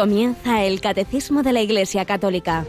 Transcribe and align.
Comienza 0.00 0.64
el 0.64 0.80
Catecismo 0.80 1.42
de 1.42 1.52
la 1.52 1.60
Iglesia 1.60 2.06
Católica. 2.06 2.64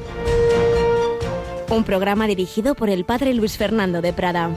Un 1.69 1.85
programa 1.85 2.27
dirigido 2.27 2.75
por 2.75 2.89
el 2.89 3.05
Padre 3.05 3.33
Luis 3.33 3.57
Fernando 3.57 4.01
de 4.01 4.11
Prada. 4.11 4.53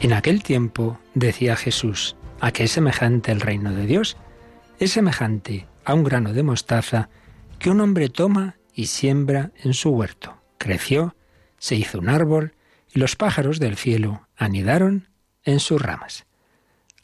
En 0.00 0.12
aquel 0.12 0.44
tiempo 0.44 1.00
decía 1.14 1.56
Jesús, 1.56 2.14
¿a 2.38 2.52
qué 2.52 2.62
es 2.62 2.70
semejante 2.70 3.32
el 3.32 3.40
reino 3.40 3.72
de 3.72 3.86
Dios? 3.86 4.16
Es 4.78 4.92
semejante 4.92 5.66
a 5.84 5.94
un 5.94 6.04
grano 6.04 6.32
de 6.32 6.44
mostaza 6.44 7.08
que 7.60 7.68
un 7.68 7.82
hombre 7.82 8.08
toma 8.08 8.56
y 8.74 8.86
siembra 8.86 9.52
en 9.62 9.74
su 9.74 9.90
huerto. 9.90 10.40
Creció, 10.56 11.14
se 11.58 11.76
hizo 11.76 11.98
un 11.98 12.08
árbol, 12.08 12.54
y 12.92 12.98
los 12.98 13.16
pájaros 13.16 13.60
del 13.60 13.76
cielo 13.76 14.26
anidaron 14.34 15.08
en 15.44 15.60
sus 15.60 15.80
ramas. 15.80 16.24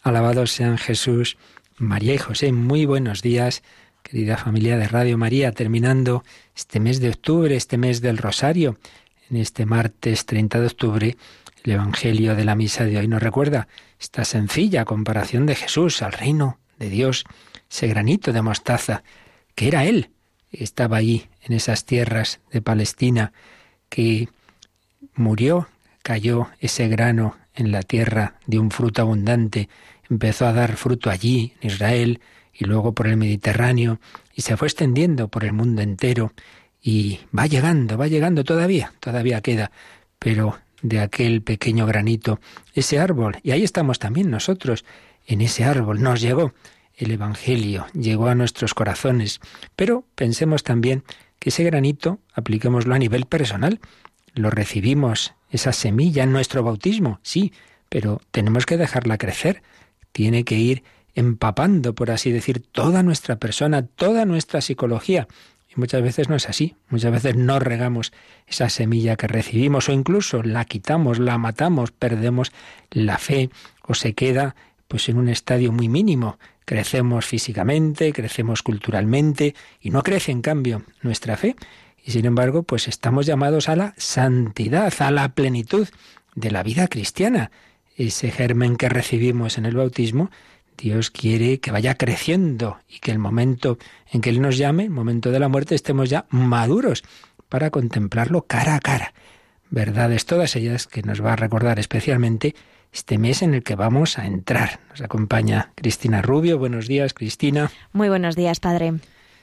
Alabados 0.03 0.51
sean 0.51 0.79
Jesús, 0.79 1.37
María 1.77 2.15
y 2.15 2.19
José, 2.19 2.53
muy 2.53 2.87
buenos 2.87 3.21
días, 3.21 3.63
querida 4.03 4.39
familia 4.39 4.79
de 4.79 4.89
Radio 4.89 5.19
María, 5.19 5.53
terminando 5.53 6.25
este 6.57 6.81
mes 6.81 7.01
de 7.01 7.11
octubre, 7.11 7.55
este 7.55 7.77
mes 7.77 8.01
del 8.01 8.17
Rosario, 8.17 8.79
en 9.29 9.37
este 9.37 9.67
martes 9.67 10.25
30 10.25 10.61
de 10.61 10.67
octubre, 10.67 11.17
el 11.65 11.73
Evangelio 11.73 12.35
de 12.35 12.45
la 12.47 12.55
Misa 12.55 12.85
de 12.85 12.97
hoy 12.97 13.09
nos 13.09 13.23
recuerda 13.23 13.69
esta 14.01 14.25
sencilla 14.25 14.87
comparación 14.87 15.45
de 15.45 15.55
Jesús 15.55 16.01
al 16.01 16.13
reino 16.13 16.61
de 16.79 16.89
Dios, 16.89 17.25
ese 17.71 17.89
granito 17.89 18.33
de 18.33 18.41
mostaza, 18.41 19.03
que 19.55 19.69
era 19.69 19.85
Él, 19.85 20.13
estaba 20.53 20.99
allí, 20.99 21.29
en 21.43 21.55
esas 21.55 21.85
tierras 21.85 22.41
de 22.51 22.63
Palestina, 22.63 23.33
que 23.89 24.29
murió, 25.15 25.69
cayó 26.03 26.49
ese 26.61 26.89
grano 26.89 27.37
en 27.55 27.73
la 27.73 27.83
tierra 27.83 28.35
de 28.47 28.59
un 28.59 28.71
fruto 28.71 29.03
abundante, 29.03 29.69
empezó 30.09 30.47
a 30.47 30.53
dar 30.53 30.77
fruto 30.77 31.11
allí, 31.11 31.55
en 31.61 31.71
Israel, 31.71 32.21
y 32.53 32.65
luego 32.65 32.93
por 32.93 33.07
el 33.07 33.17
Mediterráneo, 33.17 34.01
y 34.35 34.43
se 34.43 34.57
fue 34.57 34.69
extendiendo 34.69 35.29
por 35.29 35.45
el 35.45 35.53
mundo 35.53 35.83
entero, 35.83 36.33
y 36.83 37.21
va 37.37 37.47
llegando, 37.47 37.99
va 37.99 38.07
llegando 38.07 38.45
todavía, 38.45 38.93
todavía 39.01 39.41
queda, 39.41 39.71
pero 40.19 40.59
de 40.83 41.01
aquel 41.01 41.43
pequeño 41.43 41.87
granito, 41.87 42.41
ese 42.75 42.99
árbol, 42.99 43.39
y 43.43 43.51
ahí 43.51 43.65
estamos 43.65 43.99
también 43.99 44.31
nosotros, 44.31 44.85
en 45.27 45.41
ese 45.41 45.65
árbol, 45.65 46.03
nos 46.03 46.21
llegó 46.21 46.55
el 46.97 47.11
Evangelio, 47.11 47.87
llegó 47.93 48.29
a 48.29 48.35
nuestros 48.35 48.75
corazones. 48.75 49.41
Pero 49.77 50.05
pensemos 50.15 50.63
también 50.65 51.05
que 51.39 51.51
ese 51.51 51.65
granito, 51.65 52.19
apliquémoslo 52.33 52.95
a 52.95 52.99
nivel 52.99 53.27
personal, 53.27 53.81
lo 54.35 54.51
recibimos, 54.51 55.35
esa 55.51 55.73
semilla 55.73 56.25
en 56.25 56.33
nuestro 56.33 56.63
bautismo, 56.63 57.21
sí, 57.23 57.53
pero 57.89 58.21
tenemos 58.31 58.67
que 58.67 58.77
dejarla 58.77 59.19
crecer, 59.19 59.63
tiene 60.13 60.45
que 60.45 60.57
ir 60.57 60.83
empapando, 61.15 61.95
por 61.95 62.11
así 62.11 62.33
decir, 62.33 62.61
toda 62.61 63.03
nuestra 63.03 63.37
persona, 63.37 63.87
toda 63.87 64.25
nuestra 64.25 64.61
psicología. 64.61 65.29
Y 65.69 65.79
muchas 65.79 66.03
veces 66.03 66.29
no 66.29 66.37
es 66.37 66.49
así, 66.49 66.77
muchas 66.91 67.13
veces 67.13 67.37
no 67.37 67.59
regamos 67.59 68.13
esa 68.47 68.69
semilla 68.69 69.17
que 69.17 69.27
recibimos 69.27 69.89
o 69.89 69.93
incluso 69.93 70.43
la 70.43 70.65
quitamos, 70.65 71.19
la 71.19 71.39
matamos, 71.39 71.91
perdemos 71.93 72.53
la 72.91 73.19
fe 73.19 73.51
o 73.83 73.95
se 73.95 74.15
queda 74.15 74.57
pues 74.89 75.09
en 75.09 75.19
un 75.19 75.29
estadio 75.29 75.73
muy 75.73 75.89
mínimo 75.89 76.39
Crecemos 76.67 77.25
físicamente, 77.25 78.13
crecemos 78.13 78.65
culturalmente 78.65 79.55
y 79.81 79.91
no 79.91 80.03
crece 80.03 80.33
en 80.33 80.43
cambio 80.43 80.83
nuestra 81.01 81.37
fe. 81.37 81.55
Y 82.05 82.11
sin 82.11 82.27
embargo, 82.27 82.65
pues 82.65 82.89
estamos 82.89 83.25
llamados 83.25 83.69
a 83.69 83.77
la 83.77 83.95
santidad, 83.97 84.93
a 84.99 85.11
la 85.13 85.29
plenitud 85.29 85.89
de 86.35 86.51
la 86.51 86.65
vida 86.65 86.89
cristiana. 86.89 87.53
Ese 87.97 88.33
germen 88.33 88.75
que 88.77 88.89
recibimos 88.89 89.59
en 89.59 89.67
el 89.67 89.77
bautismo, 89.77 90.31
Dios 90.77 91.13
quiere 91.13 91.61
que 91.61 91.71
vaya 91.71 91.95
creciendo 91.95 92.79
y 92.89 92.99
que 92.99 93.13
el 93.13 93.21
momento 93.21 93.79
en 94.11 94.21
que 94.21 94.31
Él 94.31 94.43
nos 94.43 94.59
llame, 94.59 94.85
el 94.85 94.91
momento 94.91 95.31
de 95.31 95.39
la 95.39 95.49
muerte, 95.49 95.77
estemos 95.77 96.11
ya 96.11 96.27
maduros 96.31 97.05
para 97.49 97.71
contemplarlo 97.71 98.43
cara 98.43 98.75
a 98.75 98.81
cara. 98.81 99.15
Verdades 99.71 100.27
todas 100.27 100.57
ellas 100.57 100.89
que 100.89 101.03
nos 101.03 101.25
va 101.25 101.35
a 101.35 101.37
recordar 101.37 101.79
especialmente 101.79 102.57
este 102.93 103.19
mes 103.19 103.43
en 103.43 103.55
el 103.55 103.63
que 103.63 103.75
vamos 103.75 104.19
a 104.19 104.27
entrar. 104.27 104.81
Nos 104.91 105.01
acompaña 105.01 105.73
Cristina 105.75 106.23
Rubio. 106.23 106.59
Buenos 106.59 106.87
días, 106.87 107.15
Cristina. 107.15 107.71
Muy 107.93 108.09
buenos 108.09 108.37
días, 108.37 108.61
Padre. 108.61 108.95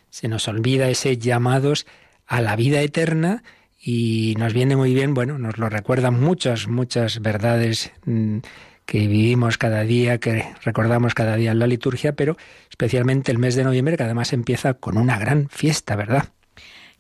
Se 0.09 0.27
nos 0.27 0.47
olvida 0.47 0.89
ese 0.89 1.17
llamados 1.17 1.85
a 2.27 2.41
la 2.41 2.55
vida 2.55 2.81
eterna 2.81 3.43
y 3.79 4.35
nos 4.37 4.53
viene 4.53 4.75
muy 4.75 4.93
bien, 4.93 5.13
bueno, 5.13 5.37
nos 5.37 5.57
lo 5.57 5.69
recuerdan 5.69 6.19
muchas, 6.19 6.67
muchas 6.67 7.21
verdades 7.21 7.91
mm, 8.05 8.37
que 8.85 9.07
vivimos 9.07 9.57
cada 9.57 9.81
día, 9.83 10.19
que 10.19 10.45
recordamos 10.63 11.13
cada 11.13 11.35
día 11.35 11.51
en 11.51 11.59
la 11.59 11.67
liturgia, 11.67 12.13
pero 12.13 12.37
especialmente 12.69 13.31
el 13.31 13.39
mes 13.39 13.55
de 13.55 13.63
noviembre, 13.63 13.97
que 13.97 14.03
además 14.03 14.33
empieza 14.33 14.73
con 14.75 14.97
una 14.97 15.17
gran 15.19 15.49
fiesta, 15.49 15.95
¿verdad? 15.95 16.29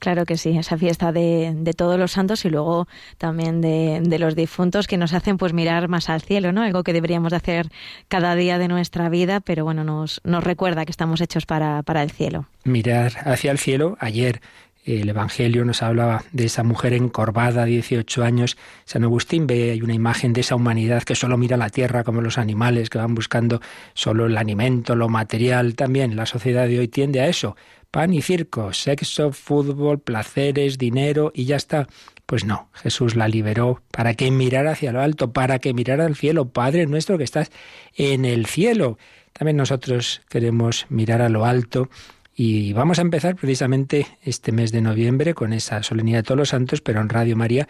Claro 0.03 0.25
que 0.25 0.35
sí, 0.35 0.57
esa 0.57 0.77
fiesta 0.77 1.13
de, 1.13 1.53
de 1.55 1.73
todos 1.73 1.97
los 1.97 2.11
santos 2.11 2.43
y 2.43 2.49
luego 2.49 2.89
también 3.17 3.61
de, 3.61 4.01
de, 4.03 4.19
los 4.19 4.35
difuntos 4.35 4.85
que 4.85 4.97
nos 4.97 5.13
hacen 5.13 5.37
pues 5.37 5.53
mirar 5.53 5.87
más 5.87 6.09
al 6.09 6.19
cielo, 6.21 6.51
¿no? 6.51 6.61
Algo 6.61 6.83
que 6.83 6.91
deberíamos 6.91 7.31
hacer 7.31 7.69
cada 8.09 8.35
día 8.35 8.57
de 8.57 8.67
nuestra 8.67 9.07
vida, 9.07 9.39
pero 9.39 9.63
bueno, 9.63 9.85
nos, 9.85 10.19
nos 10.25 10.43
recuerda 10.43 10.83
que 10.83 10.91
estamos 10.91 11.21
hechos 11.21 11.45
para, 11.45 11.83
para 11.83 12.03
el 12.03 12.11
cielo. 12.11 12.47
Mirar 12.65 13.13
hacia 13.23 13.51
el 13.51 13.59
cielo. 13.59 13.95
Ayer 14.01 14.41
el 14.83 15.07
Evangelio 15.07 15.63
nos 15.63 15.81
hablaba 15.81 16.25
de 16.33 16.43
esa 16.47 16.63
mujer 16.63 16.91
encorvada, 16.91 17.63
18 17.63 18.25
años. 18.25 18.57
San 18.83 19.05
Agustín 19.05 19.47
ve 19.47 19.71
hay 19.71 19.81
una 19.81 19.93
imagen 19.93 20.33
de 20.33 20.41
esa 20.41 20.55
humanidad 20.55 21.03
que 21.03 21.15
solo 21.15 21.37
mira 21.37 21.55
la 21.55 21.69
tierra 21.69 22.03
como 22.03 22.19
los 22.19 22.37
animales, 22.37 22.89
que 22.89 22.97
van 22.97 23.15
buscando 23.15 23.61
solo 23.93 24.25
el 24.25 24.35
alimento, 24.35 24.97
lo 24.97 25.07
material. 25.07 25.75
También 25.75 26.17
la 26.17 26.25
sociedad 26.25 26.67
de 26.67 26.79
hoy 26.79 26.89
tiende 26.89 27.21
a 27.21 27.27
eso, 27.27 27.55
pan 27.93 28.11
y 28.11 28.23
circo, 28.23 28.73
sexo, 28.73 29.31
fútbol, 29.33 29.99
placeres, 29.99 30.79
dinero 30.79 31.31
y 31.35 31.45
ya 31.45 31.57
está. 31.57 31.87
Pues 32.25 32.43
no, 32.43 32.67
Jesús 32.73 33.15
la 33.15 33.27
liberó 33.27 33.83
para 33.91 34.15
que 34.15 34.31
mirara 34.31 34.71
hacia 34.71 34.91
lo 34.91 34.99
alto, 34.99 35.31
para 35.31 35.59
que 35.59 35.75
mirara 35.75 36.07
al 36.07 36.15
cielo. 36.15 36.49
Padre 36.49 36.87
nuestro 36.87 37.19
que 37.19 37.23
estás 37.23 37.51
en 37.95 38.25
el 38.25 38.47
cielo. 38.47 38.97
También 39.31 39.57
nosotros 39.57 40.23
queremos 40.27 40.87
mirar 40.89 41.21
a 41.21 41.29
lo 41.29 41.45
alto 41.45 41.87
y 42.33 42.73
vamos 42.73 42.97
a 42.97 43.03
empezar 43.03 43.35
precisamente 43.35 44.07
este 44.23 44.51
mes 44.51 44.71
de 44.71 44.81
noviembre 44.81 45.35
con 45.35 45.53
esa 45.53 45.83
solemnidad 45.83 46.19
de 46.19 46.23
todos 46.23 46.39
los 46.39 46.49
santos, 46.49 46.81
pero 46.81 46.99
en 46.99 47.09
Radio 47.09 47.35
María 47.35 47.67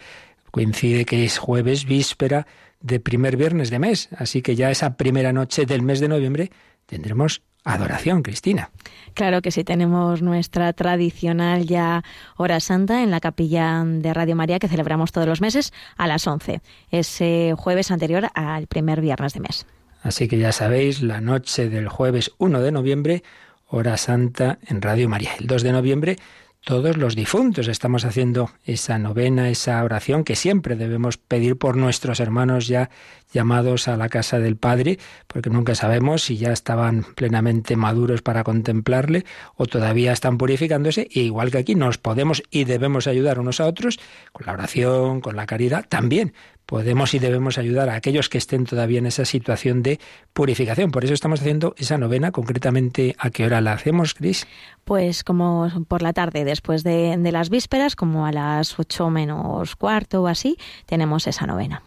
coincide 0.50 1.04
que 1.04 1.26
es 1.26 1.36
jueves, 1.36 1.84
víspera 1.84 2.46
de 2.80 2.98
primer 2.98 3.36
viernes 3.36 3.68
de 3.68 3.78
mes. 3.78 4.08
Así 4.16 4.40
que 4.40 4.56
ya 4.56 4.70
esa 4.70 4.96
primera 4.96 5.34
noche 5.34 5.66
del 5.66 5.82
mes 5.82 6.00
de 6.00 6.08
noviembre 6.08 6.50
tendremos 6.86 7.42
adoración, 7.64 8.22
Cristina. 8.22 8.70
Claro 9.14 9.42
que 9.42 9.50
sí, 9.50 9.64
tenemos 9.64 10.22
nuestra 10.22 10.72
tradicional 10.72 11.66
ya 11.66 12.02
hora 12.36 12.60
santa 12.60 13.02
en 13.02 13.10
la 13.10 13.20
capilla 13.20 13.82
de 13.84 14.12
Radio 14.12 14.36
María 14.36 14.58
que 14.58 14.68
celebramos 14.68 15.12
todos 15.12 15.26
los 15.26 15.40
meses 15.40 15.72
a 15.96 16.06
las 16.06 16.26
11, 16.26 16.60
ese 16.90 17.54
jueves 17.56 17.90
anterior 17.90 18.28
al 18.34 18.66
primer 18.66 19.00
viernes 19.00 19.32
de 19.32 19.40
mes. 19.40 19.66
Así 20.02 20.28
que 20.28 20.38
ya 20.38 20.52
sabéis, 20.52 21.02
la 21.02 21.20
noche 21.20 21.70
del 21.70 21.88
jueves 21.88 22.32
1 22.38 22.60
de 22.60 22.72
noviembre, 22.72 23.22
hora 23.66 23.96
santa 23.96 24.58
en 24.66 24.82
Radio 24.82 25.08
María. 25.08 25.30
El 25.40 25.46
2 25.46 25.62
de 25.62 25.72
noviembre 25.72 26.16
todos 26.64 26.96
los 26.96 27.14
difuntos. 27.14 27.68
Estamos 27.68 28.04
haciendo 28.04 28.50
esa 28.64 28.98
novena, 28.98 29.50
esa 29.50 29.84
oración 29.84 30.24
que 30.24 30.34
siempre 30.34 30.76
debemos 30.76 31.18
pedir 31.18 31.58
por 31.58 31.76
nuestros 31.76 32.20
hermanos 32.20 32.66
ya 32.66 32.90
llamados 33.32 33.86
a 33.86 33.96
la 33.96 34.08
casa 34.08 34.38
del 34.38 34.56
Padre, 34.56 34.98
porque 35.26 35.50
nunca 35.50 35.74
sabemos 35.74 36.22
si 36.22 36.38
ya 36.38 36.52
estaban 36.52 37.04
plenamente 37.14 37.76
maduros 37.76 38.22
para 38.22 38.44
contemplarle 38.44 39.24
o 39.56 39.66
todavía 39.66 40.12
están 40.12 40.38
purificándose. 40.38 41.06
Y 41.10 41.20
igual 41.20 41.50
que 41.50 41.58
aquí 41.58 41.74
nos 41.74 41.98
podemos 41.98 42.42
y 42.50 42.64
debemos 42.64 43.06
ayudar 43.06 43.38
unos 43.38 43.60
a 43.60 43.66
otros 43.66 44.00
con 44.32 44.46
la 44.46 44.54
oración, 44.54 45.20
con 45.20 45.36
la 45.36 45.46
caridad, 45.46 45.84
también 45.86 46.32
podemos 46.66 47.14
y 47.14 47.18
debemos 47.18 47.58
ayudar 47.58 47.88
a 47.88 47.94
aquellos 47.94 48.28
que 48.28 48.38
estén 48.38 48.64
todavía 48.64 48.98
en 48.98 49.06
esa 49.06 49.24
situación 49.24 49.82
de 49.82 50.00
purificación. 50.32 50.90
Por 50.90 51.04
eso 51.04 51.14
estamos 51.14 51.40
haciendo 51.40 51.74
esa 51.78 51.98
novena, 51.98 52.32
concretamente, 52.32 53.14
¿a 53.18 53.30
qué 53.30 53.46
hora 53.46 53.60
la 53.60 53.72
hacemos, 53.72 54.14
Cris? 54.14 54.46
Pues 54.84 55.24
como 55.24 55.70
por 55.88 56.02
la 56.02 56.12
tarde, 56.12 56.44
después 56.44 56.84
de, 56.84 57.16
de 57.18 57.32
las 57.32 57.50
vísperas, 57.50 57.96
como 57.96 58.26
a 58.26 58.32
las 58.32 58.78
ocho 58.78 59.10
menos 59.10 59.76
cuarto 59.76 60.22
o 60.22 60.26
así, 60.26 60.56
tenemos 60.86 61.26
esa 61.26 61.46
novena. 61.46 61.82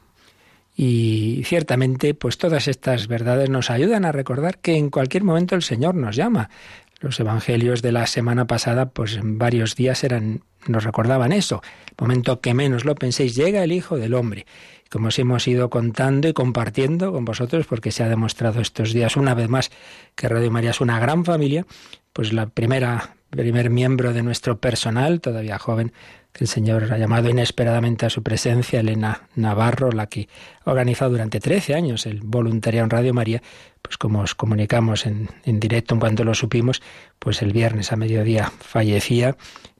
Y 0.80 1.42
ciertamente, 1.44 2.14
pues 2.14 2.38
todas 2.38 2.68
estas 2.68 3.08
verdades 3.08 3.50
nos 3.50 3.72
ayudan 3.72 4.06
a 4.06 4.12
recordar 4.12 4.60
que 4.60 4.78
en 4.78 4.92
cualquier 4.92 5.24
momento 5.24 5.56
el 5.56 5.64
Señor 5.64 5.96
nos 5.96 6.16
llama. 6.16 6.52
Los 7.00 7.20
evangelios 7.20 7.82
de 7.82 7.92
la 7.92 8.08
semana 8.08 8.48
pasada, 8.48 8.90
pues 8.90 9.16
en 9.18 9.38
varios 9.38 9.76
días 9.76 10.04
eran, 10.04 10.44
nos 10.68 10.84
recordaban 10.84 11.32
eso. 11.32 11.62
Momento 12.00 12.42
que 12.42 12.54
menos 12.54 12.86
lo 12.86 12.96
penséis, 12.96 13.36
llega 13.36 13.64
el 13.64 13.72
Hijo 13.72 13.98
del 13.98 14.16
Hombre. 14.16 14.46
Como 14.90 15.10
os 15.10 15.20
hemos 15.20 15.48
ido 15.48 15.70
contando 15.70 16.28
y 16.28 16.34
compartiendo 16.34 17.12
con 17.12 17.26
vosotros, 17.26 17.68
porque 17.68 17.92
se 17.92 18.04
ha 18.04 18.10
demostrado 18.10 18.62
estos 18.62 18.94
días 18.94 19.16
una 19.16 19.36
vez 19.36 19.50
más 19.50 19.70
que 20.16 20.30
Radio 20.30 20.50
María 20.50 20.72
es 20.72 20.82
una 20.82 21.00
gran 21.00 21.26
familia, 21.26 21.66
pues 22.14 22.34
la 22.34 22.48
primera, 22.48 23.16
primer 23.30 23.70
miembro 23.70 24.14
de 24.14 24.24
nuestro 24.24 24.60
personal, 24.60 25.22
todavía 25.22 25.60
joven, 25.60 25.94
el 26.39 26.48
Señor 26.48 26.92
ha 26.92 26.98
llamado 26.98 27.30
inesperadamente 27.30 28.06
a 28.06 28.10
su 28.10 28.24
presencia, 28.24 28.80
Elena 28.80 29.28
Navarro, 29.36 29.92
la 29.92 30.07
que 30.07 30.28
ha 30.63 30.72
organizado 30.72 31.12
durante 31.12 31.39
13 31.39 31.74
años 31.74 32.06
el 32.06 32.22
voluntariado 32.22 32.86
en 32.86 32.89
Radio 32.92 33.13
María, 33.13 33.42
pues 33.81 33.98
como 33.98 34.22
os 34.22 34.36
comunicamos 34.36 35.06
en, 35.06 35.30
en 35.44 35.60
directo 35.60 35.94
en 35.94 36.00
cuanto 36.00 36.24
lo 36.24 36.36
supimos, 36.36 36.81
pues 37.19 37.42
el 37.42 37.54
viernes 37.54 37.92
a 37.92 37.95
mediodía 37.95 38.51
fallecía. 38.60 39.36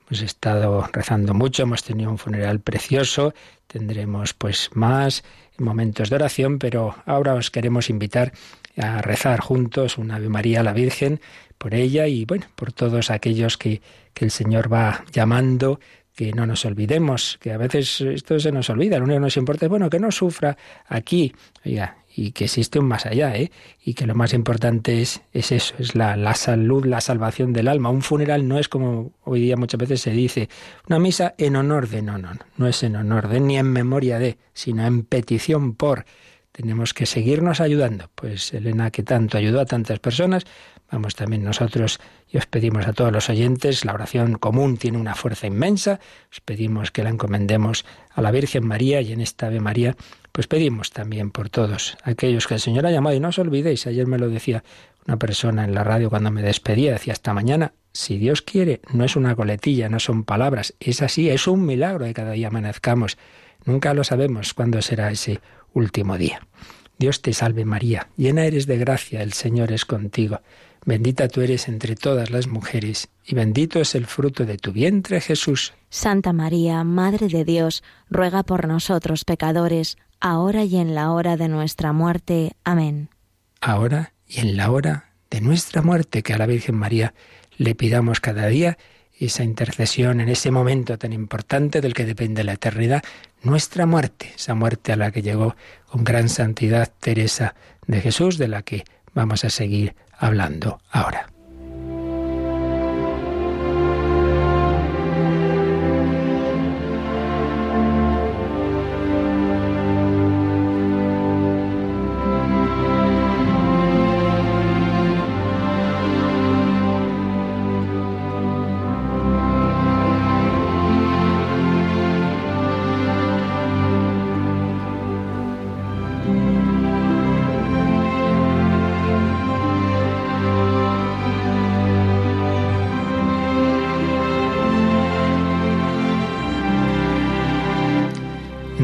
Hemos 0.10 0.22
estado 0.22 0.88
rezando 0.94 1.34
mucho, 1.34 1.64
hemos 1.64 1.84
tenido 1.84 2.10
un 2.10 2.18
funeral 2.18 2.62
precioso, 2.62 3.34
tendremos 3.68 4.34
pues 4.34 4.70
más 4.74 5.24
momentos 5.58 6.10
de 6.10 6.16
oración, 6.16 6.60
pero 6.60 6.96
ahora 7.06 7.34
os 7.34 7.52
queremos 7.52 7.90
invitar 7.90 8.32
a 8.78 9.02
rezar 9.02 9.42
juntos 9.42 9.98
una 9.98 10.16
Ave 10.16 10.30
María 10.30 10.62
a 10.62 10.64
la 10.64 10.74
Virgen 10.74 11.20
por 11.58 11.74
ella 11.74 12.08
y 12.08 12.26
bueno, 12.26 12.46
por 12.56 12.72
todos 12.72 13.10
aquellos 13.12 13.58
que, 13.58 13.82
que 14.14 14.26
el 14.26 14.32
Señor 14.32 14.72
va 14.72 15.04
llamando 15.12 15.80
que 16.18 16.34
no 16.34 16.48
nos 16.48 16.66
olvidemos, 16.66 17.38
que 17.40 17.52
a 17.52 17.58
veces 17.58 18.02
esto 18.02 18.40
se 18.40 18.52
nos 18.52 18.72
olvida, 18.72 18.98
lo 18.98 19.04
único 19.04 19.18
que 19.18 19.26
nos 19.26 19.38
importa 19.38 19.68
es, 19.68 19.70
bueno, 19.70 19.88
que 19.88 20.00
no 20.00 20.10
sufra 20.12 20.58
aquí, 20.88 21.32
oiga, 21.64 21.98
y 22.16 22.32
que 22.32 22.46
existe 22.46 22.80
un 22.80 22.88
más 22.88 23.06
allá, 23.06 23.38
¿eh? 23.38 23.52
y 23.86 23.94
que 23.94 24.08
lo 24.08 24.16
más 24.16 24.34
importante 24.34 25.00
es, 25.00 25.22
es 25.32 25.52
eso, 25.52 25.76
es 25.78 25.94
la, 25.94 26.18
la, 26.18 26.34
salud, 26.34 26.88
la 26.88 27.02
salvación 27.02 27.54
del 27.54 27.68
alma. 27.68 27.92
Un 27.92 28.02
funeral 28.02 28.48
no 28.48 28.58
es 28.58 28.68
como 28.68 29.12
hoy 29.26 29.42
día 29.42 29.58
muchas 29.58 29.80
veces 29.80 30.02
se 30.02 30.10
dice, 30.10 30.50
una 30.90 30.98
misa 30.98 31.36
en 31.38 31.56
honor 31.56 31.88
de, 31.88 32.02
no, 32.02 32.18
no, 32.18 32.34
no, 32.34 32.40
no 32.58 32.68
es 32.68 32.82
en 32.82 32.96
honor 32.96 33.28
de 33.28 33.40
ni 33.40 33.60
en 33.60 33.72
memoria 33.72 34.18
de, 34.18 34.40
sino 34.54 34.88
en 34.88 35.04
petición 35.04 35.76
por. 35.76 36.06
Tenemos 36.52 36.96
que 36.96 37.06
seguirnos 37.06 37.62
ayudando. 37.62 38.10
Pues 38.16 38.52
Elena, 38.52 38.90
que 38.90 39.04
tanto 39.04 39.38
ayudó 39.38 39.62
a 39.62 39.66
tantas 39.68 40.00
personas, 40.00 40.46
Vamos 40.92 41.16
también 41.16 41.44
nosotros 41.44 42.00
y 42.32 42.38
os 42.38 42.46
pedimos 42.46 42.88
a 42.88 42.94
todos 42.94 43.12
los 43.12 43.30
oyentes, 43.30 43.84
la 43.84 43.94
oración 43.94 44.38
común 44.38 44.78
tiene 44.78 44.98
una 44.98 45.16
fuerza 45.16 45.46
inmensa, 45.48 46.00
os 46.32 46.40
pedimos 46.40 46.92
que 46.92 47.04
la 47.04 47.10
encomendemos 47.10 47.86
a 48.14 48.22
la 48.22 48.32
Virgen 48.32 48.66
María 48.66 49.02
y 49.02 49.12
en 49.12 49.20
esta 49.20 49.48
Ave 49.48 49.60
María, 49.60 49.96
pues 50.32 50.48
pedimos 50.48 50.92
también 50.92 51.32
por 51.32 51.50
todos 51.50 51.98
aquellos 52.04 52.48
que 52.48 52.54
el 52.54 52.60
Señor 52.62 52.86
ha 52.86 52.92
llamado 52.92 53.16
y 53.16 53.20
no 53.20 53.30
os 53.30 53.40
olvidéis, 53.40 53.86
ayer 53.86 54.08
me 54.08 54.18
lo 54.18 54.30
decía 54.30 54.64
una 55.06 55.18
persona 55.18 55.66
en 55.66 55.74
la 55.74 55.84
radio 55.84 56.10
cuando 56.10 56.32
me 56.32 56.42
despedía, 56.42 56.92
decía 56.92 57.14
hasta 57.14 57.34
mañana, 57.34 57.74
si 57.94 58.18
Dios 58.18 58.42
quiere, 58.42 58.82
no 58.94 59.04
es 59.04 59.16
una 59.16 59.36
coletilla, 59.36 59.90
no 59.90 60.00
son 60.00 60.24
palabras, 60.24 60.76
es 60.80 61.02
así, 61.02 61.30
es 61.30 61.48
un 61.48 61.66
milagro 61.66 62.06
de 62.06 62.14
cada 62.14 62.32
día 62.32 62.50
amanezcamos. 62.50 63.18
Nunca 63.66 63.94
lo 63.94 64.04
sabemos 64.04 64.54
cuándo 64.54 64.82
será 64.82 65.10
ese 65.10 65.40
último 65.74 66.18
día. 66.18 66.42
Dios 67.00 67.22
te 67.22 67.34
salve 67.34 67.66
María, 67.66 68.10
llena 68.18 68.46
eres 68.46 68.68
de 68.68 68.78
gracia, 68.78 69.22
el 69.22 69.34
Señor 69.34 69.72
es 69.72 69.86
contigo. 69.86 70.42
Bendita 70.88 71.28
tú 71.28 71.42
eres 71.42 71.68
entre 71.68 71.98
todas 71.98 72.30
las 72.30 72.48
mujeres, 72.48 73.10
y 73.26 73.36
bendito 73.36 73.82
es 73.82 73.94
el 73.94 74.06
fruto 74.06 74.46
de 74.46 74.58
tu 74.58 74.72
vientre, 74.72 75.20
Jesús. 75.20 75.74
Santa 75.90 76.32
María, 76.32 76.82
Madre 76.86 77.28
de 77.28 77.44
Dios, 77.44 77.84
ruega 78.10 78.44
por 78.44 78.70
nosotros 78.70 79.26
pecadores, 79.26 79.98
ahora 80.22 80.64
y 80.64 80.78
en 80.78 80.96
la 80.96 81.12
hora 81.12 81.36
de 81.36 81.50
nuestra 81.50 81.92
muerte. 81.92 82.54
Amén. 82.64 83.10
Ahora 83.60 84.14
y 84.26 84.40
en 84.40 84.56
la 84.56 84.72
hora 84.72 85.12
de 85.30 85.42
nuestra 85.42 85.82
muerte, 85.82 86.24
que 86.24 86.34
a 86.34 86.38
la 86.38 86.46
Virgen 86.46 86.76
María 86.76 87.14
le 87.58 87.76
pidamos 87.76 88.22
cada 88.22 88.48
día 88.48 88.78
esa 89.20 89.44
intercesión 89.44 90.22
en 90.22 90.30
ese 90.30 90.52
momento 90.52 90.98
tan 90.98 91.12
importante 91.12 91.82
del 91.82 91.94
que 91.94 92.06
depende 92.06 92.46
la 92.46 92.54
eternidad, 92.54 93.04
nuestra 93.44 93.86
muerte, 93.86 94.32
esa 94.38 94.56
muerte 94.56 94.94
a 94.94 94.96
la 94.96 95.12
que 95.12 95.22
llegó 95.22 95.58
con 95.90 96.06
gran 96.06 96.30
santidad 96.30 96.94
Teresa 97.02 97.56
de 97.88 98.00
Jesús, 98.00 98.38
de 98.38 98.48
la 98.48 98.62
que 98.62 98.86
vamos 99.18 99.44
a 99.44 99.50
seguir 99.50 99.96
hablando 100.20 100.80
ahora. 100.92 101.37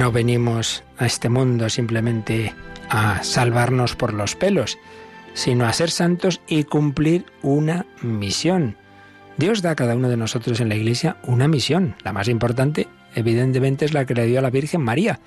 No 0.03 0.11
venimos 0.11 0.83
a 0.97 1.05
este 1.05 1.29
mundo 1.29 1.69
simplemente 1.69 2.53
a 2.89 3.23
salvarnos 3.23 3.95
por 3.95 4.13
los 4.13 4.35
pelos, 4.35 4.77
sino 5.33 5.65
a 5.65 5.71
ser 5.71 5.89
santos 5.89 6.41
y 6.45 6.65
cumplir 6.65 7.25
una 7.41 7.85
misión. 8.01 8.75
Dios 9.37 9.61
da 9.61 9.71
a 9.71 9.75
cada 9.77 9.95
uno 9.95 10.09
de 10.09 10.17
nosotros 10.17 10.59
en 10.59 10.67
la 10.67 10.75
Iglesia 10.75 11.15
una 11.23 11.47
misión. 11.47 11.95
La 12.03 12.11
más 12.11 12.27
importante, 12.27 12.89
evidentemente, 13.15 13.85
es 13.85 13.93
la 13.93 14.03
que 14.03 14.13
le 14.13 14.25
dio 14.25 14.39
a 14.39 14.41
la 14.41 14.49
Virgen 14.49 14.81
María. 14.81 15.21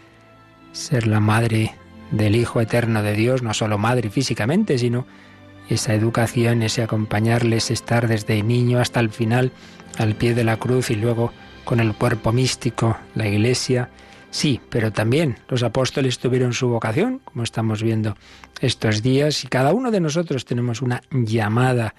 Ser 0.72 1.06
la 1.06 1.20
madre 1.20 1.74
del 2.10 2.36
Hijo 2.36 2.60
Eterno 2.60 3.02
de 3.02 3.14
Dios, 3.14 3.42
no 3.42 3.54
solo 3.54 3.78
madre 3.78 4.10
físicamente, 4.10 4.76
sino 4.76 5.06
esa 5.70 5.94
educación, 5.94 6.60
ese 6.60 6.82
acompañarles, 6.82 7.70
estar 7.70 8.08
desde 8.08 8.42
niño 8.42 8.78
hasta 8.78 9.00
el 9.00 9.08
final 9.08 9.52
al 9.96 10.16
pie 10.16 10.34
de 10.34 10.44
la 10.44 10.58
cruz 10.58 10.90
y 10.90 10.96
luego 10.96 11.32
con 11.64 11.80
el 11.80 11.94
cuerpo 11.94 12.30
místico, 12.30 12.98
la 13.14 13.26
Iglesia, 13.26 13.88
Sí, 14.36 14.60
pero 14.68 14.92
también 14.92 15.38
los 15.48 15.62
apóstoles 15.62 16.18
tuvieron 16.18 16.52
su 16.52 16.68
vocación, 16.68 17.22
como 17.24 17.42
estamos 17.42 17.82
viendo 17.82 18.18
estos 18.60 19.00
días, 19.00 19.42
y 19.44 19.46
cada 19.46 19.72
uno 19.72 19.90
de 19.90 19.98
nosotros 19.98 20.44
tenemos 20.44 20.82
una 20.82 21.00
llamada 21.10 21.94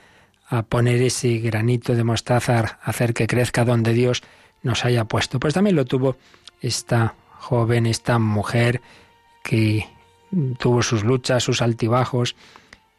a 0.47 0.61
poner 0.61 1.01
ese 1.01 1.39
granito 1.39 1.95
de 1.95 2.03
mostaza, 2.03 2.59
a 2.59 2.89
hacer 2.91 3.15
que 3.15 3.25
crezca 3.25 3.65
donde 3.65 3.91
Dios 3.93 4.21
nos 4.61 4.85
haya 4.85 5.05
puesto. 5.05 5.39
Pues 5.39 5.55
también 5.55 5.75
lo 5.75 5.85
tuvo 5.85 6.15
esta 6.61 7.15
joven, 7.39 7.87
esta 7.87 8.19
mujer 8.19 8.81
que 9.43 9.87
tuvo 10.59 10.83
sus 10.83 11.03
luchas, 11.03 11.41
sus 11.41 11.63
altibajos, 11.63 12.35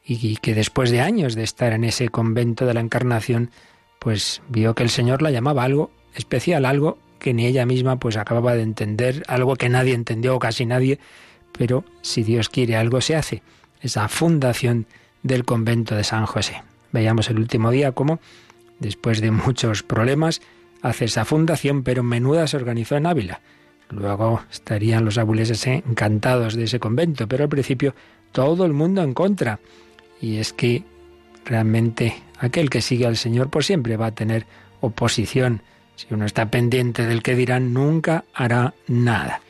y 0.05 0.39
que 0.39 0.53
después 0.53 0.91
de 0.91 1.01
años 1.01 1.37
de 1.37 1.45
estar 1.45 1.73
en 1.75 1.85
ese 1.85 2.09
convento 2.09 2.67
de 2.67 2.75
la 2.75 2.81
Encarnación, 2.81 3.53
pues 4.01 4.43
vio 4.49 4.75
que 4.75 4.83
el 4.83 4.91
Señor 4.91 5.23
la 5.23 5.31
llamaba 5.31 5.63
algo 5.63 5.93
especial, 6.17 6.65
algo 6.65 6.99
que 7.19 7.35
ni 7.35 7.47
ella 7.47 7.67
misma 7.67 7.99
pues 7.99 8.17
acababa 8.17 8.55
de 8.55 8.63
entender, 8.63 9.23
algo 9.29 9.57
que 9.57 9.69
nadie 9.69 9.95
entendió 9.95 10.37
o 10.37 10.39
casi 10.39 10.67
nadie, 10.67 10.99
pero 11.57 11.85
si 12.03 12.23
Dios 12.23 12.49
quiere 12.49 12.77
algo 12.77 13.01
se 13.01 13.17
hace. 13.17 13.43
Esa 13.81 14.09
fundación 14.09 14.87
del 15.23 15.45
convento 15.45 15.95
de 15.95 16.05
San 16.05 16.27
José. 16.27 16.63
Veíamos 16.93 17.29
el 17.31 17.39
último 17.39 17.71
día 17.71 17.93
cómo, 17.93 18.21
después 18.79 19.21
de 19.21 19.31
muchos 19.31 19.83
problemas, 19.83 20.41
hace 20.83 21.07
esa 21.07 21.25
fundación, 21.25 21.83
pero 21.83 22.03
menuda 22.03 22.47
se 22.47 22.57
organizó 22.57 22.97
en 22.97 23.07
Ávila. 23.07 23.41
Luego 23.91 24.43
estarían 24.51 25.05
los 25.05 25.19
abuleses 25.19 25.67
encantados 25.67 26.55
de 26.55 26.65
ese 26.65 26.79
convento, 26.79 27.27
pero 27.27 27.45
al 27.45 27.51
principio 27.51 27.95
todo 28.33 28.65
el 28.67 28.73
mundo 28.73 29.03
en 29.03 29.15
contra. 29.15 29.61
Y 30.21 30.37
es 30.37 30.53
que 30.53 30.85
realmente 31.45 32.23
aquel 32.39 32.71
que 32.71 32.83
sigue 32.83 33.07
al 33.07 33.17
Señor 33.17 33.49
pues 33.49 33.67
siempre 33.67 33.97
va 33.97 34.07
a 34.07 34.15
tener 34.15 34.47
oposición 34.81 35.63
si 35.99 36.15
uno 36.15 36.27
está 36.27 36.49
pendiente 36.49 37.07
del 37.07 37.25
que 37.25 37.35
dirán, 37.35 37.75
nunca 37.75 38.25
hará 38.33 38.73
nada. 38.87 39.41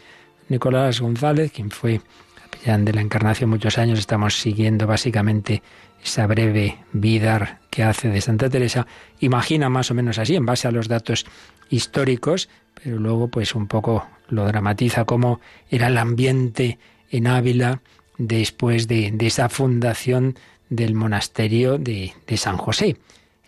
Nicolás 0.48 0.98
González, 0.98 1.52
quien 1.52 1.70
fue 1.70 2.00
capellán 2.40 2.86
de 2.86 2.94
la 2.94 3.02
Encarnación 3.02 3.50
muchos 3.50 3.76
años, 3.76 3.98
estamos 3.98 4.40
siguiendo 4.40 4.86
básicamente 4.86 5.62
esa 6.02 6.26
breve 6.26 6.78
vida 6.94 7.60
que 7.68 7.82
hace 7.82 8.08
de 8.08 8.22
Santa 8.22 8.48
Teresa, 8.48 8.86
imagina 9.20 9.68
más 9.68 9.90
o 9.90 9.94
menos 9.94 10.18
así, 10.18 10.36
en 10.36 10.46
base 10.46 10.66
a 10.66 10.70
los 10.70 10.88
datos 10.88 11.26
históricos, 11.68 12.48
pero 12.82 12.98
luego 12.98 13.28
pues 13.28 13.54
un 13.54 13.66
poco 13.66 14.06
lo 14.28 14.46
dramatiza 14.46 15.04
como 15.04 15.40
era 15.68 15.88
el 15.88 15.98
ambiente 15.98 16.78
en 17.10 17.26
Ávila 17.26 17.82
después 18.16 18.88
de, 18.88 19.14
esa 19.20 19.50
fundación 19.50 20.38
del 20.70 20.94
monasterio 20.94 21.76
de 21.76 22.14
San 22.38 22.56
José. 22.56 22.96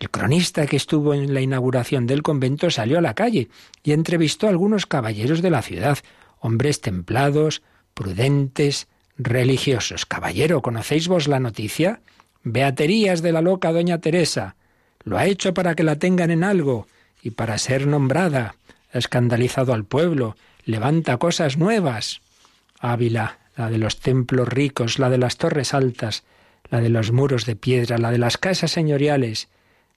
El 0.01 0.09
cronista 0.09 0.65
que 0.65 0.77
estuvo 0.77 1.13
en 1.13 1.31
la 1.31 1.41
inauguración 1.41 2.07
del 2.07 2.23
convento 2.23 2.71
salió 2.71 2.97
a 2.97 3.01
la 3.01 3.13
calle 3.13 3.49
y 3.83 3.91
entrevistó 3.91 4.47
a 4.47 4.49
algunos 4.49 4.87
caballeros 4.87 5.43
de 5.43 5.51
la 5.51 5.61
ciudad, 5.61 5.99
hombres 6.39 6.81
templados, 6.81 7.61
prudentes, 7.93 8.87
religiosos. 9.19 10.07
Caballero, 10.07 10.63
¿conocéis 10.63 11.07
vos 11.07 11.27
la 11.27 11.39
noticia? 11.39 12.01
Beaterías 12.41 13.21
de 13.21 13.31
la 13.31 13.41
loca 13.41 13.71
doña 13.71 13.99
Teresa. 13.99 14.55
Lo 15.03 15.19
ha 15.19 15.27
hecho 15.27 15.53
para 15.53 15.75
que 15.75 15.83
la 15.83 15.97
tengan 15.97 16.31
en 16.31 16.43
algo 16.43 16.87
y 17.21 17.29
para 17.29 17.59
ser 17.59 17.85
nombrada. 17.85 18.55
Ha 18.91 18.97
escandalizado 18.97 19.71
al 19.71 19.85
pueblo, 19.85 20.35
levanta 20.65 21.17
cosas 21.17 21.57
nuevas. 21.57 22.21
Ávila, 22.79 23.37
la 23.55 23.69
de 23.69 23.77
los 23.77 23.99
templos 23.99 24.49
ricos, 24.49 24.97
la 24.97 25.11
de 25.11 25.19
las 25.19 25.37
torres 25.37 25.75
altas, 25.75 26.23
la 26.71 26.81
de 26.81 26.89
los 26.89 27.11
muros 27.11 27.45
de 27.45 27.55
piedra, 27.55 27.99
la 27.99 28.09
de 28.09 28.17
las 28.17 28.39
casas 28.39 28.71
señoriales, 28.71 29.47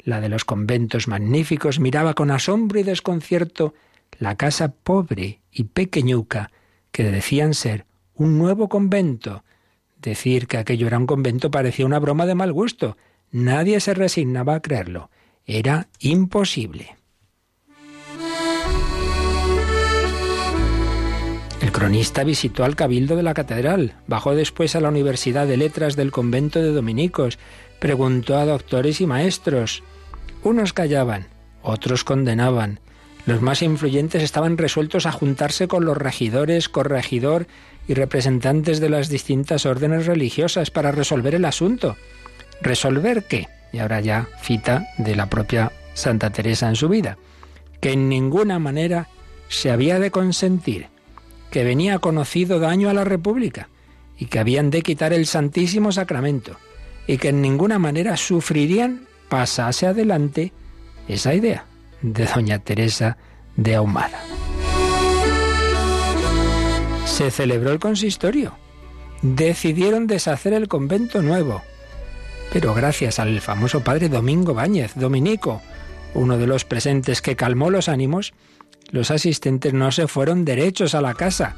la 0.04 0.20
de 0.20 0.28
los 0.28 0.44
conventos 0.44 1.08
magníficos, 1.08 1.80
miraba 1.80 2.14
con 2.14 2.30
asombro 2.30 2.78
y 2.78 2.82
desconcierto 2.82 3.74
la 4.18 4.36
casa 4.36 4.72
pobre 4.72 5.40
y 5.50 5.64
pequeñuca 5.64 6.50
que 6.92 7.04
decían 7.04 7.54
ser 7.54 7.86
un 8.14 8.38
nuevo 8.38 8.68
convento. 8.68 9.44
Decir 10.00 10.46
que 10.46 10.58
aquello 10.58 10.86
era 10.86 10.98
un 10.98 11.06
convento 11.06 11.50
parecía 11.50 11.86
una 11.86 11.98
broma 11.98 12.26
de 12.26 12.34
mal 12.34 12.52
gusto. 12.52 12.96
Nadie 13.32 13.80
se 13.80 13.94
resignaba 13.94 14.54
a 14.54 14.60
creerlo. 14.60 15.10
Era 15.46 15.88
imposible. 15.98 16.96
El 21.60 21.72
cronista 21.72 22.24
visitó 22.24 22.64
al 22.64 22.76
cabildo 22.76 23.16
de 23.16 23.22
la 23.22 23.32
catedral, 23.32 23.96
bajó 24.06 24.34
después 24.34 24.76
a 24.76 24.80
la 24.80 24.90
Universidad 24.90 25.46
de 25.46 25.56
Letras 25.56 25.96
del 25.96 26.12
convento 26.12 26.60
de 26.60 26.72
dominicos, 26.72 27.38
preguntó 27.80 28.36
a 28.36 28.44
doctores 28.44 29.00
y 29.00 29.06
maestros. 29.06 29.82
Unos 30.44 30.74
callaban, 30.74 31.26
otros 31.62 32.04
condenaban. 32.04 32.78
Los 33.24 33.40
más 33.40 33.62
influyentes 33.62 34.22
estaban 34.22 34.58
resueltos 34.58 35.06
a 35.06 35.12
juntarse 35.12 35.66
con 35.68 35.86
los 35.86 35.96
regidores, 35.96 36.68
corregidor 36.68 37.46
y 37.88 37.94
representantes 37.94 38.78
de 38.78 38.90
las 38.90 39.08
distintas 39.08 39.64
órdenes 39.64 40.04
religiosas 40.04 40.70
para 40.70 40.92
resolver 40.92 41.34
el 41.34 41.46
asunto. 41.46 41.96
¿Resolver 42.60 43.24
qué? 43.24 43.48
Y 43.72 43.78
ahora 43.78 44.00
ya 44.00 44.28
cita 44.42 44.86
de 44.98 45.16
la 45.16 45.30
propia 45.30 45.72
Santa 45.94 46.28
Teresa 46.28 46.68
en 46.68 46.76
su 46.76 46.90
vida, 46.90 47.16
que 47.80 47.92
en 47.92 48.10
ninguna 48.10 48.58
manera 48.58 49.08
se 49.48 49.70
había 49.70 49.98
de 49.98 50.10
consentir 50.10 50.88
que 51.50 51.64
venía 51.64 52.00
conocido 52.00 52.58
daño 52.58 52.90
a 52.90 52.94
la 52.94 53.04
República 53.04 53.68
y 54.18 54.26
que 54.26 54.40
habían 54.40 54.70
de 54.70 54.82
quitar 54.82 55.12
el 55.12 55.24
Santísimo 55.24 55.92
Sacramento 55.92 56.56
y 57.06 57.16
que 57.16 57.28
en 57.28 57.40
ninguna 57.40 57.78
manera 57.78 58.16
sufrirían 58.16 59.06
pasase 59.34 59.88
adelante 59.88 60.52
esa 61.08 61.34
idea 61.34 61.64
de 62.02 62.24
doña 62.24 62.60
Teresa 62.60 63.16
de 63.56 63.74
Ahumada. 63.74 64.20
Se 67.04 67.32
celebró 67.32 67.72
el 67.72 67.80
consistorio. 67.80 68.54
Decidieron 69.22 70.06
deshacer 70.06 70.52
el 70.52 70.68
convento 70.68 71.20
nuevo. 71.20 71.62
Pero 72.52 72.74
gracias 72.74 73.18
al 73.18 73.40
famoso 73.40 73.82
padre 73.82 74.08
Domingo 74.08 74.54
Báñez, 74.54 74.92
dominico, 74.94 75.60
uno 76.14 76.38
de 76.38 76.46
los 76.46 76.64
presentes 76.64 77.20
que 77.20 77.34
calmó 77.34 77.70
los 77.70 77.88
ánimos, 77.88 78.34
los 78.92 79.10
asistentes 79.10 79.74
no 79.74 79.90
se 79.90 80.06
fueron 80.06 80.44
derechos 80.44 80.94
a 80.94 81.00
la 81.00 81.14
casa. 81.14 81.56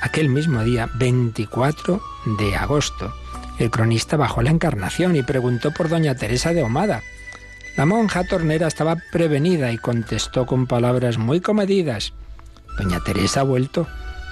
Aquel 0.00 0.28
mismo 0.28 0.62
día, 0.62 0.88
24 0.94 2.00
de 2.38 2.54
agosto, 2.54 3.12
el 3.58 3.70
cronista 3.70 4.16
bajó 4.16 4.42
la 4.42 4.50
encarnación 4.50 5.16
y 5.16 5.22
preguntó 5.22 5.72
por 5.72 5.88
doña 5.88 6.14
Teresa 6.14 6.52
de 6.52 6.62
Omada. 6.62 7.02
La 7.76 7.86
monja 7.86 8.24
tornera 8.24 8.66
estaba 8.66 8.96
prevenida 9.12 9.72
y 9.72 9.78
contestó 9.78 10.46
con 10.46 10.66
palabras 10.66 11.18
muy 11.18 11.40
comedidas. 11.40 12.12
Doña 12.76 13.00
Teresa 13.00 13.40
ha 13.40 13.44
vuelto, 13.44 13.86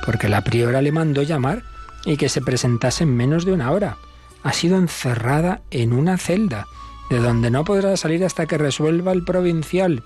porque 0.04 0.28
la 0.28 0.42
priora 0.42 0.82
le 0.82 0.92
mandó 0.92 1.22
llamar 1.22 1.62
y 2.04 2.16
que 2.16 2.28
se 2.28 2.40
presentase 2.40 3.04
en 3.04 3.16
menos 3.16 3.44
de 3.44 3.52
una 3.52 3.72
hora. 3.72 3.98
Ha 4.42 4.52
sido 4.52 4.78
encerrada 4.78 5.62
en 5.70 5.92
una 5.92 6.18
celda, 6.18 6.66
de 7.10 7.18
donde 7.18 7.50
no 7.50 7.64
podrá 7.64 7.96
salir 7.96 8.24
hasta 8.24 8.46
que 8.46 8.58
resuelva 8.58 9.12
el 9.12 9.24
provincial. 9.24 10.02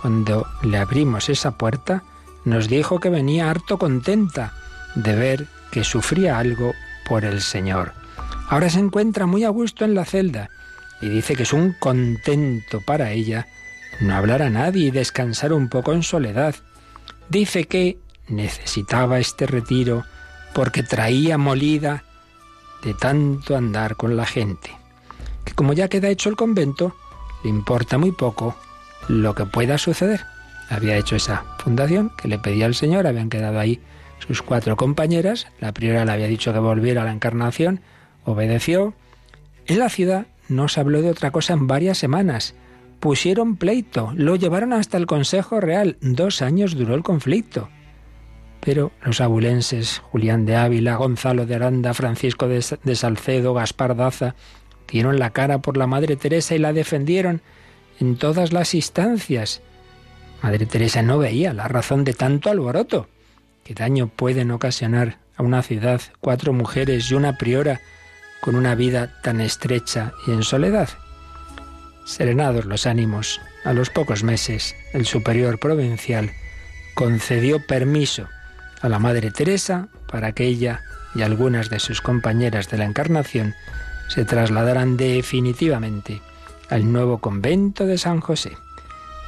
Cuando 0.00 0.46
le 0.62 0.78
abrimos 0.78 1.28
esa 1.28 1.52
puerta, 1.52 2.04
nos 2.44 2.68
dijo 2.68 3.00
que 3.00 3.10
venía 3.10 3.50
harto 3.50 3.78
contenta 3.78 4.52
de 4.94 5.14
ver 5.14 5.46
que 5.70 5.84
sufría 5.84 6.38
algo 6.38 6.74
por 7.08 7.24
el 7.24 7.40
Señor. 7.40 8.01
Ahora 8.52 8.68
se 8.68 8.80
encuentra 8.80 9.24
muy 9.24 9.44
a 9.44 9.48
gusto 9.48 9.86
en 9.86 9.94
la 9.94 10.04
celda 10.04 10.50
y 11.00 11.08
dice 11.08 11.36
que 11.36 11.44
es 11.44 11.54
un 11.54 11.72
contento 11.72 12.82
para 12.82 13.12
ella 13.12 13.46
no 14.02 14.14
hablar 14.14 14.42
a 14.42 14.50
nadie 14.50 14.88
y 14.88 14.90
descansar 14.90 15.54
un 15.54 15.70
poco 15.70 15.94
en 15.94 16.02
soledad. 16.02 16.54
Dice 17.30 17.64
que 17.64 17.96
necesitaba 18.28 19.18
este 19.18 19.46
retiro 19.46 20.04
porque 20.52 20.82
traía 20.82 21.38
molida 21.38 22.04
de 22.84 22.92
tanto 22.92 23.56
andar 23.56 23.96
con 23.96 24.18
la 24.18 24.26
gente. 24.26 24.70
Que 25.46 25.54
como 25.54 25.72
ya 25.72 25.88
queda 25.88 26.10
hecho 26.10 26.28
el 26.28 26.36
convento, 26.36 26.94
le 27.44 27.48
importa 27.48 27.96
muy 27.96 28.12
poco 28.12 28.54
lo 29.08 29.34
que 29.34 29.46
pueda 29.46 29.78
suceder. 29.78 30.26
Había 30.68 30.98
hecho 30.98 31.16
esa 31.16 31.42
fundación 31.56 32.12
que 32.18 32.28
le 32.28 32.38
pedía 32.38 32.66
al 32.66 32.74
Señor, 32.74 33.06
habían 33.06 33.30
quedado 33.30 33.58
ahí 33.58 33.80
sus 34.18 34.42
cuatro 34.42 34.76
compañeras, 34.76 35.46
la 35.58 35.72
primera 35.72 36.04
le 36.04 36.12
había 36.12 36.26
dicho 36.26 36.52
que 36.52 36.58
volviera 36.58 37.00
a 37.00 37.06
la 37.06 37.12
encarnación, 37.12 37.80
obedeció. 38.24 38.94
En 39.66 39.78
la 39.78 39.88
ciudad 39.88 40.26
no 40.48 40.68
se 40.68 40.80
habló 40.80 41.02
de 41.02 41.10
otra 41.10 41.30
cosa 41.30 41.52
en 41.54 41.66
varias 41.66 41.98
semanas. 41.98 42.54
Pusieron 43.00 43.56
pleito, 43.56 44.12
lo 44.14 44.36
llevaron 44.36 44.72
hasta 44.72 44.96
el 44.96 45.06
Consejo 45.06 45.60
Real. 45.60 45.96
Dos 46.00 46.42
años 46.42 46.76
duró 46.76 46.94
el 46.94 47.02
conflicto. 47.02 47.68
Pero 48.60 48.92
los 49.02 49.20
abulenses, 49.20 49.98
Julián 49.98 50.46
de 50.46 50.54
Ávila, 50.54 50.94
Gonzalo 50.94 51.46
de 51.46 51.56
Aranda, 51.56 51.94
Francisco 51.94 52.46
de, 52.46 52.62
Salcedo, 52.62 53.54
Gaspar 53.54 53.96
Daza, 53.96 54.36
dieron 54.88 55.18
la 55.18 55.30
cara 55.30 55.58
por 55.58 55.76
la 55.76 55.88
Madre 55.88 56.14
Teresa 56.14 56.54
y 56.54 56.58
la 56.58 56.72
defendieron 56.72 57.42
en 57.98 58.16
todas 58.16 58.52
las 58.52 58.74
instancias. 58.74 59.62
Madre 60.42 60.66
Teresa 60.66 61.02
no 61.02 61.18
veía 61.18 61.52
la 61.52 61.66
razón 61.66 62.04
de 62.04 62.14
tanto 62.14 62.50
alboroto. 62.50 63.08
¿Qué 63.64 63.74
daño 63.74 64.08
pueden 64.08 64.52
ocasionar 64.52 65.18
a 65.36 65.42
una 65.42 65.62
ciudad 65.62 66.00
cuatro 66.20 66.52
mujeres 66.52 67.10
y 67.10 67.14
una 67.14 67.38
priora 67.38 67.80
con 68.42 68.56
una 68.56 68.74
vida 68.74 69.08
tan 69.22 69.40
estrecha 69.40 70.12
y 70.26 70.32
en 70.32 70.42
soledad? 70.42 70.88
Serenados 72.04 72.66
los 72.66 72.86
ánimos, 72.86 73.40
a 73.64 73.72
los 73.72 73.88
pocos 73.88 74.24
meses 74.24 74.74
el 74.92 75.06
superior 75.06 75.60
provincial 75.60 76.32
concedió 76.94 77.64
permiso 77.64 78.28
a 78.80 78.88
la 78.88 78.98
Madre 78.98 79.30
Teresa 79.30 79.86
para 80.10 80.32
que 80.32 80.44
ella 80.44 80.82
y 81.14 81.22
algunas 81.22 81.70
de 81.70 81.78
sus 81.78 82.00
compañeras 82.00 82.68
de 82.68 82.78
la 82.78 82.84
Encarnación 82.84 83.54
se 84.08 84.24
trasladaran 84.24 84.96
definitivamente 84.96 86.20
al 86.68 86.90
nuevo 86.90 87.18
convento 87.18 87.86
de 87.86 87.96
San 87.96 88.20
José. 88.20 88.56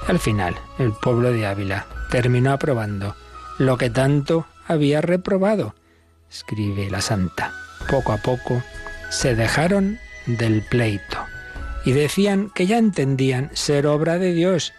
Al 0.09 0.19
final, 0.19 0.57
el 0.79 0.93
pueblo 0.93 1.31
de 1.31 1.47
Ávila 1.47 1.87
terminó 2.11 2.53
aprobando 2.53 3.15
lo 3.59 3.79
que 3.79 3.91
tanto 3.91 4.47
había 4.67 5.01
reprobado, 5.01 5.77
escribe 6.29 6.91
la 6.91 7.01
santa. 7.01 7.53
Poco 7.89 8.13
a 8.13 8.17
poco 8.17 8.61
se 9.11 9.35
dejaron 9.35 9.99
del 10.27 10.63
pleito 10.63 11.19
y 11.85 11.93
decían 11.93 12.51
que 12.55 12.67
ya 12.67 12.79
entendían 12.79 13.51
ser 13.53 13.87
obra 13.87 14.19
de 14.19 14.33
Dios, 14.33 14.73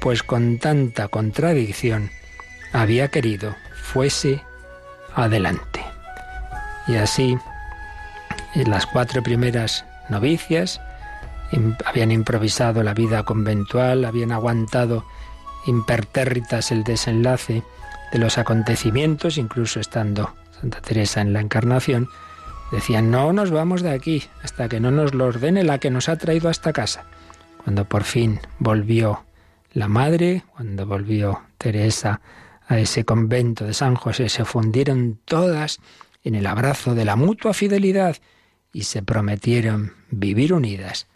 pues 0.00 0.22
con 0.22 0.58
tanta 0.58 1.08
contradicción 1.08 2.10
había 2.72 3.08
querido 3.08 3.56
fuese 3.74 4.42
adelante. 5.14 5.84
Y 6.86 6.96
así, 6.96 7.38
en 8.54 8.70
las 8.70 8.86
cuatro 8.86 9.22
primeras 9.22 9.84
novicias 10.10 10.80
habían 11.84 12.10
improvisado 12.10 12.82
la 12.82 12.94
vida 12.94 13.22
conventual, 13.22 14.04
habían 14.04 14.32
aguantado 14.32 15.04
impertérritas 15.66 16.70
el 16.72 16.84
desenlace 16.84 17.62
de 18.12 18.18
los 18.18 18.38
acontecimientos, 18.38 19.38
incluso 19.38 19.80
estando 19.80 20.34
Santa 20.60 20.80
Teresa 20.80 21.20
en 21.20 21.32
la 21.32 21.40
Encarnación, 21.40 22.08
decían, 22.74 23.10
no 23.10 23.32
nos 23.32 23.50
vamos 23.50 23.82
de 23.82 23.90
aquí 23.90 24.24
hasta 24.42 24.68
que 24.68 24.80
no 24.80 24.90
nos 24.90 25.14
lo 25.14 25.26
ordene 25.26 25.62
la 25.62 25.78
que 25.78 25.90
nos 25.90 26.08
ha 26.08 26.16
traído 26.16 26.48
a 26.48 26.50
esta 26.50 26.72
casa. 26.72 27.04
Cuando 27.62 27.84
por 27.88 28.04
fin 28.04 28.40
volvió 28.58 29.24
la 29.72 29.88
madre, 29.88 30.44
cuando 30.54 30.86
volvió 30.86 31.42
Teresa 31.56 32.20
a 32.66 32.78
ese 32.78 33.04
convento 33.04 33.64
de 33.64 33.74
San 33.74 33.94
José, 33.94 34.28
se 34.28 34.44
fundieron 34.44 35.18
todas 35.24 35.80
en 36.22 36.34
el 36.34 36.46
abrazo 36.46 36.94
de 36.94 37.04
la 37.04 37.16
mutua 37.16 37.54
fidelidad 37.54 38.16
y 38.72 38.82
se 38.84 39.02
prometieron 39.02 39.92
vivir 40.10 40.52
unidas 40.52 41.06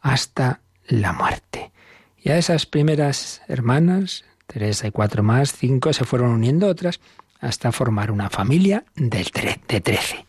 hasta 0.00 0.60
la 0.86 1.12
muerte. 1.12 1.72
Y 2.16 2.30
a 2.30 2.38
esas 2.38 2.66
primeras 2.66 3.42
hermanas, 3.48 4.24
Teresa 4.46 4.86
y 4.86 4.90
cuatro 4.90 5.22
más, 5.22 5.52
cinco, 5.52 5.92
se 5.92 6.04
fueron 6.04 6.30
uniendo 6.30 6.68
otras 6.68 7.00
hasta 7.40 7.72
formar 7.72 8.10
una 8.10 8.30
familia 8.30 8.84
de, 8.94 9.58
de 9.68 9.80
trece. 9.80 10.27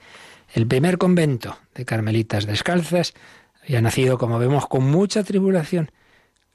El 0.53 0.65
primer 0.65 0.97
convento 0.97 1.57
de 1.75 1.85
Carmelitas 1.85 2.45
Descalzas 2.47 3.13
había 3.63 3.81
nacido, 3.81 4.17
como 4.17 4.39
vemos, 4.39 4.67
con 4.67 4.89
mucha 4.89 5.23
tribulación. 5.23 5.91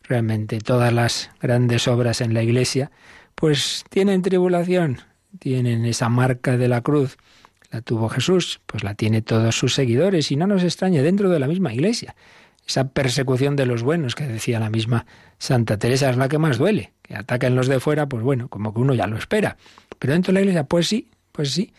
Realmente 0.03 0.59
todas 0.59 0.93
las 0.93 1.31
grandes 1.41 1.87
obras 1.87 2.21
en 2.21 2.35
la 2.35 2.43
Iglesia, 2.43 2.91
pues 3.35 3.85
tienen 3.91 4.23
tribulación, 4.23 5.01
tienen 5.39 5.85
esa 5.85 6.09
marca 6.09 6.57
de 6.57 6.69
la 6.69 6.81
cruz. 6.81 7.17
La 7.71 7.81
tuvo 7.83 8.09
Jesús, 8.09 8.61
pues 8.67 8.85
la 8.85 8.95
tiene 8.95 9.23
todos 9.23 9.57
sus 9.57 9.75
seguidores 9.75 10.31
y 10.31 10.37
no 10.37 10.47
nos 10.47 10.63
extrañe 10.65 11.03
dentro 11.03 11.29
de 11.31 11.39
la 11.39 11.47
misma 11.47 11.73
Iglesia. 11.73 12.15
esa 12.67 12.89
persecución 12.89 13.57
de 13.57 13.67
los 13.67 13.83
buenos 13.83 14.15
que 14.15 14.27
decía 14.27 14.59
la 14.59 14.71
misma 14.71 15.07
Santa 15.39 15.79
Teresa 15.79 16.11
es 16.11 16.17
la 16.17 16.29
que 16.29 16.39
más 16.39 16.59
duele. 16.59 16.93
Que 17.03 17.15
ataquen 17.15 17.55
los 17.55 17.69
de 17.69 17.79
fuera, 17.79 18.09
pues 18.09 18.23
bueno, 18.23 18.49
como 18.49 18.75
que 18.75 18.81
uno 18.81 18.95
ya 18.95 19.07
lo 19.07 19.17
espera. 19.17 19.57
Pero 19.99 20.13
dentro 20.15 20.33
de 20.33 20.35
la 20.35 20.41
iglesia, 20.41 20.65
pues 20.65 20.89
sí, 20.89 21.11
pues 21.33 21.53
sí. 21.53 21.73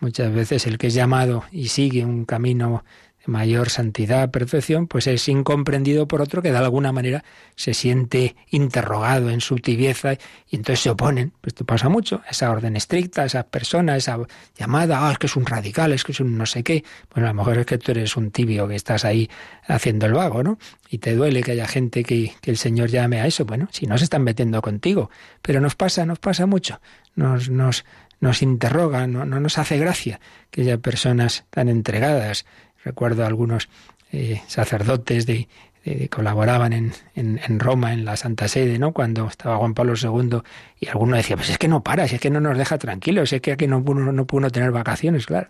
Muchas 0.00 0.32
veces 0.32 0.66
el 0.66 0.78
que 0.78 0.88
es 0.88 0.94
llamado 0.94 1.44
y 1.50 1.68
sigue 1.68 2.04
un 2.04 2.24
camino 2.24 2.84
mayor 3.28 3.68
santidad, 3.68 4.30
perfección, 4.30 4.86
pues 4.86 5.06
es 5.06 5.28
incomprendido 5.28 6.08
por 6.08 6.22
otro 6.22 6.42
que 6.42 6.50
de 6.50 6.58
alguna 6.58 6.92
manera 6.92 7.24
se 7.56 7.74
siente 7.74 8.36
interrogado 8.50 9.30
en 9.30 9.40
su 9.40 9.56
tibieza 9.56 10.14
y 10.48 10.56
entonces 10.56 10.80
se 10.80 10.90
oponen. 10.90 11.32
Pues 11.40 11.52
esto 11.52 11.64
pasa 11.64 11.88
mucho, 11.88 12.22
esa 12.28 12.50
orden 12.50 12.74
estricta, 12.74 13.24
esa 13.24 13.44
persona, 13.44 13.96
esa 13.96 14.18
llamada, 14.56 15.06
ah, 15.06 15.12
es 15.12 15.18
que 15.18 15.26
es 15.26 15.36
un 15.36 15.46
radical, 15.46 15.92
es 15.92 16.04
que 16.04 16.12
es 16.12 16.20
un 16.20 16.36
no 16.38 16.46
sé 16.46 16.62
qué. 16.62 16.84
Bueno, 17.14 17.28
a 17.28 17.32
lo 17.32 17.34
mejor 17.34 17.58
es 17.58 17.66
que 17.66 17.78
tú 17.78 17.92
eres 17.92 18.16
un 18.16 18.30
tibio 18.30 18.66
que 18.66 18.74
estás 18.74 19.04
ahí 19.04 19.28
haciendo 19.66 20.06
el 20.06 20.14
vago, 20.14 20.42
¿no? 20.42 20.58
Y 20.88 20.98
te 20.98 21.14
duele 21.14 21.42
que 21.42 21.52
haya 21.52 21.68
gente 21.68 22.02
que, 22.02 22.32
que 22.40 22.50
el 22.50 22.56
Señor 22.56 22.88
llame 22.88 23.20
a 23.20 23.26
eso. 23.26 23.44
Bueno, 23.44 23.68
si 23.70 23.86
no 23.86 23.98
se 23.98 24.04
están 24.04 24.24
metiendo 24.24 24.62
contigo, 24.62 25.10
pero 25.42 25.60
nos 25.60 25.76
pasa, 25.76 26.06
nos 26.06 26.18
pasa 26.18 26.46
mucho. 26.46 26.80
Nos, 27.14 27.50
nos, 27.50 27.84
nos 28.20 28.42
interroga, 28.42 29.06
no, 29.06 29.24
no 29.24 29.40
nos 29.40 29.58
hace 29.58 29.78
gracia 29.78 30.20
que 30.50 30.62
haya 30.62 30.78
personas 30.78 31.44
tan 31.50 31.68
entregadas, 31.68 32.44
Recuerdo 32.84 33.26
algunos 33.26 33.68
eh, 34.12 34.40
sacerdotes 34.46 35.26
de, 35.26 35.48
colaboraban 36.10 36.72
en, 36.72 36.92
en, 37.14 37.60
Roma, 37.60 37.92
en 37.92 38.04
la 38.04 38.16
Santa 38.16 38.48
Sede, 38.48 38.78
¿no? 38.78 38.92
Cuando 38.92 39.26
estaba 39.26 39.56
Juan 39.56 39.74
Pablo 39.74 39.94
II 40.00 40.40
y 40.80 40.88
alguno 40.88 41.16
decía, 41.16 41.36
pues 41.36 41.50
es 41.50 41.58
que 41.58 41.68
no 41.68 41.82
para, 41.82 42.04
es 42.04 42.20
que 42.20 42.30
no 42.30 42.40
nos 42.40 42.58
deja 42.58 42.78
tranquilos, 42.78 43.32
es 43.32 43.40
que 43.40 43.52
aquí 43.52 43.66
no 43.66 43.82
pudo, 43.84 44.40
no 44.40 44.50
tener 44.50 44.70
vacaciones, 44.70 45.26
claro. 45.26 45.48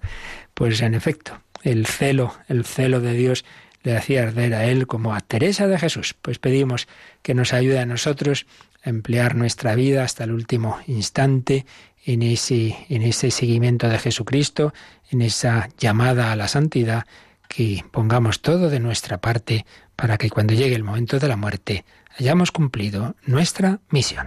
Pues 0.55 0.81
en 0.81 0.95
efecto, 0.95 1.41
el 1.63 1.87
celo, 1.87 2.35
el 2.49 2.65
celo 2.65 3.01
de 3.01 3.15
Dios 3.15 3.45
le 3.83 3.97
hacía 3.97 4.23
arder 4.23 4.55
a 4.55 4.65
él 4.65 4.87
como 4.87 5.15
a 5.15 5.21
Teresa 5.21 5.67
de 5.67 5.79
Jesús. 5.79 6.15
Pues 6.21 6.39
pedimos 6.39 6.89
que 7.23 7.35
nos 7.35 7.53
ayude 7.53 7.79
a 7.81 7.87
nosotros 7.87 8.47
a 8.85 8.91
emplear 8.91 9.35
nuestra 9.35 9.75
vida 9.75 10.05
hasta 10.05 10.25
el 10.25 10.33
último 10.33 10.79
instante 10.87 11.67
en 12.09 12.23
ese, 12.23 12.75
en 12.89 13.03
ese 13.03 13.31
seguimiento 13.31 13.87
de 13.87 13.99
Jesucristo, 13.99 14.73
en 15.11 15.21
esa 15.21 15.69
llamada 15.77 16.33
a 16.33 16.37
la 16.37 16.49
santidad, 16.49 17.05
que 17.49 17.85
pongamos 17.91 18.41
todo 18.41 18.71
de 18.71 18.81
nuestra 18.81 19.19
parte 19.19 19.67
para 19.95 20.17
que 20.17 20.31
cuando 20.31 20.55
llegue 20.55 20.75
el 20.75 20.85
momento 20.85 21.19
de 21.19 21.29
la 21.29 21.37
muerte 21.37 21.85
hayamos 22.19 22.51
cumplido 22.51 23.15
nuestra 23.27 23.81
misión. 23.91 24.27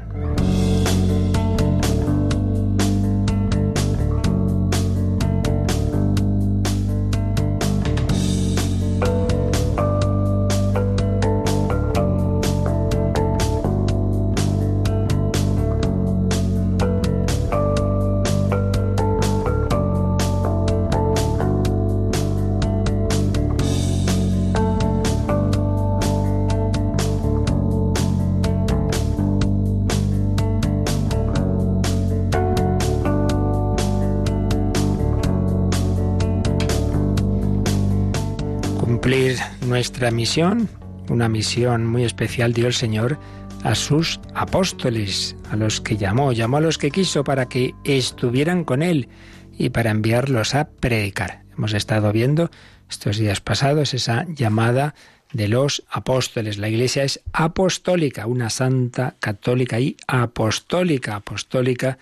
Misión, 40.10 40.70
una 41.10 41.30
misión 41.30 41.86
muy 41.86 42.04
especial 42.04 42.54
dio 42.54 42.66
el 42.66 42.74
Señor 42.74 43.20
a 43.64 43.76
sus 43.76 44.20
apóstoles, 44.34 45.36
a 45.52 45.56
los 45.56 45.82
que 45.82 45.98
llamó, 45.98 46.32
llamó 46.32 46.58
a 46.58 46.62
los 46.62 46.80
que 46.80 46.90
quiso 46.90 47.24
para 47.24 47.48
que 47.48 47.76
estuvieran 47.84 48.64
con 48.64 48.82
Él 48.82 49.10
y 49.56 49.70
para 49.70 49.92
enviarlos 49.92 50.56
a 50.56 50.70
predicar. 50.70 51.44
Hemos 51.56 51.74
estado 51.74 52.12
viendo 52.12 52.50
estos 52.90 53.18
días 53.18 53.42
pasados 53.42 53.94
esa 53.94 54.26
llamada 54.28 54.96
de 55.34 55.48
los 55.48 55.84
apóstoles. 55.90 56.58
La 56.58 56.70
Iglesia 56.70 57.04
es 57.04 57.22
apostólica, 57.34 58.26
una 58.26 58.50
santa 58.50 59.16
católica 59.20 59.80
y 59.80 59.98
apostólica, 60.08 61.16
apostólica 61.16 61.98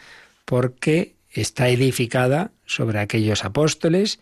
porque 0.45 1.15
está 1.31 1.69
edificada 1.69 2.51
sobre 2.65 2.99
aquellos 2.99 3.45
apóstoles, 3.45 4.19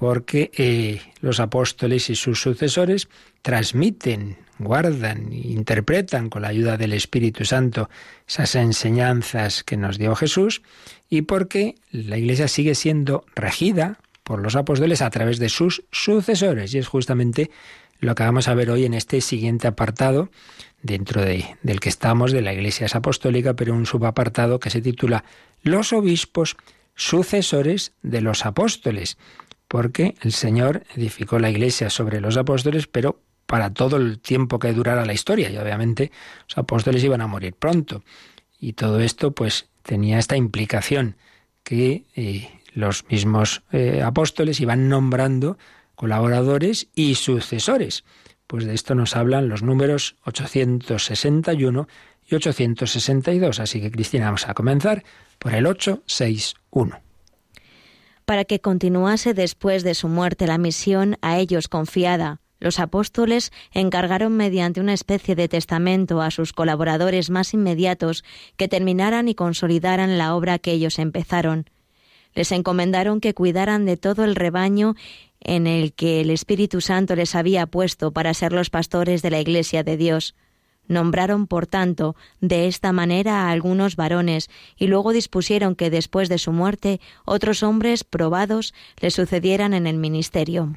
porque 0.00 0.50
eh, 0.56 1.02
los 1.20 1.40
apóstoles 1.40 2.08
y 2.08 2.14
sus 2.14 2.40
sucesores 2.40 3.10
transmiten, 3.42 4.38
guardan, 4.58 5.30
interpretan 5.30 6.30
con 6.30 6.40
la 6.40 6.48
ayuda 6.48 6.78
del 6.78 6.94
Espíritu 6.94 7.44
Santo 7.44 7.90
esas 8.26 8.54
enseñanzas 8.54 9.62
que 9.62 9.76
nos 9.76 9.98
dio 9.98 10.16
Jesús 10.16 10.62
y 11.10 11.22
porque 11.22 11.74
la 11.92 12.16
Iglesia 12.16 12.48
sigue 12.48 12.74
siendo 12.74 13.26
regida 13.36 13.98
por 14.24 14.40
los 14.40 14.56
apóstoles 14.56 15.02
a 15.02 15.10
través 15.10 15.38
de 15.38 15.50
sus 15.50 15.84
sucesores. 15.92 16.72
Y 16.72 16.78
es 16.78 16.88
justamente 16.88 17.50
lo 17.98 18.14
que 18.14 18.22
vamos 18.22 18.48
a 18.48 18.54
ver 18.54 18.70
hoy 18.70 18.86
en 18.86 18.94
este 18.94 19.20
siguiente 19.20 19.68
apartado, 19.68 20.30
dentro 20.82 21.20
de, 21.20 21.44
del 21.62 21.78
que 21.78 21.90
estamos, 21.90 22.32
de 22.32 22.40
la 22.40 22.54
Iglesia 22.54 22.86
es 22.86 22.94
apostólica, 22.94 23.52
pero 23.52 23.74
un 23.74 23.84
subapartado 23.84 24.60
que 24.60 24.70
se 24.70 24.80
titula 24.80 25.24
Los 25.62 25.92
obispos 25.92 26.56
sucesores 26.94 27.92
de 28.02 28.22
los 28.22 28.46
apóstoles 28.46 29.18
porque 29.70 30.16
el 30.22 30.32
Señor 30.32 30.82
edificó 30.96 31.38
la 31.38 31.48
iglesia 31.48 31.90
sobre 31.90 32.20
los 32.20 32.36
apóstoles, 32.36 32.88
pero 32.88 33.20
para 33.46 33.72
todo 33.72 33.98
el 33.98 34.18
tiempo 34.18 34.58
que 34.58 34.72
durara 34.72 35.06
la 35.06 35.12
historia, 35.12 35.48
y 35.48 35.56
obviamente 35.58 36.10
los 36.48 36.58
apóstoles 36.58 37.04
iban 37.04 37.20
a 37.20 37.28
morir 37.28 37.54
pronto. 37.54 38.02
Y 38.58 38.72
todo 38.72 38.98
esto 38.98 39.30
pues 39.30 39.68
tenía 39.84 40.18
esta 40.18 40.36
implicación 40.36 41.14
que 41.62 42.04
eh, 42.16 42.50
los 42.74 43.08
mismos 43.10 43.62
eh, 43.70 44.02
apóstoles 44.02 44.58
iban 44.58 44.88
nombrando 44.88 45.56
colaboradores 45.94 46.88
y 46.96 47.14
sucesores. 47.14 48.02
Pues 48.48 48.64
de 48.64 48.74
esto 48.74 48.96
nos 48.96 49.14
hablan 49.14 49.48
los 49.48 49.62
números 49.62 50.16
861 50.24 51.86
y 52.26 52.34
862. 52.34 53.60
Así 53.60 53.80
que 53.80 53.92
Cristina, 53.92 54.24
vamos 54.24 54.48
a 54.48 54.54
comenzar 54.54 55.04
por 55.38 55.54
el 55.54 55.64
861 55.64 57.09
para 58.30 58.44
que 58.44 58.60
continuase 58.60 59.34
después 59.34 59.82
de 59.82 59.92
su 59.96 60.06
muerte 60.06 60.46
la 60.46 60.56
misión 60.56 61.16
a 61.20 61.40
ellos 61.40 61.66
confiada. 61.66 62.40
Los 62.60 62.78
apóstoles 62.78 63.50
encargaron 63.72 64.36
mediante 64.36 64.80
una 64.80 64.94
especie 64.94 65.34
de 65.34 65.48
testamento 65.48 66.22
a 66.22 66.30
sus 66.30 66.52
colaboradores 66.52 67.28
más 67.28 67.54
inmediatos 67.54 68.22
que 68.56 68.68
terminaran 68.68 69.26
y 69.26 69.34
consolidaran 69.34 70.16
la 70.16 70.36
obra 70.36 70.60
que 70.60 70.70
ellos 70.70 71.00
empezaron. 71.00 71.68
Les 72.32 72.52
encomendaron 72.52 73.20
que 73.20 73.34
cuidaran 73.34 73.84
de 73.84 73.96
todo 73.96 74.22
el 74.22 74.36
rebaño 74.36 74.94
en 75.40 75.66
el 75.66 75.92
que 75.92 76.20
el 76.20 76.30
Espíritu 76.30 76.80
Santo 76.80 77.16
les 77.16 77.34
había 77.34 77.66
puesto 77.66 78.12
para 78.12 78.32
ser 78.32 78.52
los 78.52 78.70
pastores 78.70 79.22
de 79.22 79.30
la 79.30 79.40
Iglesia 79.40 79.82
de 79.82 79.96
Dios. 79.96 80.36
Nombraron, 80.90 81.46
por 81.46 81.68
tanto, 81.68 82.16
de 82.40 82.66
esta 82.66 82.90
manera 82.92 83.44
a 83.44 83.50
algunos 83.52 83.94
varones, 83.94 84.50
y 84.76 84.88
luego 84.88 85.12
dispusieron 85.12 85.76
que 85.76 85.88
después 85.88 86.28
de 86.28 86.36
su 86.36 86.50
muerte 86.50 87.00
otros 87.24 87.62
hombres 87.62 88.02
probados 88.02 88.74
le 89.00 89.12
sucedieran 89.12 89.72
en 89.72 89.86
el 89.86 89.98
ministerio. 89.98 90.74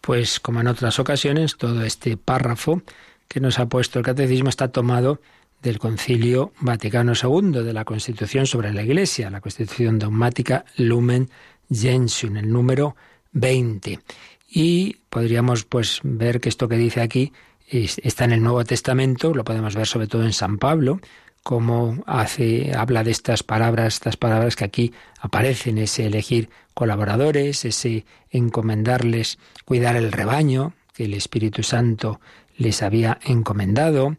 Pues 0.00 0.40
como 0.40 0.60
en 0.60 0.66
otras 0.66 0.98
ocasiones, 0.98 1.56
todo 1.56 1.84
este 1.84 2.16
párrafo 2.16 2.82
que 3.28 3.38
nos 3.38 3.60
ha 3.60 3.66
puesto 3.66 4.00
el 4.00 4.04
catecismo 4.04 4.48
está 4.48 4.72
tomado 4.72 5.20
del 5.62 5.78
Concilio 5.78 6.52
Vaticano 6.58 7.12
II, 7.12 7.62
de 7.62 7.72
la 7.72 7.84
Constitución 7.84 8.46
sobre 8.46 8.72
la 8.72 8.82
Iglesia, 8.82 9.30
la 9.30 9.40
Constitución 9.40 10.00
dogmática 10.00 10.64
Lumen 10.76 11.30
Gentium, 11.70 12.36
el 12.36 12.50
número 12.50 12.96
20. 13.30 14.00
Y 14.48 14.96
podríamos 15.08 15.64
pues 15.64 16.00
ver 16.02 16.40
que 16.40 16.48
esto 16.48 16.66
que 16.66 16.76
dice 16.76 17.00
aquí 17.00 17.32
está 17.68 18.24
en 18.24 18.32
el 18.32 18.42
Nuevo 18.42 18.64
Testamento, 18.64 19.34
lo 19.34 19.44
podemos 19.44 19.74
ver 19.74 19.86
sobre 19.86 20.06
todo 20.06 20.24
en 20.24 20.32
San 20.32 20.58
Pablo, 20.58 21.00
como 21.42 22.02
hace, 22.06 22.72
habla 22.76 23.04
de 23.04 23.12
estas 23.12 23.44
palabras, 23.44 23.94
estas 23.94 24.16
palabras 24.16 24.56
que 24.56 24.64
aquí 24.64 24.92
aparecen, 25.20 25.78
ese 25.78 26.06
elegir 26.06 26.50
colaboradores, 26.74 27.64
ese 27.64 28.04
encomendarles, 28.30 29.38
cuidar 29.64 29.94
el 29.94 30.10
rebaño 30.10 30.74
que 30.92 31.04
el 31.04 31.14
Espíritu 31.14 31.62
Santo 31.62 32.20
les 32.56 32.82
había 32.82 33.20
encomendado, 33.24 34.16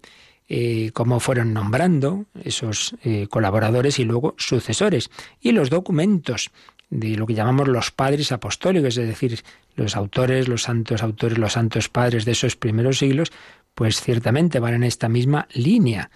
eh, 0.47 0.91
cómo 0.93 1.19
fueron 1.19 1.53
nombrando 1.53 2.27
esos 2.43 2.95
eh, 3.03 3.27
colaboradores 3.27 3.99
y 3.99 4.05
luego 4.05 4.33
sucesores, 4.37 5.09
y 5.41 5.51
los 5.51 5.69
documentos 5.69 6.51
de 6.89 7.17
lo 7.17 7.27
que 7.27 7.33
llamamos 7.33 7.67
los 7.67 7.91
padres 7.91 8.31
apostólicos, 8.31 8.97
es 8.97 9.07
decir, 9.07 9.43
los 9.77 9.95
autores, 9.95 10.49
los 10.49 10.63
santos 10.63 11.01
autores, 11.01 11.37
los 11.37 11.53
santos 11.53 11.87
padres 11.87 12.25
de 12.25 12.33
esos 12.33 12.57
primeros 12.57 12.97
siglos, 12.97 13.31
pues 13.73 14.01
ciertamente 14.01 14.59
van 14.59 14.73
en 14.73 14.83
esta 14.83 15.07
misma 15.07 15.47
línea, 15.53 16.09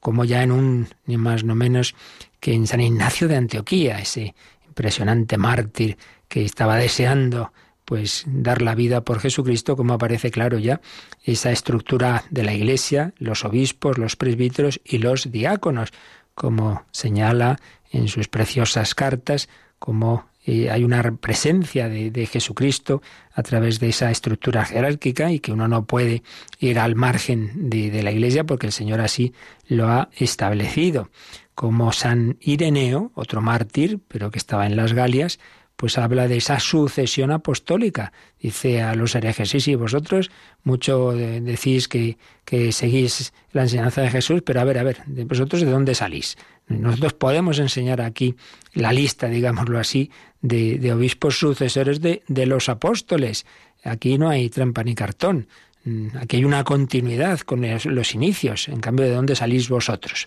como 0.00 0.24
ya 0.24 0.42
en 0.42 0.52
un, 0.52 0.88
ni 1.06 1.16
más 1.16 1.42
no 1.42 1.54
menos 1.54 1.94
que 2.38 2.52
en 2.52 2.66
San 2.66 2.80
Ignacio 2.80 3.26
de 3.26 3.36
Antioquía, 3.36 3.98
ese 3.98 4.34
impresionante 4.66 5.38
mártir 5.38 5.96
que 6.28 6.44
estaba 6.44 6.76
deseando 6.76 7.52
pues 7.86 8.24
dar 8.26 8.60
la 8.62 8.74
vida 8.74 9.02
por 9.02 9.20
Jesucristo, 9.20 9.76
como 9.76 9.94
aparece 9.94 10.30
claro 10.30 10.58
ya 10.58 10.80
esa 11.24 11.52
estructura 11.52 12.24
de 12.30 12.42
la 12.42 12.52
Iglesia, 12.52 13.14
los 13.16 13.44
obispos, 13.44 13.96
los 13.96 14.16
presbíteros 14.16 14.80
y 14.84 14.98
los 14.98 15.30
diáconos, 15.30 15.92
como 16.34 16.84
señala 16.90 17.58
en 17.90 18.08
sus 18.08 18.28
preciosas 18.28 18.94
cartas, 18.94 19.48
como 19.78 20.26
eh, 20.46 20.70
hay 20.70 20.84
una 20.84 21.02
presencia 21.16 21.88
de, 21.88 22.26
Jesucristo 22.26 23.02
a 23.34 23.42
través 23.42 23.80
de 23.80 23.88
esa 23.88 24.10
estructura 24.10 24.64
jerárquica 24.64 25.32
y 25.32 25.40
que 25.40 25.52
uno 25.52 25.66
no 25.66 25.84
puede 25.84 26.22
ir 26.60 26.78
al 26.78 26.94
margen 26.94 27.68
de, 27.68 27.90
de 27.90 28.02
la 28.02 28.12
Iglesia 28.12 28.44
porque 28.44 28.66
el 28.66 28.72
Señor 28.72 29.00
así 29.00 29.34
lo 29.66 29.88
ha 29.88 30.08
establecido. 30.16 31.10
Como 31.54 31.92
San 31.92 32.36
Ireneo, 32.40 33.10
otro 33.14 33.40
mártir, 33.40 33.98
pero 34.08 34.30
que 34.30 34.38
estaba 34.38 34.66
en 34.66 34.76
las 34.76 34.92
Galias, 34.92 35.40
pues 35.76 35.98
habla 35.98 36.26
de 36.26 36.38
esa 36.38 36.58
sucesión 36.58 37.30
apostólica. 37.30 38.12
Dice 38.40 38.82
a 38.82 38.94
los 38.94 39.14
herejes, 39.14 39.50
sí, 39.50 39.60
sí, 39.60 39.74
vosotros 39.74 40.30
mucho 40.64 41.12
decís 41.12 41.86
que, 41.86 42.16
que 42.44 42.72
seguís 42.72 43.32
la 43.52 43.62
enseñanza 43.62 44.00
de 44.00 44.10
Jesús, 44.10 44.42
pero 44.42 44.60
a 44.60 44.64
ver, 44.64 44.78
a 44.78 44.82
ver, 44.82 45.04
vosotros 45.06 45.60
de 45.60 45.70
dónde 45.70 45.94
salís. 45.94 46.36
Nosotros 46.66 47.12
podemos 47.12 47.58
enseñar 47.58 48.00
aquí 48.00 48.34
la 48.72 48.92
lista, 48.92 49.28
digámoslo 49.28 49.78
así, 49.78 50.10
de, 50.40 50.78
de 50.78 50.92
obispos 50.92 51.38
sucesores 51.38 52.00
de, 52.00 52.22
de 52.26 52.46
los 52.46 52.68
apóstoles. 52.68 53.46
Aquí 53.84 54.18
no 54.18 54.30
hay 54.30 54.48
trampa 54.48 54.82
ni 54.82 54.94
cartón. 54.94 55.46
Mm, 55.84 56.08
aquí 56.16 56.38
hay 56.38 56.44
una 56.44 56.64
continuidad 56.64 57.40
con 57.40 57.62
los 57.84 58.14
inicios. 58.14 58.68
En 58.68 58.80
cambio, 58.80 59.04
¿de 59.04 59.12
dónde 59.12 59.36
salís 59.36 59.68
vosotros? 59.68 60.26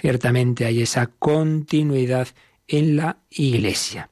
Ciertamente 0.00 0.64
hay 0.64 0.82
esa 0.82 1.06
continuidad 1.06 2.28
en 2.68 2.96
la 2.96 3.18
Iglesia 3.30 4.10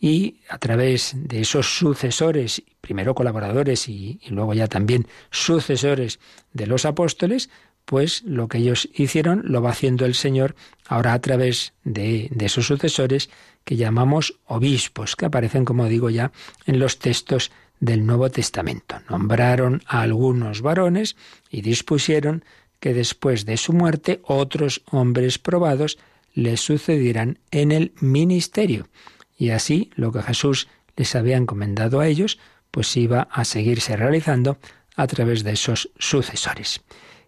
y 0.00 0.40
a 0.48 0.58
través 0.58 1.12
de 1.16 1.40
esos 1.40 1.78
sucesores, 1.78 2.62
primero 2.80 3.14
colaboradores 3.14 3.88
y, 3.88 4.20
luego 4.28 4.54
ya 4.54 4.66
también 4.68 5.06
sucesores 5.30 6.20
de 6.52 6.66
los 6.66 6.84
apóstoles, 6.84 7.50
pues 7.84 8.22
lo 8.24 8.48
que 8.48 8.58
ellos 8.58 8.88
hicieron 8.94 9.42
lo 9.44 9.62
va 9.62 9.70
haciendo 9.70 10.04
el 10.04 10.14
Señor 10.14 10.56
ahora 10.86 11.12
a 11.12 11.20
través 11.20 11.72
de, 11.84 12.28
de, 12.30 12.46
esos 12.46 12.66
sucesores 12.66 13.30
que 13.64 13.76
llamamos 13.76 14.38
obispos, 14.46 15.16
que 15.16 15.26
aparecen, 15.26 15.64
como 15.64 15.86
digo 15.86 16.10
ya, 16.10 16.32
en 16.66 16.78
los 16.78 16.98
textos 16.98 17.52
del 17.80 18.04
Nuevo 18.04 18.30
Testamento. 18.30 18.96
Nombraron 19.08 19.82
a 19.86 20.02
algunos 20.02 20.62
varones 20.62 21.16
y 21.50 21.62
dispusieron 21.62 22.44
que 22.80 22.92
después 22.92 23.46
de 23.46 23.56
su 23.56 23.72
muerte 23.72 24.20
otros 24.24 24.82
hombres 24.90 25.38
probados 25.38 25.98
les 26.34 26.60
sucedieran 26.60 27.38
en 27.50 27.72
el 27.72 27.92
ministerio 28.00 28.88
y 29.36 29.50
así 29.50 29.90
lo 29.94 30.12
que 30.12 30.22
Jesús 30.22 30.68
les 30.96 31.14
había 31.14 31.36
encomendado 31.36 32.00
a 32.00 32.08
ellos, 32.08 32.38
pues 32.70 32.96
iba 32.96 33.28
a 33.30 33.44
seguirse 33.44 33.96
realizando 33.96 34.58
a 34.96 35.06
través 35.06 35.44
de 35.44 35.52
esos 35.52 35.90
sucesores. 35.98 36.82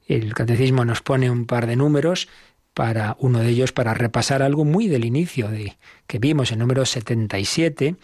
El 0.06 0.32
catecismo 0.34 0.84
nos 0.84 1.02
pone 1.02 1.30
un 1.30 1.46
par 1.46 1.66
de 1.66 1.76
números 1.76 2.28
para 2.72 3.16
uno 3.18 3.40
de 3.40 3.50
ellos 3.50 3.72
para 3.72 3.92
repasar 3.92 4.42
algo 4.42 4.64
muy 4.64 4.88
del 4.88 5.04
inicio 5.04 5.48
de 5.48 5.76
que 6.06 6.18
vimos 6.18 6.52
en 6.52 6.60
número 6.60 6.86
77, 6.86 7.96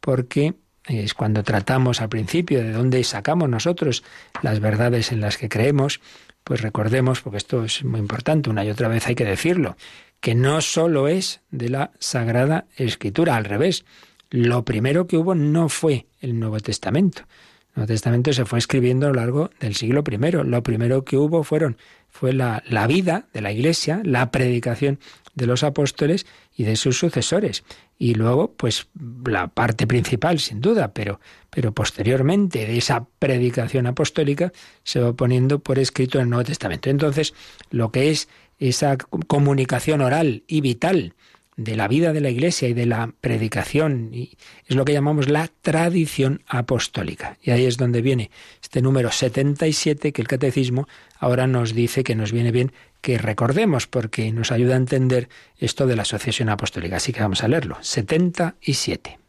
porque 0.00 0.54
es 0.86 1.14
cuando 1.14 1.44
tratamos 1.44 2.00
al 2.00 2.08
principio 2.08 2.62
de 2.62 2.72
dónde 2.72 3.04
sacamos 3.04 3.48
nosotros 3.48 4.02
las 4.42 4.58
verdades 4.58 5.12
en 5.12 5.20
las 5.20 5.36
que 5.36 5.48
creemos, 5.48 6.00
pues 6.44 6.60
recordemos, 6.62 7.20
porque 7.20 7.36
esto 7.36 7.64
es 7.64 7.84
muy 7.84 8.00
importante, 8.00 8.50
una 8.50 8.64
y 8.64 8.70
otra 8.70 8.88
vez 8.88 9.06
hay 9.06 9.14
que 9.14 9.24
decirlo, 9.24 9.76
que 10.22 10.36
no 10.36 10.60
solo 10.60 11.08
es 11.08 11.40
de 11.50 11.68
la 11.68 11.90
Sagrada 11.98 12.66
Escritura, 12.76 13.34
al 13.36 13.44
revés. 13.44 13.84
Lo 14.30 14.64
primero 14.64 15.08
que 15.08 15.16
hubo 15.16 15.34
no 15.34 15.68
fue 15.68 16.06
el 16.20 16.38
Nuevo 16.38 16.60
Testamento. 16.60 17.22
El 17.22 17.80
Nuevo 17.80 17.88
Testamento 17.88 18.32
se 18.32 18.44
fue 18.44 18.60
escribiendo 18.60 19.06
a 19.06 19.10
lo 19.10 19.16
largo 19.16 19.50
del 19.58 19.74
siglo 19.74 20.04
I. 20.08 20.30
Lo 20.44 20.62
primero 20.62 21.04
que 21.04 21.16
hubo 21.16 21.42
fueron, 21.42 21.76
fue 22.08 22.32
la, 22.32 22.62
la 22.68 22.86
vida 22.86 23.26
de 23.32 23.40
la 23.40 23.50
Iglesia, 23.50 24.00
la 24.04 24.30
predicación 24.30 25.00
de 25.34 25.46
los 25.46 25.64
apóstoles 25.64 26.24
y 26.56 26.64
de 26.64 26.76
sus 26.76 26.98
sucesores. 26.98 27.64
Y 27.98 28.14
luego, 28.14 28.52
pues, 28.52 28.88
la 29.26 29.48
parte 29.48 29.88
principal, 29.88 30.38
sin 30.38 30.60
duda, 30.60 30.92
pero, 30.92 31.20
pero 31.50 31.72
posteriormente 31.72 32.66
de 32.66 32.78
esa 32.78 33.06
predicación 33.18 33.88
apostólica 33.88 34.52
se 34.84 35.00
va 35.00 35.14
poniendo 35.14 35.58
por 35.58 35.80
escrito 35.80 36.18
en 36.18 36.24
el 36.24 36.30
Nuevo 36.30 36.44
Testamento. 36.44 36.90
Entonces, 36.90 37.34
lo 37.70 37.90
que 37.90 38.10
es 38.10 38.28
esa 38.68 38.96
comunicación 38.96 40.00
oral 40.00 40.44
y 40.46 40.60
vital 40.60 41.14
de 41.56 41.76
la 41.76 41.88
vida 41.88 42.12
de 42.12 42.20
la 42.20 42.30
Iglesia 42.30 42.68
y 42.68 42.72
de 42.72 42.86
la 42.86 43.12
predicación, 43.20 44.10
es 44.12 44.76
lo 44.76 44.84
que 44.84 44.92
llamamos 44.92 45.28
la 45.28 45.48
tradición 45.60 46.42
apostólica. 46.46 47.36
Y 47.42 47.50
ahí 47.50 47.66
es 47.66 47.76
donde 47.76 48.00
viene 48.00 48.30
este 48.62 48.80
número 48.80 49.10
77 49.10 50.12
que 50.12 50.22
el 50.22 50.28
catecismo 50.28 50.88
ahora 51.18 51.46
nos 51.46 51.74
dice 51.74 52.04
que 52.04 52.14
nos 52.14 52.32
viene 52.32 52.52
bien 52.52 52.72
que 53.00 53.18
recordemos 53.18 53.86
porque 53.86 54.32
nos 54.32 54.52
ayuda 54.52 54.74
a 54.74 54.78
entender 54.78 55.28
esto 55.58 55.86
de 55.86 55.96
la 55.96 56.04
sucesión 56.04 56.48
apostólica. 56.48 56.96
Así 56.96 57.12
que 57.12 57.20
vamos 57.20 57.42
a 57.44 57.48
leerlo. 57.48 57.76
77 57.80 59.21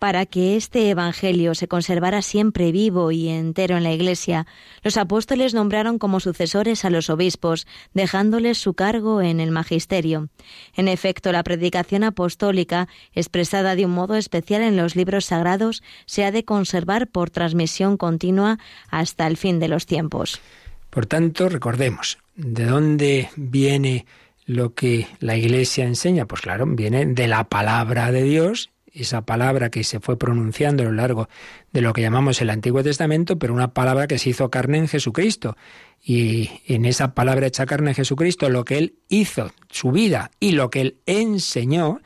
para 0.00 0.24
que 0.24 0.56
este 0.56 0.88
Evangelio 0.88 1.54
se 1.54 1.68
conservara 1.68 2.22
siempre 2.22 2.72
vivo 2.72 3.12
y 3.12 3.28
entero 3.28 3.76
en 3.76 3.82
la 3.82 3.92
Iglesia, 3.92 4.46
los 4.82 4.96
apóstoles 4.96 5.52
nombraron 5.52 5.98
como 5.98 6.20
sucesores 6.20 6.86
a 6.86 6.90
los 6.90 7.10
obispos, 7.10 7.66
dejándoles 7.92 8.56
su 8.56 8.72
cargo 8.72 9.20
en 9.20 9.40
el 9.40 9.50
magisterio. 9.50 10.30
En 10.74 10.88
efecto, 10.88 11.32
la 11.32 11.42
predicación 11.42 12.02
apostólica, 12.02 12.88
expresada 13.12 13.76
de 13.76 13.84
un 13.84 13.90
modo 13.90 14.14
especial 14.14 14.62
en 14.62 14.78
los 14.78 14.96
libros 14.96 15.26
sagrados, 15.26 15.82
se 16.06 16.24
ha 16.24 16.32
de 16.32 16.46
conservar 16.46 17.06
por 17.06 17.28
transmisión 17.28 17.98
continua 17.98 18.58
hasta 18.88 19.26
el 19.26 19.36
fin 19.36 19.60
de 19.60 19.68
los 19.68 19.84
tiempos. 19.84 20.40
Por 20.88 21.04
tanto, 21.04 21.50
recordemos, 21.50 22.16
¿de 22.36 22.64
dónde 22.64 23.28
viene 23.36 24.06
lo 24.46 24.72
que 24.72 25.08
la 25.18 25.36
Iglesia 25.36 25.84
enseña? 25.84 26.24
Pues 26.24 26.40
claro, 26.40 26.64
viene 26.66 27.04
de 27.04 27.28
la 27.28 27.44
palabra 27.44 28.10
de 28.12 28.22
Dios 28.22 28.70
esa 28.92 29.22
palabra 29.22 29.70
que 29.70 29.84
se 29.84 30.00
fue 30.00 30.18
pronunciando 30.18 30.82
a 30.82 30.86
lo 30.86 30.92
largo 30.92 31.28
de 31.72 31.80
lo 31.80 31.92
que 31.92 32.02
llamamos 32.02 32.40
el 32.40 32.50
Antiguo 32.50 32.82
Testamento, 32.82 33.38
pero 33.38 33.54
una 33.54 33.72
palabra 33.72 34.06
que 34.06 34.18
se 34.18 34.30
hizo 34.30 34.50
carne 34.50 34.78
en 34.78 34.88
Jesucristo. 34.88 35.56
Y 36.02 36.50
en 36.66 36.84
esa 36.84 37.14
palabra 37.14 37.46
hecha 37.46 37.66
carne 37.66 37.90
en 37.90 37.96
Jesucristo, 37.96 38.48
lo 38.48 38.64
que 38.64 38.78
Él 38.78 38.94
hizo, 39.08 39.52
su 39.70 39.92
vida 39.92 40.30
y 40.40 40.52
lo 40.52 40.70
que 40.70 40.80
Él 40.80 40.96
enseñó, 41.06 42.00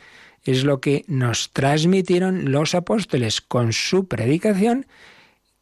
es 0.45 0.65
lo 0.65 0.81
que 0.81 1.05
nos 1.09 1.51
transmitieron 1.53 2.53
los 2.53 2.75
apóstoles 2.75 3.41
con 3.41 3.73
su 3.73 4.07
predicación 4.07 4.87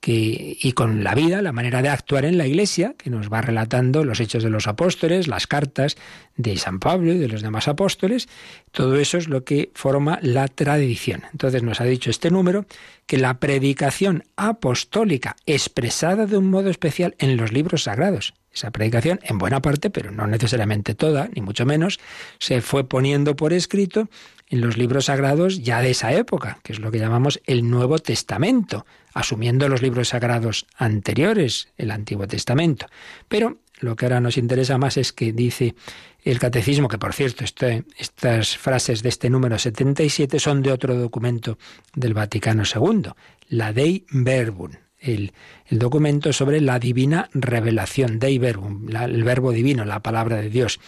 y 0.04 0.72
con 0.72 1.04
la 1.04 1.14
vida, 1.14 1.42
la 1.42 1.52
manera 1.52 1.80
de 1.80 1.88
actuar 1.88 2.24
en 2.24 2.36
la 2.36 2.46
Iglesia, 2.46 2.94
que 2.98 3.08
nos 3.08 3.32
va 3.32 3.40
relatando 3.40 4.04
los 4.04 4.18
hechos 4.18 4.42
de 4.42 4.50
los 4.50 4.66
apóstoles, 4.66 5.28
las 5.28 5.46
cartas 5.46 5.96
de 6.36 6.56
San 6.56 6.80
Pablo 6.80 7.12
y 7.12 7.18
de 7.18 7.28
los 7.28 7.42
demás 7.42 7.68
apóstoles, 7.68 8.28
todo 8.72 8.96
eso 8.96 9.16
es 9.16 9.28
lo 9.28 9.44
que 9.44 9.70
forma 9.74 10.18
la 10.22 10.48
tradición. 10.48 11.22
Entonces 11.30 11.62
nos 11.62 11.80
ha 11.80 11.84
dicho 11.84 12.10
este 12.10 12.32
número 12.32 12.66
que 13.06 13.18
la 13.18 13.38
predicación 13.38 14.24
apostólica 14.36 15.36
expresada 15.46 16.26
de 16.26 16.36
un 16.36 16.50
modo 16.50 16.70
especial 16.70 17.14
en 17.18 17.36
los 17.36 17.52
libros 17.52 17.84
sagrados, 17.84 18.34
esa 18.52 18.70
predicación 18.72 19.20
en 19.22 19.38
buena 19.38 19.62
parte, 19.62 19.88
pero 19.88 20.10
no 20.10 20.26
necesariamente 20.26 20.94
toda, 20.94 21.28
ni 21.34 21.42
mucho 21.42 21.64
menos, 21.64 22.00
se 22.38 22.60
fue 22.60 22.88
poniendo 22.88 23.36
por 23.36 23.52
escrito 23.52 24.08
en 24.48 24.60
los 24.60 24.76
libros 24.76 25.06
sagrados 25.06 25.62
ya 25.62 25.80
de 25.80 25.90
esa 25.90 26.12
época, 26.12 26.58
que 26.62 26.72
es 26.72 26.80
lo 26.80 26.90
que 26.90 26.98
llamamos 26.98 27.40
el 27.46 27.70
Nuevo 27.70 27.98
Testamento, 27.98 28.84
asumiendo 29.14 29.68
los 29.68 29.82
libros 29.82 30.08
sagrados 30.08 30.66
anteriores, 30.76 31.68
el 31.76 31.90
Antiguo 31.90 32.26
Testamento. 32.26 32.86
Pero 33.28 33.58
lo 33.80 33.96
que 33.96 34.06
ahora 34.06 34.20
nos 34.20 34.38
interesa 34.38 34.78
más 34.78 34.96
es 34.96 35.12
que 35.12 35.32
dice 35.32 35.74
el 36.22 36.38
catecismo, 36.38 36.88
que 36.88 36.98
por 36.98 37.12
cierto, 37.12 37.44
este, 37.44 37.84
estas 37.98 38.56
frases 38.56 39.02
de 39.02 39.08
este 39.08 39.28
número 39.28 39.58
77 39.58 40.38
son 40.38 40.62
de 40.62 40.72
otro 40.72 40.94
documento 40.94 41.58
del 41.94 42.14
Vaticano 42.14 42.62
II, 42.62 43.10
la 43.48 43.72
Dei 43.72 44.06
Verbum, 44.10 44.70
el, 45.00 45.32
el, 45.66 45.78
documento 45.80 46.32
sobre 46.32 46.60
la 46.60 46.78
divina 46.78 47.28
revelación, 47.34 48.20
Dei 48.20 48.38
Verbum, 48.38 48.88
el 48.94 49.24
verbo 49.24 49.50
divino, 49.50 49.84
la 49.84 50.00
palabra 50.00 50.36
de 50.36 50.48
Dios. 50.48 50.78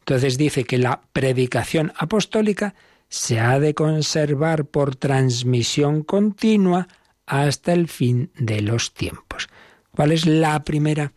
Entonces 0.00 0.36
dice 0.36 0.64
que 0.64 0.78
la 0.78 1.02
predicación 1.12 1.92
apostólica 1.96 2.74
se 3.08 3.38
ha 3.38 3.60
de 3.60 3.74
conservar 3.74 4.64
por 4.64 4.96
transmisión 4.96 6.02
continua 6.02 6.88
hasta 7.30 7.72
el 7.72 7.86
fin 7.86 8.32
de 8.36 8.60
los 8.60 8.92
tiempos. 8.92 9.48
¿Cuál 9.92 10.10
es 10.10 10.26
la 10.26 10.64
primera 10.64 11.12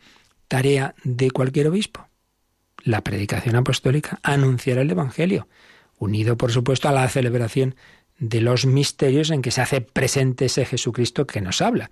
tarea 0.47 0.93
de 1.03 1.31
cualquier 1.31 1.67
obispo? 1.67 2.07
La 2.83 3.01
predicación 3.01 3.55
apostólica, 3.55 4.19
anunciar 4.21 4.77
el 4.77 4.91
Evangelio, 4.91 5.47
unido 5.97 6.37
por 6.37 6.51
supuesto 6.51 6.87
a 6.87 6.91
la 6.91 7.09
celebración 7.09 7.75
de 8.19 8.41
los 8.41 8.67
misterios 8.67 9.31
en 9.31 9.41
que 9.41 9.49
se 9.49 9.61
hace 9.61 9.81
presente 9.81 10.45
ese 10.45 10.65
Jesucristo 10.65 11.25
que 11.25 11.41
nos 11.41 11.63
habla. 11.63 11.89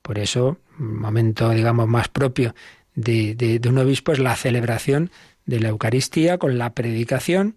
Por 0.00 0.20
eso, 0.20 0.58
un 0.78 1.00
momento, 1.00 1.50
digamos, 1.50 1.88
más 1.88 2.06
propio 2.06 2.54
de, 2.94 3.34
de 3.34 3.68
un 3.68 3.78
obispo 3.78 4.12
es 4.12 4.20
la 4.20 4.36
celebración 4.36 5.10
de 5.44 5.58
la 5.58 5.70
Eucaristía 5.70 6.38
con 6.38 6.56
la 6.56 6.72
predicación 6.72 7.56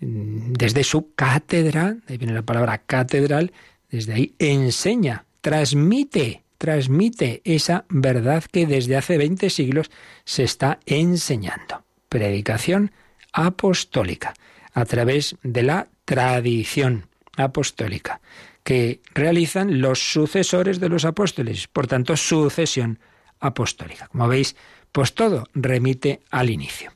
desde 0.00 0.82
su 0.82 1.14
cátedra, 1.14 1.96
ahí 2.08 2.18
viene 2.18 2.34
la 2.34 2.42
palabra 2.42 2.78
catedral, 2.78 3.52
desde 3.88 4.12
ahí 4.12 4.34
enseña, 4.38 5.25
transmite, 5.46 6.42
transmite 6.58 7.40
esa 7.44 7.84
verdad 7.88 8.42
que 8.50 8.66
desde 8.66 8.96
hace 8.96 9.16
20 9.16 9.48
siglos 9.48 9.92
se 10.24 10.42
está 10.42 10.80
enseñando. 10.86 11.84
Predicación 12.08 12.90
apostólica, 13.32 14.34
a 14.72 14.84
través 14.86 15.36
de 15.44 15.62
la 15.62 15.86
tradición 16.04 17.06
apostólica 17.36 18.20
que 18.64 19.00
realizan 19.14 19.80
los 19.80 20.00
sucesores 20.10 20.80
de 20.80 20.88
los 20.88 21.04
apóstoles, 21.04 21.68
por 21.68 21.86
tanto, 21.86 22.16
sucesión 22.16 22.98
apostólica. 23.38 24.08
Como 24.08 24.26
veis, 24.26 24.56
pues 24.90 25.14
todo 25.14 25.44
remite 25.54 26.22
al 26.32 26.50
inicio. 26.50 26.90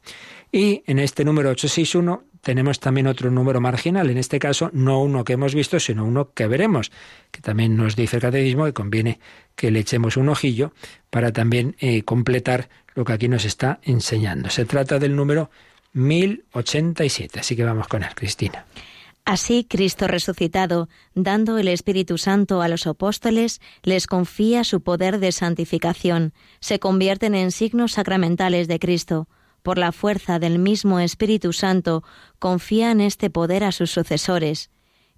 Y 0.50 0.82
en 0.88 0.98
este 0.98 1.24
número 1.24 1.50
861 1.50 2.24
tenemos 2.40 2.80
también 2.80 3.06
otro 3.06 3.30
número 3.30 3.60
marginal, 3.60 4.10
en 4.10 4.18
este 4.18 4.38
caso 4.38 4.70
no 4.72 5.02
uno 5.02 5.24
que 5.24 5.34
hemos 5.34 5.54
visto, 5.54 5.78
sino 5.80 6.04
uno 6.04 6.32
que 6.32 6.46
veremos, 6.46 6.90
que 7.30 7.40
también 7.40 7.76
nos 7.76 7.96
dice 7.96 8.16
el 8.16 8.22
catecismo 8.22 8.64
que 8.64 8.72
conviene 8.72 9.20
que 9.54 9.70
le 9.70 9.80
echemos 9.80 10.16
un 10.16 10.28
ojillo 10.28 10.72
para 11.10 11.32
también 11.32 11.76
eh, 11.80 12.02
completar 12.02 12.68
lo 12.94 13.04
que 13.04 13.12
aquí 13.12 13.28
nos 13.28 13.44
está 13.44 13.80
enseñando. 13.82 14.50
Se 14.50 14.64
trata 14.64 14.98
del 14.98 15.14
número 15.14 15.50
1087, 15.92 17.40
así 17.40 17.56
que 17.56 17.64
vamos 17.64 17.88
con 17.88 18.02
él, 18.02 18.14
Cristina. 18.14 18.64
Así 19.26 19.64
Cristo 19.68 20.08
resucitado, 20.08 20.88
dando 21.14 21.58
el 21.58 21.68
Espíritu 21.68 22.16
Santo 22.16 22.62
a 22.62 22.68
los 22.68 22.86
apóstoles, 22.86 23.60
les 23.82 24.06
confía 24.06 24.64
su 24.64 24.80
poder 24.80 25.20
de 25.20 25.30
santificación, 25.30 26.32
se 26.58 26.78
convierten 26.78 27.34
en 27.34 27.52
signos 27.52 27.92
sacramentales 27.92 28.66
de 28.66 28.78
Cristo 28.78 29.28
por 29.62 29.78
la 29.78 29.92
fuerza 29.92 30.38
del 30.38 30.58
mismo 30.58 31.00
Espíritu 31.00 31.52
Santo, 31.52 32.04
confían 32.38 33.00
este 33.00 33.30
poder 33.30 33.64
a 33.64 33.72
sus 33.72 33.90
sucesores. 33.90 34.70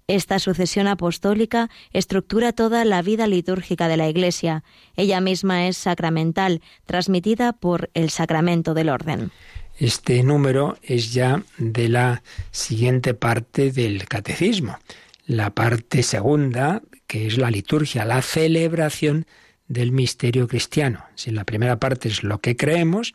Esta 0.07 0.39
sucesión 0.39 0.87
apostólica 0.87 1.69
estructura 1.93 2.51
toda 2.51 2.83
la 2.83 3.01
vida 3.01 3.25
litúrgica 3.25 3.87
de 3.87 3.97
la 3.97 4.09
Iglesia. 4.09 4.63
Ella 4.97 5.21
misma 5.21 5.67
es 5.67 5.77
sacramental, 5.77 6.61
transmitida 6.85 7.53
por 7.53 7.89
el 7.93 8.09
sacramento 8.09 8.73
del 8.73 8.89
orden. 8.89 9.31
Este 9.79 10.21
número 10.23 10.77
es 10.83 11.13
ya 11.13 11.43
de 11.57 11.89
la 11.89 12.21
siguiente 12.51 13.13
parte 13.13 13.71
del 13.71 14.05
catecismo, 14.07 14.77
la 15.25 15.51
parte 15.51 16.03
segunda, 16.03 16.81
que 17.07 17.27
es 17.27 17.37
la 17.37 17.49
liturgia, 17.49 18.05
la 18.05 18.21
celebración 18.21 19.25
del 19.67 19.91
misterio 19.91 20.47
cristiano. 20.47 21.05
Si 21.15 21.31
la 21.31 21.45
primera 21.45 21.79
parte 21.79 22.09
es 22.09 22.23
lo 22.23 22.39
que 22.39 22.55
creemos, 22.55 23.13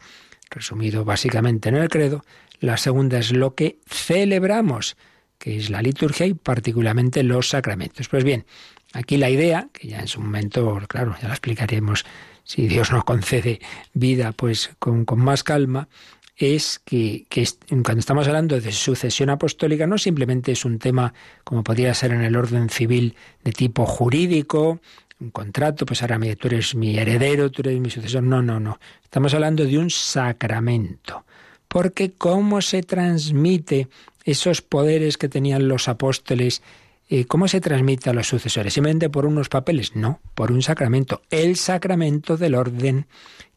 resumido 0.51 1.05
básicamente 1.05 1.69
en 1.69 1.77
el 1.77 1.89
credo. 1.89 2.25
La 2.61 2.77
segunda 2.77 3.19
es 3.19 3.33
lo 3.33 3.55
que 3.55 3.79
celebramos, 3.87 4.97
que 5.39 5.57
es 5.57 5.71
la 5.71 5.83
liturgia 5.83 6.27
y 6.27 6.35
particularmente 6.35 7.23
los 7.23 7.49
sacramentos. 7.51 8.09
Pues 8.09 8.25
bien, 8.25 8.47
aquí 8.93 9.17
la 9.17 9.31
idea, 9.31 9.69
que 9.73 9.89
ya 9.89 10.01
en 10.01 10.09
su 10.09 10.21
momento, 10.21 10.81
claro, 10.89 11.15
ya 11.21 11.29
la 11.29 11.35
explicaremos 11.35 12.05
si 12.45 12.67
Dios 12.67 12.91
nos 12.91 13.05
concede 13.05 13.61
vida, 13.93 14.33
pues 14.33 14.71
con, 14.79 15.05
más 15.17 15.45
calma, 15.45 15.89
es 16.37 16.81
que, 16.85 17.27
que, 17.29 17.47
cuando 17.69 17.99
estamos 17.99 18.27
hablando 18.27 18.59
de 18.61 18.73
sucesión 18.73 19.29
apostólica 19.29 19.87
no 19.87 19.99
simplemente 19.99 20.53
es 20.53 20.65
un 20.65 20.79
tema 20.79 21.13
como 21.45 21.63
podría 21.63 21.93
ser 21.95 22.13
en 22.13 22.23
el 22.23 22.37
orden 22.37 22.71
civil 22.71 23.17
de 23.45 23.53
tipo 23.53 23.85
jurídico, 23.85 24.81
un 25.21 25.31
contrato, 25.31 25.85
pues 25.85 26.03
ahora 26.03 26.19
tú 26.37 26.49
eres 26.49 26.75
mi 26.75 26.99
heredero, 26.99 27.51
tú 27.51 27.63
eres 27.63 27.81
mi 27.81 27.91
sucesor. 27.91 28.23
No, 28.23 28.43
no, 28.43 28.61
no. 28.61 28.79
Estamos 29.03 29.35
hablando 29.35 29.65
de 29.65 29.79
un 29.79 29.91
sacramento. 29.91 31.25
Porque 31.67 32.13
cómo 32.13 32.63
se 32.63 32.83
transmite 32.83 33.89
esos 34.25 34.63
poderes 34.63 35.19
que 35.19 35.29
tenían 35.29 35.69
los 35.69 35.89
apóstoles, 35.89 36.63
eh, 37.09 37.25
¿cómo 37.25 37.49
se 37.49 37.61
transmite 37.61 38.11
a 38.11 38.13
los 38.13 38.29
sucesores? 38.29 38.75
¿Simplemente 38.75 39.11
por 39.11 39.27
unos 39.27 39.49
papeles? 39.49 39.97
No, 39.97 40.21
por 40.35 40.53
un 40.53 40.63
sacramento. 40.63 41.23
El 41.31 41.57
sacramento 41.57 42.37
del 42.37 42.55
orden, 42.55 43.07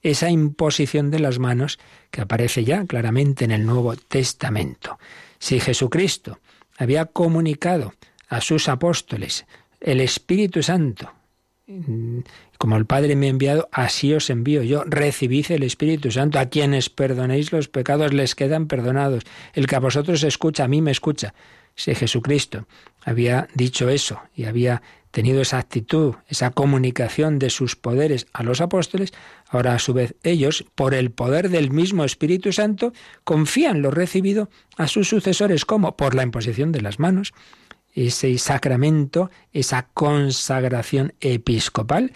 esa 0.01 0.29
imposición 0.29 1.11
de 1.11 1.19
las 1.19 1.39
manos 1.39 1.79
que 2.09 2.21
aparece 2.21 2.63
ya 2.63 2.85
claramente 2.85 3.45
en 3.45 3.51
el 3.51 3.65
Nuevo 3.65 3.95
Testamento. 3.95 4.97
Si 5.39 5.59
Jesucristo 5.59 6.39
había 6.77 7.05
comunicado 7.05 7.93
a 8.29 8.41
sus 8.41 8.67
apóstoles 8.69 9.45
el 9.79 9.99
Espíritu 9.99 10.63
Santo, 10.63 11.11
como 12.57 12.77
el 12.77 12.85
Padre 12.85 13.15
me 13.15 13.27
ha 13.27 13.29
enviado, 13.29 13.69
así 13.71 14.13
os 14.13 14.29
envío 14.29 14.63
yo. 14.63 14.83
Recibid 14.85 15.51
el 15.51 15.63
Espíritu 15.63 16.11
Santo. 16.11 16.39
A 16.39 16.47
quienes 16.47 16.89
perdonéis 16.89 17.51
los 17.51 17.67
pecados 17.67 18.13
les 18.13 18.35
quedan 18.35 18.67
perdonados. 18.67 19.23
El 19.53 19.67
que 19.67 19.75
a 19.75 19.79
vosotros 19.79 20.23
escucha, 20.23 20.65
a 20.65 20.67
mí 20.67 20.81
me 20.81 20.91
escucha. 20.91 21.33
Si 21.75 21.95
Jesucristo 21.95 22.67
había 23.03 23.47
dicho 23.55 23.89
eso 23.89 24.21
y 24.35 24.45
había 24.45 24.81
tenido 25.11 25.41
esa 25.41 25.57
actitud, 25.57 26.15
esa 26.27 26.51
comunicación 26.51 27.37
de 27.37 27.49
sus 27.49 27.75
poderes 27.75 28.27
a 28.33 28.43
los 28.43 28.61
apóstoles, 28.61 29.13
ahora 29.49 29.73
a 29.75 29.79
su 29.79 29.93
vez 29.93 30.15
ellos, 30.23 30.65
por 30.75 30.93
el 30.93 31.11
poder 31.11 31.49
del 31.49 31.71
mismo 31.71 32.05
Espíritu 32.05 32.53
Santo, 32.53 32.93
confían 33.23 33.81
lo 33.81 33.91
recibido 33.91 34.49
a 34.77 34.87
sus 34.87 35.09
sucesores. 35.09 35.65
como 35.65 35.97
Por 35.97 36.15
la 36.15 36.23
imposición 36.23 36.71
de 36.71 36.81
las 36.81 36.99
manos 36.99 37.33
ese 37.93 38.37
sacramento, 38.37 39.29
esa 39.53 39.87
consagración 39.93 41.13
episcopal. 41.19 42.13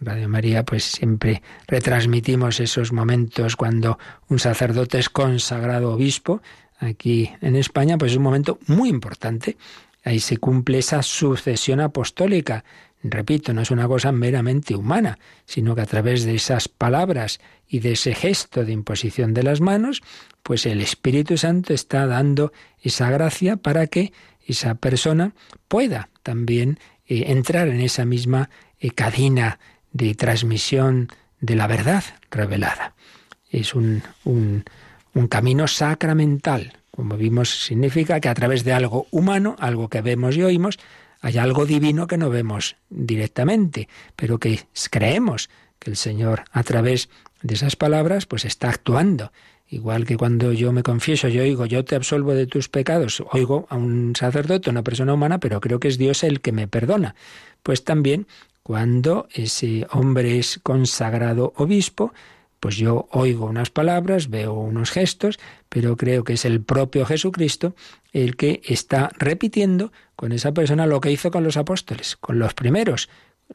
Radio 0.00 0.28
María, 0.28 0.64
pues 0.64 0.84
siempre 0.84 1.42
retransmitimos 1.66 2.60
esos 2.60 2.92
momentos 2.92 3.56
cuando 3.56 3.98
un 4.28 4.38
sacerdote 4.38 4.98
es 4.98 5.08
consagrado 5.08 5.92
obispo. 5.92 6.40
Aquí 6.78 7.30
en 7.40 7.56
España, 7.56 7.98
pues 7.98 8.12
es 8.12 8.18
un 8.18 8.22
momento 8.22 8.58
muy 8.66 8.88
importante. 8.88 9.56
Ahí 10.04 10.20
se 10.20 10.36
cumple 10.36 10.78
esa 10.78 11.02
sucesión 11.02 11.80
apostólica. 11.80 12.64
Repito, 13.02 13.52
no 13.52 13.62
es 13.62 13.70
una 13.70 13.86
cosa 13.86 14.12
meramente 14.12 14.74
humana, 14.74 15.18
sino 15.44 15.74
que 15.74 15.82
a 15.82 15.86
través 15.86 16.24
de 16.24 16.34
esas 16.34 16.68
palabras 16.68 17.40
y 17.68 17.80
de 17.80 17.92
ese 17.92 18.14
gesto 18.14 18.64
de 18.64 18.72
imposición 18.72 19.34
de 19.34 19.42
las 19.42 19.60
manos, 19.60 20.02
pues 20.42 20.66
el 20.66 20.80
Espíritu 20.80 21.36
Santo 21.36 21.74
está 21.74 22.06
dando 22.06 22.52
esa 22.82 23.10
gracia 23.10 23.56
para 23.56 23.86
que 23.86 24.12
esa 24.48 24.74
persona 24.74 25.32
pueda 25.68 26.08
también 26.22 26.78
eh, 27.06 27.24
entrar 27.28 27.68
en 27.68 27.80
esa 27.80 28.04
misma 28.04 28.50
eh, 28.80 28.90
cadena 28.90 29.58
de 29.92 30.14
transmisión 30.14 31.08
de 31.40 31.54
la 31.54 31.66
verdad 31.66 32.04
revelada. 32.30 32.94
Es 33.50 33.74
un, 33.74 34.02
un, 34.24 34.64
un 35.14 35.28
camino 35.28 35.68
sacramental. 35.68 36.72
Como 36.90 37.16
vimos, 37.16 37.64
significa 37.64 38.20
que 38.20 38.28
a 38.28 38.34
través 38.34 38.64
de 38.64 38.72
algo 38.72 39.06
humano, 39.10 39.54
algo 39.60 39.88
que 39.88 40.00
vemos 40.00 40.36
y 40.36 40.42
oímos, 40.42 40.78
hay 41.20 41.38
algo 41.38 41.66
divino 41.66 42.06
que 42.06 42.16
no 42.16 42.30
vemos 42.30 42.76
directamente, 42.90 43.88
pero 44.16 44.38
que 44.38 44.66
creemos 44.90 45.50
que 45.78 45.90
el 45.90 45.96
Señor 45.96 46.44
a 46.52 46.62
través 46.62 47.08
de 47.42 47.54
esas 47.54 47.76
palabras 47.76 48.26
pues 48.26 48.44
está 48.44 48.70
actuando 48.70 49.32
Igual 49.70 50.06
que 50.06 50.16
cuando 50.16 50.52
yo 50.52 50.72
me 50.72 50.82
confieso, 50.82 51.28
yo 51.28 51.42
oigo, 51.42 51.66
yo 51.66 51.84
te 51.84 51.94
absolvo 51.94 52.34
de 52.34 52.46
tus 52.46 52.70
pecados, 52.70 53.22
oigo 53.32 53.66
a 53.68 53.76
un 53.76 54.14
sacerdote, 54.16 54.70
una 54.70 54.82
persona 54.82 55.12
humana, 55.12 55.40
pero 55.40 55.60
creo 55.60 55.78
que 55.78 55.88
es 55.88 55.98
Dios 55.98 56.24
el 56.24 56.40
que 56.40 56.52
me 56.52 56.68
perdona. 56.68 57.14
Pues 57.62 57.84
también 57.84 58.26
cuando 58.62 59.28
ese 59.32 59.86
hombre 59.90 60.38
es 60.38 60.58
consagrado 60.62 61.52
obispo, 61.56 62.14
pues 62.60 62.76
yo 62.76 63.08
oigo 63.12 63.46
unas 63.46 63.70
palabras, 63.70 64.30
veo 64.30 64.54
unos 64.54 64.90
gestos, 64.90 65.38
pero 65.68 65.96
creo 65.96 66.24
que 66.24 66.32
es 66.32 66.44
el 66.44 66.62
propio 66.62 67.04
Jesucristo 67.04 67.74
el 68.12 68.36
que 68.36 68.62
está 68.64 69.10
repitiendo 69.18 69.92
con 70.16 70.32
esa 70.32 70.52
persona 70.52 70.86
lo 70.86 71.00
que 71.00 71.12
hizo 71.12 71.30
con 71.30 71.44
los 71.44 71.56
apóstoles, 71.56 72.16
con 72.16 72.38
los 72.38 72.54
primeros, 72.54 73.08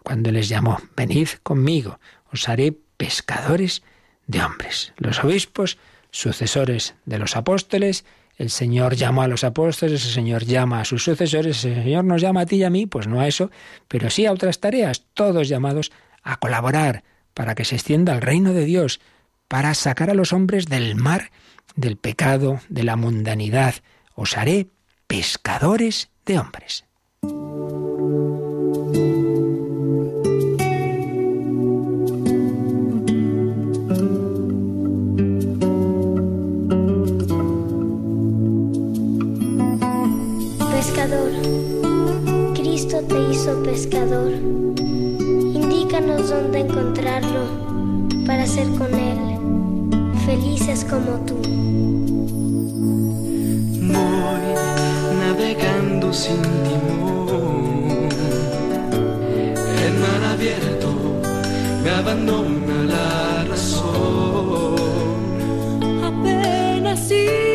cuando 0.03 0.31
les 0.31 0.47
llamó, 0.47 0.79
venid 0.95 1.27
conmigo, 1.41 1.99
os 2.31 2.47
haré 2.49 2.77
pescadores 2.97 3.83
de 4.27 4.41
hombres. 4.41 4.93
Los 4.97 5.23
obispos 5.23 5.77
sucesores 6.13 6.93
de 7.05 7.17
los 7.17 7.35
apóstoles, 7.35 8.05
el 8.37 8.49
Señor 8.49 8.95
llama 8.95 9.25
a 9.25 9.27
los 9.27 9.43
apóstoles, 9.43 10.05
el 10.05 10.11
Señor 10.11 10.45
llama 10.45 10.79
a 10.79 10.85
sus 10.85 11.03
sucesores, 11.03 11.65
el 11.65 11.83
Señor 11.83 12.05
nos 12.05 12.21
llama 12.21 12.41
a 12.41 12.45
ti 12.45 12.57
y 12.57 12.63
a 12.63 12.69
mí, 12.69 12.85
pues 12.85 13.07
no 13.07 13.19
a 13.19 13.27
eso, 13.27 13.51
pero 13.87 14.09
sí 14.09 14.25
a 14.25 14.31
otras 14.31 14.59
tareas, 14.59 15.05
todos 15.13 15.49
llamados 15.49 15.91
a 16.21 16.37
colaborar 16.37 17.03
para 17.33 17.55
que 17.55 17.65
se 17.65 17.75
extienda 17.75 18.13
el 18.13 18.21
reino 18.21 18.53
de 18.53 18.65
Dios, 18.65 19.01
para 19.47 19.73
sacar 19.73 20.09
a 20.09 20.13
los 20.13 20.33
hombres 20.33 20.67
del 20.67 20.95
mar, 20.95 21.31
del 21.75 21.97
pecado, 21.97 22.61
de 22.69 22.83
la 22.83 22.95
mundanidad. 22.95 23.75
Os 24.13 24.37
haré 24.37 24.67
pescadores 25.07 26.09
de 26.25 26.39
hombres. 26.39 26.85
Te 43.07 43.31
hizo 43.31 43.61
pescador. 43.63 44.31
Indícanos 44.31 46.29
dónde 46.29 46.59
encontrarlo 46.59 47.45
para 48.25 48.45
ser 48.45 48.67
con 48.77 48.93
Él 48.93 49.23
felices 50.25 50.85
como 50.89 51.19
tú. 51.25 51.35
Voy 53.93 54.45
navegando 55.19 56.13
sin 56.13 56.41
timón 56.41 58.09
en 59.85 59.95
abandona 61.99 62.77
la 62.93 63.45
razón. 63.49 64.75
Apenas 66.03 66.99
si 67.07 67.52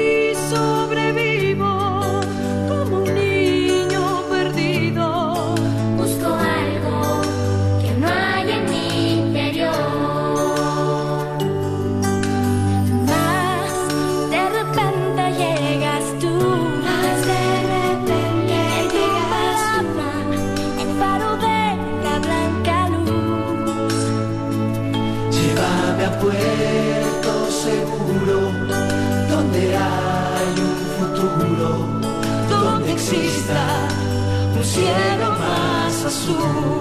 azul. 36.37 36.78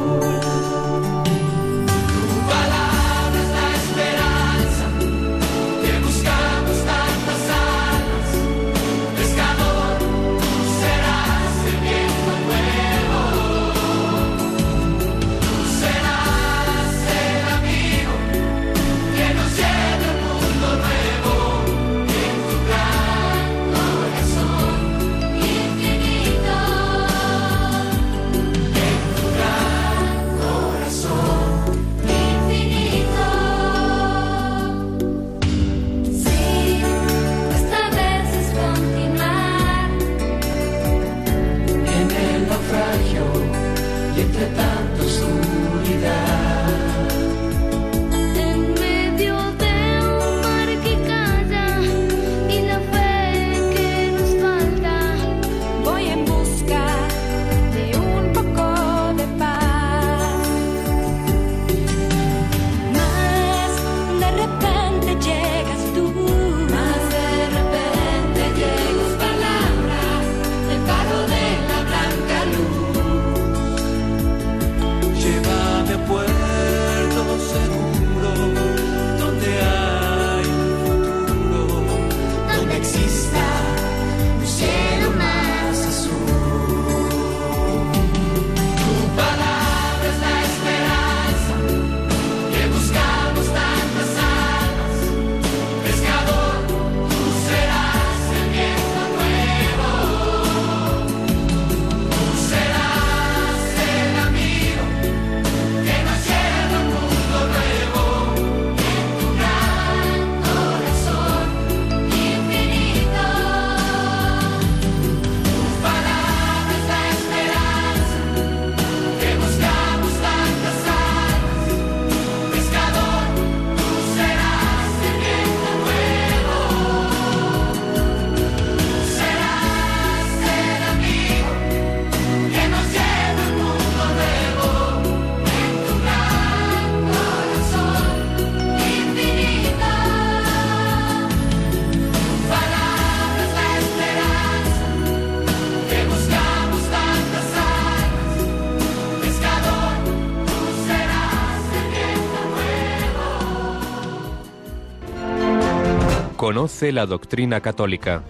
Conoce 156.58 156.92
la 156.92 157.06
doctrina 157.06 157.62
católica. 157.62 158.24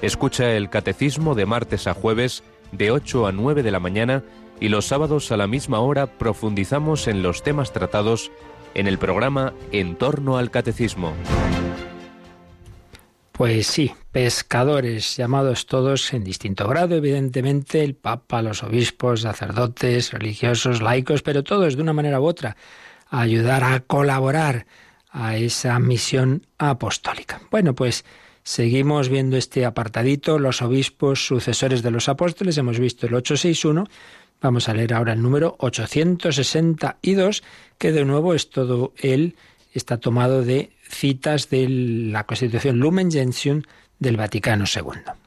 Escucha 0.00 0.52
el 0.52 0.70
catecismo 0.70 1.34
de 1.34 1.44
martes 1.44 1.86
a 1.86 1.92
jueves 1.92 2.42
de 2.72 2.90
8 2.90 3.26
a 3.26 3.32
9 3.32 3.62
de 3.62 3.70
la 3.70 3.78
mañana 3.78 4.24
y 4.58 4.70
los 4.70 4.86
sábados 4.86 5.30
a 5.30 5.36
la 5.36 5.46
misma 5.46 5.80
hora 5.80 6.06
profundizamos 6.06 7.08
en 7.08 7.22
los 7.22 7.42
temas 7.42 7.74
tratados 7.74 8.32
en 8.72 8.86
el 8.86 8.96
programa 8.96 9.52
En 9.70 9.96
torno 9.96 10.38
al 10.38 10.50
catecismo. 10.50 11.12
Pues 13.32 13.66
sí, 13.66 13.92
pescadores, 14.12 15.18
llamados 15.18 15.66
todos 15.66 16.14
en 16.14 16.24
distinto 16.24 16.66
grado, 16.66 16.96
evidentemente, 16.96 17.84
el 17.84 17.94
Papa, 17.96 18.40
los 18.40 18.62
obispos, 18.62 19.20
sacerdotes, 19.20 20.10
religiosos, 20.10 20.80
laicos, 20.80 21.20
pero 21.20 21.44
todos 21.44 21.76
de 21.76 21.82
una 21.82 21.92
manera 21.92 22.18
u 22.18 22.24
otra, 22.24 22.56
a 23.10 23.20
ayudar 23.20 23.62
a 23.62 23.80
colaborar 23.80 24.64
a 25.14 25.36
esa 25.36 25.78
misión 25.78 26.44
apostólica. 26.58 27.40
Bueno, 27.50 27.74
pues 27.74 28.04
seguimos 28.42 29.08
viendo 29.08 29.36
este 29.36 29.64
apartadito, 29.64 30.40
los 30.40 30.60
obispos 30.60 31.24
sucesores 31.24 31.82
de 31.82 31.92
los 31.92 32.08
apóstoles, 32.08 32.58
hemos 32.58 32.80
visto 32.80 33.06
el 33.06 33.14
861, 33.14 33.86
vamos 34.42 34.68
a 34.68 34.74
leer 34.74 34.92
ahora 34.92 35.12
el 35.12 35.22
número 35.22 35.54
862, 35.60 37.44
que 37.78 37.92
de 37.92 38.04
nuevo 38.04 38.34
es 38.34 38.50
todo 38.50 38.92
él, 38.98 39.36
está 39.72 39.98
tomado 39.98 40.42
de 40.42 40.72
citas 40.88 41.48
de 41.48 41.68
la 41.68 42.24
Constitución 42.24 42.78
Lumen 42.80 43.10
Gentium 43.10 43.62
del 44.00 44.16
Vaticano 44.16 44.64
II. 44.66 45.23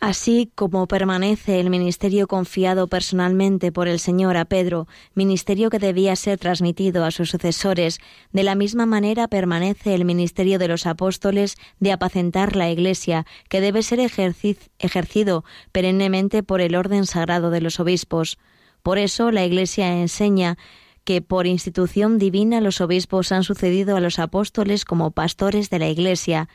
Así 0.00 0.52
como 0.54 0.86
permanece 0.86 1.58
el 1.58 1.70
ministerio 1.70 2.28
confiado 2.28 2.86
personalmente 2.86 3.72
por 3.72 3.88
el 3.88 3.98
Señor 3.98 4.36
a 4.36 4.44
Pedro, 4.44 4.86
ministerio 5.14 5.70
que 5.70 5.80
debía 5.80 6.14
ser 6.14 6.38
transmitido 6.38 7.04
a 7.04 7.10
sus 7.10 7.30
sucesores, 7.30 7.98
de 8.30 8.44
la 8.44 8.54
misma 8.54 8.86
manera 8.86 9.26
permanece 9.26 9.96
el 9.96 10.04
ministerio 10.04 10.60
de 10.60 10.68
los 10.68 10.86
apóstoles 10.86 11.56
de 11.80 11.90
apacentar 11.90 12.54
la 12.54 12.70
Iglesia, 12.70 13.26
que 13.48 13.60
debe 13.60 13.82
ser 13.82 13.98
ejercido 13.98 15.44
perennemente 15.72 16.44
por 16.44 16.60
el 16.60 16.76
orden 16.76 17.04
sagrado 17.04 17.50
de 17.50 17.60
los 17.60 17.80
obispos. 17.80 18.38
Por 18.84 18.98
eso 18.98 19.32
la 19.32 19.44
Iglesia 19.44 19.98
enseña 19.98 20.58
que 21.02 21.22
por 21.22 21.48
institución 21.48 22.18
divina 22.18 22.60
los 22.60 22.80
obispos 22.80 23.32
han 23.32 23.42
sucedido 23.42 23.96
a 23.96 24.00
los 24.00 24.20
apóstoles 24.20 24.84
como 24.84 25.10
pastores 25.10 25.70
de 25.70 25.80
la 25.80 25.88
Iglesia. 25.88 26.48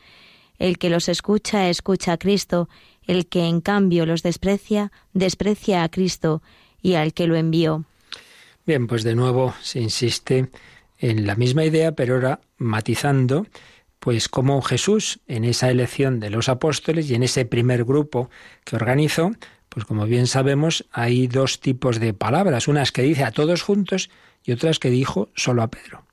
El 0.56 0.78
que 0.78 0.88
los 0.88 1.08
escucha, 1.08 1.68
escucha 1.68 2.12
a 2.12 2.16
Cristo, 2.16 2.68
el 3.06 3.26
que 3.26 3.46
en 3.46 3.60
cambio 3.60 4.06
los 4.06 4.22
desprecia, 4.22 4.92
desprecia 5.12 5.82
a 5.82 5.88
Cristo 5.88 6.42
y 6.82 6.94
al 6.94 7.12
que 7.12 7.26
lo 7.26 7.36
envió. 7.36 7.84
Bien, 8.66 8.86
pues 8.86 9.04
de 9.04 9.14
nuevo 9.14 9.54
se 9.62 9.80
insiste 9.80 10.50
en 10.98 11.26
la 11.26 11.34
misma 11.34 11.64
idea, 11.64 11.92
pero 11.92 12.14
ahora 12.14 12.40
matizando, 12.56 13.46
pues 14.00 14.28
como 14.28 14.62
Jesús 14.62 15.20
en 15.26 15.44
esa 15.44 15.70
elección 15.70 16.20
de 16.20 16.30
los 16.30 16.48
apóstoles 16.48 17.10
y 17.10 17.14
en 17.14 17.22
ese 17.22 17.44
primer 17.44 17.84
grupo 17.84 18.30
que 18.64 18.76
organizó, 18.76 19.32
Pues 19.74 19.86
como 19.86 20.06
bien 20.06 20.28
sabemos, 20.28 20.86
hay 20.92 21.26
dos 21.26 21.58
tipos 21.58 21.98
de 21.98 22.14
palabras, 22.14 22.68
unas 22.68 22.92
que 22.92 23.02
dice 23.02 23.24
a 23.24 23.32
todos 23.32 23.62
juntos 23.62 24.08
y 24.44 24.52
otras 24.52 24.78
que 24.78 24.88
dijo 24.88 25.30
solo 25.34 25.62
a 25.62 25.68
Pedro. 25.68 26.06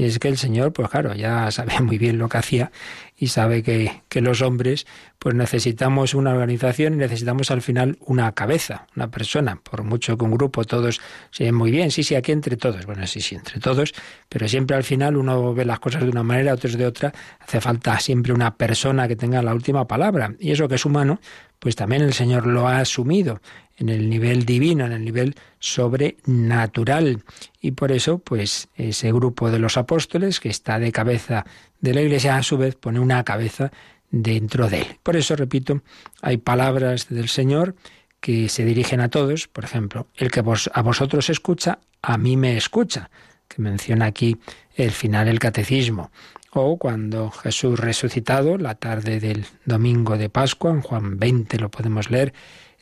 Y 0.00 0.04
es 0.04 0.18
que 0.18 0.28
el 0.28 0.38
Señor, 0.38 0.72
pues 0.72 0.88
claro, 0.88 1.14
ya 1.14 1.50
sabe 1.50 1.78
muy 1.82 1.98
bien 1.98 2.16
lo 2.16 2.26
que 2.30 2.38
hacía 2.38 2.72
y 3.18 3.26
sabe 3.26 3.62
que, 3.62 4.00
que, 4.08 4.22
los 4.22 4.40
hombres 4.40 4.86
pues 5.18 5.34
necesitamos 5.34 6.14
una 6.14 6.30
organización 6.30 6.94
y 6.94 6.96
necesitamos 6.96 7.50
al 7.50 7.60
final 7.60 7.98
una 8.06 8.32
cabeza, 8.32 8.86
una 8.96 9.10
persona. 9.10 9.56
Por 9.56 9.82
mucho 9.82 10.16
que 10.16 10.24
un 10.24 10.30
grupo 10.30 10.64
todos 10.64 11.02
se 11.30 11.44
ven 11.44 11.54
muy 11.54 11.70
bien, 11.70 11.90
sí, 11.90 12.02
sí, 12.02 12.14
aquí 12.14 12.32
entre 12.32 12.56
todos. 12.56 12.86
Bueno, 12.86 13.06
sí, 13.06 13.20
sí, 13.20 13.34
entre 13.34 13.60
todos, 13.60 13.92
pero 14.30 14.48
siempre 14.48 14.74
al 14.74 14.84
final 14.84 15.18
uno 15.18 15.52
ve 15.52 15.66
las 15.66 15.80
cosas 15.80 16.02
de 16.02 16.08
una 16.08 16.22
manera, 16.22 16.54
otros 16.54 16.78
de 16.78 16.86
otra. 16.86 17.12
Hace 17.38 17.60
falta 17.60 18.00
siempre 18.00 18.32
una 18.32 18.56
persona 18.56 19.06
que 19.06 19.16
tenga 19.16 19.42
la 19.42 19.52
última 19.52 19.86
palabra. 19.86 20.34
Y 20.38 20.52
eso 20.52 20.66
que 20.66 20.76
es 20.76 20.84
humano, 20.86 21.20
pues 21.58 21.76
también 21.76 22.00
el 22.00 22.14
Señor 22.14 22.46
lo 22.46 22.66
ha 22.66 22.78
asumido 22.78 23.42
en 23.80 23.88
el 23.88 24.08
nivel 24.08 24.44
divino, 24.44 24.84
en 24.84 24.92
el 24.92 25.04
nivel 25.04 25.34
sobrenatural. 25.58 27.22
Y 27.60 27.72
por 27.72 27.90
eso, 27.90 28.18
pues 28.18 28.68
ese 28.76 29.10
grupo 29.10 29.50
de 29.50 29.58
los 29.58 29.76
apóstoles 29.76 30.38
que 30.38 30.50
está 30.50 30.78
de 30.78 30.92
cabeza 30.92 31.44
de 31.80 31.94
la 31.94 32.02
Iglesia, 32.02 32.36
a 32.36 32.42
su 32.42 32.58
vez 32.58 32.76
pone 32.76 33.00
una 33.00 33.24
cabeza 33.24 33.72
dentro 34.10 34.68
de 34.68 34.82
él. 34.82 34.86
Por 35.02 35.16
eso, 35.16 35.34
repito, 35.34 35.82
hay 36.20 36.36
palabras 36.36 37.08
del 37.08 37.28
Señor 37.28 37.74
que 38.20 38.50
se 38.50 38.66
dirigen 38.66 39.00
a 39.00 39.08
todos, 39.08 39.48
por 39.48 39.64
ejemplo, 39.64 40.06
el 40.14 40.30
que 40.30 40.42
vos, 40.42 40.70
a 40.74 40.82
vosotros 40.82 41.30
escucha, 41.30 41.78
a 42.02 42.18
mí 42.18 42.36
me 42.36 42.58
escucha, 42.58 43.10
que 43.48 43.62
menciona 43.62 44.04
aquí 44.04 44.36
el 44.76 44.90
final 44.90 45.26
del 45.26 45.38
catecismo. 45.38 46.10
O 46.52 46.76
cuando 46.76 47.30
Jesús 47.30 47.80
resucitado, 47.80 48.58
la 48.58 48.74
tarde 48.74 49.20
del 49.20 49.46
domingo 49.64 50.18
de 50.18 50.28
Pascua, 50.28 50.70
en 50.70 50.82
Juan 50.82 51.18
20 51.18 51.58
lo 51.58 51.70
podemos 51.70 52.10
leer, 52.10 52.34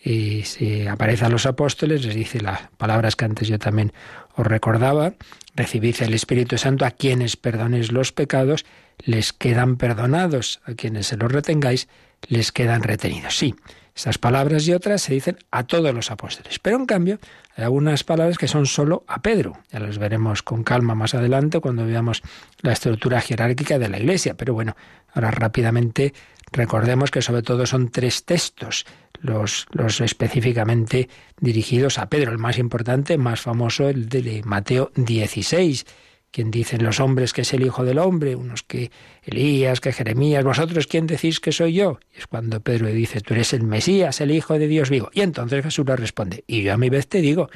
y 0.02 0.42
se 0.44 0.88
aparece 0.88 1.24
a 1.24 1.28
los 1.28 1.46
apóstoles, 1.46 2.04
les 2.04 2.14
dice 2.14 2.40
las 2.40 2.68
palabras 2.76 3.16
que 3.16 3.24
antes 3.24 3.48
yo 3.48 3.58
también 3.58 3.92
os 4.36 4.46
recordaba, 4.46 5.14
recibid 5.54 5.96
el 6.00 6.14
Espíritu 6.14 6.56
Santo 6.58 6.84
a 6.84 6.92
quienes 6.92 7.36
perdonéis 7.36 7.90
los 7.90 8.12
pecados, 8.12 8.64
les 9.04 9.32
quedan 9.32 9.76
perdonados, 9.76 10.60
a 10.64 10.74
quienes 10.74 11.08
se 11.08 11.16
los 11.16 11.32
retengáis, 11.32 11.88
les 12.28 12.52
quedan 12.52 12.82
retenidos. 12.82 13.36
Sí, 13.36 13.54
esas 13.98 14.16
palabras 14.16 14.66
y 14.68 14.72
otras 14.72 15.02
se 15.02 15.14
dicen 15.14 15.38
a 15.50 15.64
todos 15.64 15.92
los 15.92 16.12
apóstoles, 16.12 16.60
pero 16.60 16.76
en 16.76 16.86
cambio 16.86 17.18
hay 17.56 17.64
algunas 17.64 18.04
palabras 18.04 18.38
que 18.38 18.46
son 18.46 18.64
solo 18.64 19.02
a 19.08 19.20
Pedro. 19.22 19.58
Ya 19.72 19.80
las 19.80 19.98
veremos 19.98 20.44
con 20.44 20.62
calma 20.62 20.94
más 20.94 21.14
adelante 21.14 21.58
cuando 21.58 21.84
veamos 21.84 22.22
la 22.62 22.72
estructura 22.72 23.20
jerárquica 23.20 23.76
de 23.80 23.88
la 23.88 23.98
Iglesia, 23.98 24.34
pero 24.36 24.54
bueno, 24.54 24.76
ahora 25.12 25.32
rápidamente 25.32 26.14
recordemos 26.52 27.10
que 27.10 27.22
sobre 27.22 27.42
todo 27.42 27.66
son 27.66 27.88
tres 27.90 28.24
textos 28.24 28.86
los, 29.20 29.66
los 29.72 30.00
específicamente 30.00 31.08
dirigidos 31.40 31.98
a 31.98 32.08
Pedro. 32.08 32.30
El 32.30 32.38
más 32.38 32.58
importante, 32.58 33.18
más 33.18 33.40
famoso, 33.40 33.88
el 33.88 34.08
de 34.08 34.42
Mateo 34.44 34.92
16, 34.94 35.86
quien 36.30 36.50
dicen 36.50 36.84
los 36.84 37.00
hombres 37.00 37.32
que 37.32 37.42
es 37.42 37.52
el 37.52 37.64
Hijo 37.64 37.84
del 37.84 37.98
Hombre, 37.98 38.36
unos 38.36 38.62
que 38.62 38.90
Elías, 39.22 39.80
que 39.80 39.92
Jeremías, 39.92 40.44
vosotros 40.44 40.86
quién 40.86 41.06
decís 41.06 41.40
que 41.40 41.52
soy 41.52 41.74
yo. 41.74 41.98
Y 42.14 42.18
es 42.18 42.26
cuando 42.26 42.60
Pedro 42.60 42.86
le 42.86 42.92
dice, 42.92 43.20
tú 43.20 43.34
eres 43.34 43.52
el 43.52 43.62
Mesías, 43.62 44.20
el 44.20 44.30
Hijo 44.30 44.58
de 44.58 44.68
Dios 44.68 44.90
vivo. 44.90 45.10
Y 45.12 45.22
entonces 45.22 45.64
Jesús 45.64 45.86
le 45.86 45.96
responde, 45.96 46.44
y 46.46 46.62
yo 46.62 46.74
a 46.74 46.76
mi 46.76 46.90
vez 46.90 47.08
te 47.08 47.20
digo, 47.20 47.48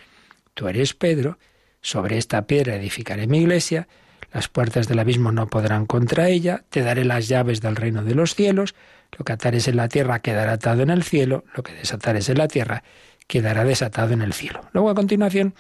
tú 0.55 0.69
eres 0.69 0.95
Pedro, 0.95 1.39
sobre 1.81 2.19
esta 2.19 2.47
piedra 2.47 2.77
edificaré 2.77 3.27
mi 3.27 3.39
iglesia, 3.39 3.89
las 4.33 4.49
puertas 4.49 4.89
del 4.89 4.99
abismo 4.99 5.31
no 5.33 5.49
podrán 5.49 5.85
contra 5.85 6.29
ella, 6.29 6.65
te 6.71 6.81
daré 6.81 7.05
las 7.05 7.29
llaves 7.29 7.61
del 7.61 7.77
reino 7.77 8.03
de 8.03 8.15
los 8.15 8.35
cielos, 8.35 8.75
lo 9.17 9.25
que 9.25 9.33
atares 9.33 9.69
en 9.69 9.77
la 9.77 9.89
tierra 9.89 10.21
quedará 10.21 10.53
atado 10.53 10.83
en 10.83 10.91
el 10.91 11.03
cielo, 11.03 11.45
lo 11.55 11.63
que 11.63 11.75
desatares 11.75 12.29
en 12.31 12.39
la 12.39 12.49
tierra 12.49 12.83
quedará 13.27 13.65
desatado 13.65 14.15
en 14.15 14.23
el 14.23 14.33
cielo. 14.33 14.63
Luego 14.73 14.91
a 14.91 14.95
continuación 14.95 15.55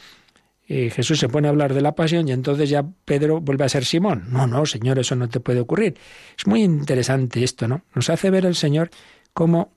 Jesús 0.66 1.18
se 1.18 1.28
pone 1.28 1.48
a 1.48 1.50
hablar 1.50 1.74
de 1.74 1.82
la 1.82 1.94
pasión 1.94 2.28
y 2.28 2.32
entonces 2.32 2.70
ya 2.70 2.86
Pedro 3.04 3.40
vuelve 3.40 3.64
a 3.64 3.68
ser 3.68 3.84
Simón. 3.84 4.24
No, 4.30 4.46
no, 4.46 4.64
Señor, 4.64 4.98
eso 4.98 5.14
no 5.16 5.28
te 5.28 5.40
puede 5.40 5.60
ocurrir. 5.60 5.96
Es 6.38 6.46
muy 6.46 6.62
interesante 6.62 7.44
esto, 7.44 7.68
¿no? 7.68 7.82
Nos 7.94 8.08
hace 8.08 8.30
ver 8.30 8.46
el 8.46 8.54
Señor 8.54 8.90
como 9.34 9.72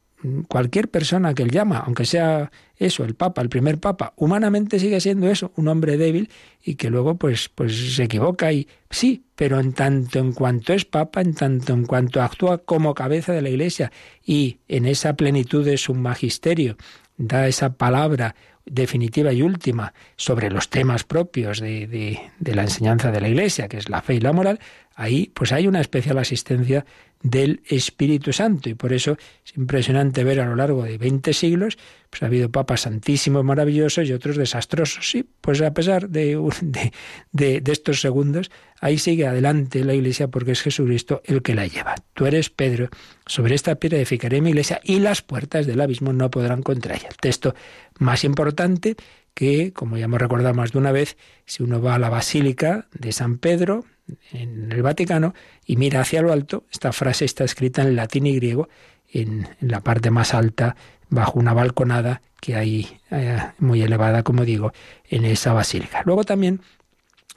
cualquier 0.47 0.89
persona 0.89 1.33
que 1.33 1.43
él 1.43 1.51
llama, 1.51 1.79
aunque 1.85 2.05
sea 2.05 2.51
eso, 2.77 3.03
el 3.03 3.15
Papa, 3.15 3.41
el 3.41 3.49
primer 3.49 3.79
Papa, 3.79 4.13
humanamente 4.15 4.79
sigue 4.79 4.99
siendo 4.99 5.29
eso, 5.29 5.51
un 5.55 5.67
hombre 5.67 5.97
débil 5.97 6.29
y 6.63 6.75
que 6.75 6.89
luego 6.89 7.15
pues, 7.15 7.49
pues 7.49 7.95
se 7.95 8.03
equivoca 8.03 8.51
y 8.51 8.67
sí, 8.89 9.25
pero 9.35 9.59
en 9.59 9.73
tanto 9.73 10.19
en 10.19 10.33
cuanto 10.33 10.73
es 10.73 10.85
Papa, 10.85 11.21
en 11.21 11.33
tanto 11.35 11.73
en 11.73 11.85
cuanto 11.85 12.21
actúa 12.21 12.59
como 12.59 12.93
cabeza 12.93 13.33
de 13.33 13.41
la 13.41 13.49
Iglesia 13.49 13.91
y 14.25 14.59
en 14.67 14.85
esa 14.85 15.15
plenitud 15.15 15.63
de 15.63 15.77
su 15.77 15.93
magisterio, 15.93 16.77
da 17.17 17.47
esa 17.47 17.73
palabra 17.73 18.35
definitiva 18.65 19.31
y 19.31 19.41
última 19.41 19.93
sobre 20.15 20.49
los 20.49 20.69
temas 20.69 21.03
propios 21.03 21.59
de, 21.59 21.87
de, 21.87 22.19
de 22.39 22.55
la 22.55 22.63
enseñanza 22.63 23.11
de 23.11 23.21
la 23.21 23.29
Iglesia, 23.29 23.67
que 23.67 23.77
es 23.77 23.89
la 23.89 24.01
fe 24.01 24.15
y 24.15 24.19
la 24.19 24.33
moral, 24.33 24.59
ahí 24.95 25.31
pues 25.33 25.51
hay 25.51 25.67
una 25.67 25.81
especial 25.81 26.17
asistencia 26.17 26.85
del 27.25 27.61
Espíritu 27.67 28.31
Santo. 28.33 28.69
Y 28.69 28.75
por 28.75 28.93
eso 28.93 29.17
es 29.43 29.57
impresionante 29.57 30.23
ver 30.23 30.39
a 30.39 30.45
lo 30.45 30.55
largo 30.55 30.83
de 30.83 30.99
20 30.99 31.33
siglos, 31.33 31.77
pues 32.11 32.21
ha 32.21 32.27
habido 32.27 32.51
papas 32.51 32.81
santísimos, 32.81 33.43
maravillosos 33.43 34.07
y 34.07 34.13
otros 34.13 34.37
desastrosos. 34.37 35.09
Sí, 35.09 35.27
pues 35.41 35.59
a 35.61 35.73
pesar 35.73 36.09
de, 36.09 36.35
de, 36.61 36.91
de, 37.31 37.61
de 37.61 37.71
estos 37.71 37.99
segundos, 37.99 38.51
ahí 38.79 38.99
sigue 38.99 39.25
adelante 39.25 39.83
la 39.83 39.95
Iglesia 39.95 40.27
porque 40.27 40.51
es 40.51 40.61
Jesucristo 40.61 41.23
el 41.25 41.41
que 41.41 41.55
la 41.55 41.65
lleva. 41.65 41.95
Tú 42.13 42.27
eres 42.27 42.51
Pedro, 42.51 42.89
sobre 43.25 43.55
esta 43.55 43.75
piedra 43.75 43.97
edificaré 43.97 44.39
mi 44.39 44.51
Iglesia 44.51 44.79
y 44.83 44.99
las 44.99 45.23
puertas 45.23 45.65
del 45.65 45.81
abismo 45.81 46.13
no 46.13 46.29
podrán 46.29 46.61
contra 46.61 46.95
ella. 46.95 47.09
El 47.09 47.17
texto 47.17 47.55
más 47.97 48.23
importante 48.23 48.97
que, 49.35 49.71
como 49.73 49.97
ya 49.97 50.05
hemos 50.05 50.19
recordado 50.19 50.55
más 50.55 50.71
de 50.71 50.79
una 50.79 50.91
vez, 50.91 51.17
si 51.45 51.61
uno 51.61 51.79
va 51.79 51.93
a 51.93 51.99
la 51.99 52.09
Basílica 52.09 52.87
de 52.93 53.11
San 53.11 53.37
Pedro, 53.37 53.85
en 54.31 54.71
el 54.71 54.81
Vaticano 54.81 55.33
y 55.65 55.77
mira 55.77 56.01
hacia 56.01 56.21
lo 56.21 56.31
alto, 56.31 56.63
esta 56.71 56.91
frase 56.91 57.25
está 57.25 57.43
escrita 57.43 57.81
en 57.81 57.95
latín 57.95 58.25
y 58.25 58.35
griego 58.35 58.69
en, 59.11 59.47
la 59.59 59.81
parte 59.81 60.09
más 60.09 60.33
alta, 60.33 60.75
bajo 61.09 61.39
una 61.39 61.53
balconada 61.53 62.21
que 62.41 62.55
hay 62.55 62.99
eh, 63.11 63.39
muy 63.59 63.81
elevada, 63.81 64.23
como 64.23 64.45
digo, 64.45 64.73
en 65.09 65.25
esa 65.25 65.53
basílica. 65.53 66.01
Luego 66.05 66.23
también, 66.23 66.61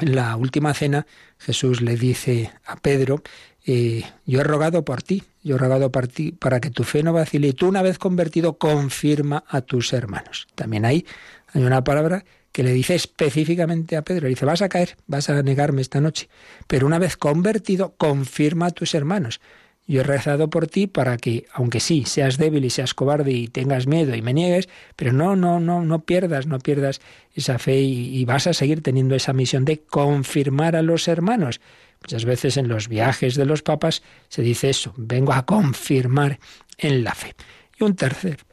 en 0.00 0.14
la 0.14 0.36
última 0.36 0.74
cena, 0.74 1.06
Jesús 1.38 1.80
le 1.80 1.96
dice 1.96 2.52
a 2.64 2.76
Pedro, 2.76 3.22
eh, 3.66 4.04
yo 4.24 4.40
he 4.40 4.44
rogado 4.44 4.84
por 4.84 5.02
ti, 5.02 5.24
yo 5.42 5.56
he 5.56 5.58
rogado 5.58 5.92
por 5.92 6.08
ti 6.08 6.32
para 6.32 6.60
que 6.60 6.70
tu 6.70 6.84
fe 6.84 7.02
no 7.02 7.12
vacile 7.12 7.48
y 7.48 7.52
tú 7.52 7.68
una 7.68 7.82
vez 7.82 7.98
convertido 7.98 8.58
confirma 8.58 9.44
a 9.46 9.60
tus 9.60 9.92
hermanos. 9.92 10.48
También 10.54 10.84
hay, 10.84 11.06
hay 11.52 11.64
una 11.64 11.84
palabra 11.84 12.24
que 12.52 12.62
le 12.62 12.72
dice 12.72 12.94
específicamente 12.94 13.96
a 13.96 14.02
Pedro, 14.02 14.24
le 14.24 14.30
dice, 14.30 14.46
vas 14.46 14.62
a 14.62 14.68
caer, 14.68 14.96
vas 15.06 15.30
a 15.30 15.42
negarme 15.42 15.82
esta 15.82 16.00
noche, 16.00 16.28
pero 16.66 16.86
una 16.86 16.98
vez 16.98 17.16
convertido, 17.16 17.94
confirma 17.96 18.66
a 18.66 18.70
tus 18.70 18.94
hermanos. 18.94 19.40
Yo 19.86 20.02
he 20.02 20.04
rezado 20.04 20.50
por 20.50 20.66
ti 20.66 20.86
para 20.86 21.16
que, 21.16 21.46
aunque 21.52 21.80
sí, 21.80 22.04
seas 22.04 22.36
débil 22.36 22.64
y 22.66 22.70
seas 22.70 22.92
cobarde 22.92 23.32
y 23.32 23.48
tengas 23.48 23.86
miedo 23.86 24.14
y 24.14 24.20
me 24.20 24.34
niegues, 24.34 24.68
pero 24.96 25.12
no, 25.14 25.34
no, 25.34 25.60
no, 25.60 25.82
no 25.82 26.04
pierdas, 26.04 26.46
no 26.46 26.58
pierdas 26.58 27.00
esa 27.34 27.58
fe 27.58 27.80
y, 27.80 28.18
y 28.18 28.24
vas 28.26 28.46
a 28.46 28.52
seguir 28.52 28.82
teniendo 28.82 29.14
esa 29.14 29.32
misión 29.32 29.64
de 29.64 29.80
confirmar 29.80 30.76
a 30.76 30.82
los 30.82 31.08
hermanos. 31.08 31.60
Muchas 32.02 32.26
veces 32.26 32.58
en 32.58 32.68
los 32.68 32.88
viajes 32.88 33.34
de 33.34 33.46
los 33.46 33.62
papas 33.62 34.02
se 34.28 34.42
dice 34.42 34.68
eso, 34.68 34.92
vengo 34.98 35.32
a 35.32 35.46
confirmar 35.46 36.38
en 36.76 37.02
la 37.02 37.14
fe. 37.14 37.34
Y 37.80 37.84
un 37.84 37.96
tercer 37.96 38.44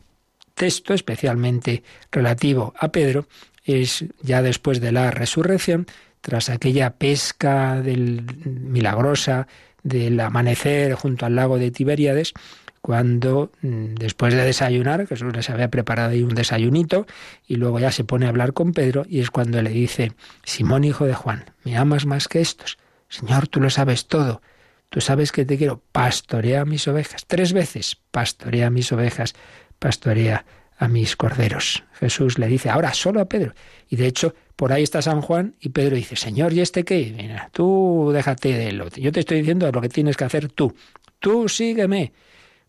texto 0.56 0.94
especialmente 0.94 1.84
relativo 2.12 2.74
a 2.80 2.90
Pedro 2.90 3.28
es 3.64 4.06
ya 4.22 4.42
después 4.42 4.82
de 4.82 4.92
la 4.92 5.12
resurrección, 5.12 5.88
tras 6.22 6.50
aquella 6.50 6.96
pesca 6.96 7.82
del, 7.82 8.24
milagrosa 8.46 9.48
del 9.84 10.20
amanecer 10.20 10.94
junto 10.94 11.26
al 11.26 11.36
lago 11.36 11.60
de 11.60 11.70
Tiberíades, 11.72 12.34
cuando 12.82 13.52
después 13.62 14.36
de 14.36 14.44
desayunar, 14.44 15.08
Jesús 15.08 15.36
les 15.36 15.50
había 15.50 15.72
preparado 15.72 16.12
ahí 16.12 16.22
un 16.22 16.36
desayunito, 16.36 17.08
y 17.48 17.56
luego 17.56 17.80
ya 17.80 17.92
se 17.92 18.04
pone 18.04 18.28
a 18.28 18.30
hablar 18.30 18.54
con 18.54 18.74
Pedro, 18.74 19.06
y 19.10 19.22
es 19.22 19.32
cuando 19.32 19.60
le 19.62 19.72
dice, 19.72 20.12
Simón 20.44 20.84
hijo 20.84 21.06
de 21.06 21.16
Juan, 21.16 21.46
¿me 21.64 21.78
amas 21.78 22.06
más 22.06 22.28
que 22.28 22.42
estos? 22.42 22.78
Señor, 23.10 23.48
tú 23.48 23.60
lo 23.60 23.72
sabes 23.72 24.06
todo, 24.08 24.42
tú 24.90 25.02
sabes 25.02 25.32
que 25.32 25.46
te 25.46 25.58
quiero, 25.58 25.82
pastorea 25.92 26.64
mis 26.64 26.88
ovejas, 26.88 27.26
tres 27.26 27.54
veces, 27.54 27.98
pastorea 28.12 28.70
mis 28.70 28.92
ovejas, 28.92 29.34
pastorea 29.80 30.46
a 30.78 30.88
mis 30.88 31.16
corderos. 31.16 31.84
Jesús 31.94 32.38
le 32.38 32.48
dice 32.48 32.70
ahora 32.70 32.94
solo 32.94 33.22
a 33.22 33.26
Pedro. 33.26 33.54
Y 33.90 33.96
de 33.96 34.08
hecho, 34.08 34.36
por 34.56 34.74
ahí 34.74 34.84
está 34.84 35.02
San 35.02 35.22
Juan 35.22 35.56
y 35.60 35.70
Pedro 35.70 35.96
dice, 35.96 36.16
Señor, 36.16 36.54
¿y 36.54 36.62
este 36.62 36.84
qué? 36.84 37.14
Mira, 37.16 37.50
tú 37.54 38.12
déjate 38.14 38.54
de 38.54 38.72
lo. 38.72 38.90
Yo 38.90 39.12
te 39.12 39.22
estoy 39.22 39.40
diciendo 39.40 39.72
lo 39.72 39.82
que 39.82 39.90
tienes 39.90 40.18
que 40.18 40.26
hacer 40.26 40.50
tú. 40.50 40.76
Tú 41.20 41.50
sígueme. 41.50 42.14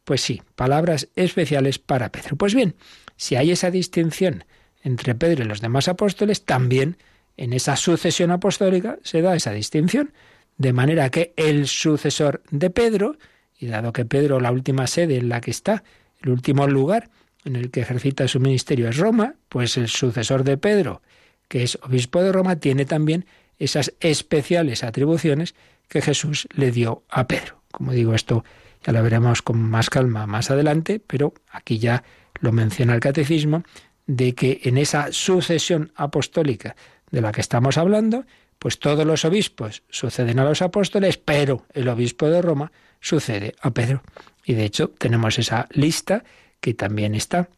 Pues 0.05 0.21
sí, 0.21 0.41
palabras 0.55 1.09
especiales 1.17 1.79
para 1.79 2.11
Pedro. 2.11 2.37
Pues 2.37 2.55
bien, 2.55 2.77
si 3.17 3.35
hay 3.35 3.51
esa 3.51 3.71
distinción 3.71 4.45
entre 4.83 5.17
Pedro 5.17 5.45
y 5.45 5.49
los 5.49 5.61
demás 5.61 5.89
apóstoles, 5.89 6.45
también 6.45 6.97
en 7.37 7.53
esa 7.53 7.77
sucesión 7.77 8.31
apostólica 8.31 8.99
se 9.03 9.21
da 9.21 9.35
esa 9.35 9.51
distinción. 9.51 10.13
De 10.59 10.73
manera 10.73 11.11
que 11.11 11.35
el 11.37 11.67
sucesor 11.67 12.43
de 12.51 12.71
Pedro, 12.71 13.17
y 13.59 13.67
dado 13.67 13.93
que 13.93 14.05
Pedro 14.05 14.41
la 14.41 14.53
última 14.53 14.87
sede 14.87 15.17
en 15.17 15.29
la 15.29 15.41
que 15.41 15.51
está, 15.51 15.83
el 16.27 16.33
último 16.33 16.67
lugar 16.67 17.09
en 17.45 17.57
el 17.57 17.71
que 17.71 17.81
ejercita 17.81 18.27
su 18.29 18.41
ministerio 18.41 18.89
es 18.89 18.97
Roma, 18.97 19.37
pues 19.49 19.77
el 19.77 19.89
sucesor 19.89 20.43
de 20.45 20.57
Pedro, 20.57 21.03
que 21.49 21.63
es 21.63 21.79
obispo 21.83 22.23
de 22.23 22.33
Roma, 22.33 22.57
tiene 22.57 22.85
también 22.85 23.27
esas 23.59 23.95
especiales 24.01 24.83
atribuciones 24.83 25.55
que 25.89 26.03
Jesús 26.03 26.49
le 26.55 26.73
dio 26.73 27.05
a 27.09 27.29
Pedro. 27.29 27.63
Como 27.71 27.93
digo, 27.93 28.15
esto 28.15 28.45
ya 28.85 28.93
lo 28.93 29.03
veremos 29.03 29.43
con 29.43 29.59
más 29.59 29.89
calma 29.89 30.27
más 30.27 30.51
adelante, 30.51 31.01
pero 31.07 31.35
aquí 31.51 31.79
ya 31.79 32.03
lo 32.41 32.53
menciona 32.53 32.95
el 32.95 33.01
catecismo, 33.01 33.63
de 34.07 34.35
que 34.35 34.61
en 34.65 34.79
esa 34.79 35.13
sucesión 35.13 35.93
apostólica 35.95 36.77
de 37.11 37.21
la 37.21 37.33
que 37.33 37.41
estamos 37.41 37.79
hablando, 37.79 38.25
pues 38.59 38.79
todos 38.79 39.07
los 39.07 39.25
obispos 39.25 39.83
suceden 39.91 40.39
a 40.39 40.45
los 40.45 40.63
apóstoles, 40.63 41.17
pero 41.19 41.67
el 41.73 41.89
obispo 41.89 42.29
de 42.29 42.43
Roma 42.43 42.73
sucede 43.01 43.55
a 43.61 43.71
Pedro. 43.71 44.03
Y 44.47 44.55
de 44.55 44.65
hecho 44.65 44.89
tenemos 44.89 45.39
esa 45.39 45.69
lista 45.73 46.25
que 46.61 46.73
también 46.73 47.15
está 47.15 47.49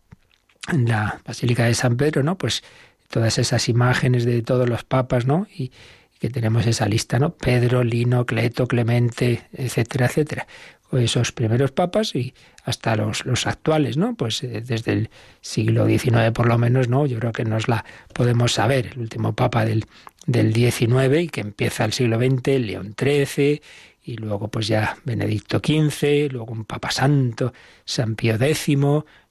en 0.73 0.89
la 0.89 1.21
Basílica 1.25 1.67
de 1.67 1.75
San 1.75 1.97
Pedro, 1.97 2.23
¿no? 2.23 2.37
Pues 2.37 2.65
todas 3.09 3.39
esas 3.39 3.69
imágenes 3.69 4.25
de 4.25 4.43
todos 4.43 4.69
los 4.69 4.85
papas, 4.85 5.27
¿no? 5.27 5.47
Y, 5.55 5.71
que 6.19 6.31
tenemos 6.31 6.67
esa 6.67 6.87
lista, 6.87 7.19
¿no? 7.19 7.35
Pedro, 7.35 7.85
Lino, 7.85 8.27
Cleto, 8.27 8.67
Clemente, 8.67 9.45
etcétera, 9.53 10.07
etcétera. 10.07 10.47
Esos 10.91 11.33
primeros 11.33 11.71
papas 11.71 12.15
y 12.15 12.35
hasta 12.65 12.97
los, 12.97 13.25
los 13.25 13.47
actuales, 13.47 13.97
¿no? 13.97 14.15
Pues 14.17 14.43
eh, 14.43 14.63
desde 14.67 14.93
el 14.93 15.11
siglo 15.43 15.87
XIX 15.87 16.33
por 16.33 16.49
lo 16.49 16.59
menos, 16.59 16.89
¿no? 16.89 17.07
Yo 17.07 17.19
creo 17.19 17.33
que 17.33 17.45
nos 17.45 17.69
la 17.69 17.85
podemos 18.15 18.53
saber. 18.53 18.91
El 18.95 19.01
último 19.01 19.35
papa 19.35 19.65
del, 19.65 19.87
del 20.27 20.53
XIX 20.53 21.21
y 21.21 21.29
que 21.29 21.41
empieza 21.41 21.85
el 21.85 21.93
siglo 21.93 22.19
XX, 22.19 22.59
León 22.59 22.95
XIII, 22.99 23.63
y 24.09 24.17
luego 24.17 24.49
pues 24.49 24.67
ya 24.69 24.97
Benedicto 25.05 25.59
XV, 25.59 26.33
luego 26.33 26.53
un 26.53 26.65
Papa 26.65 26.91
Santo, 26.91 27.53
San 27.85 28.17
Pío 28.17 28.37
X, 28.37 28.79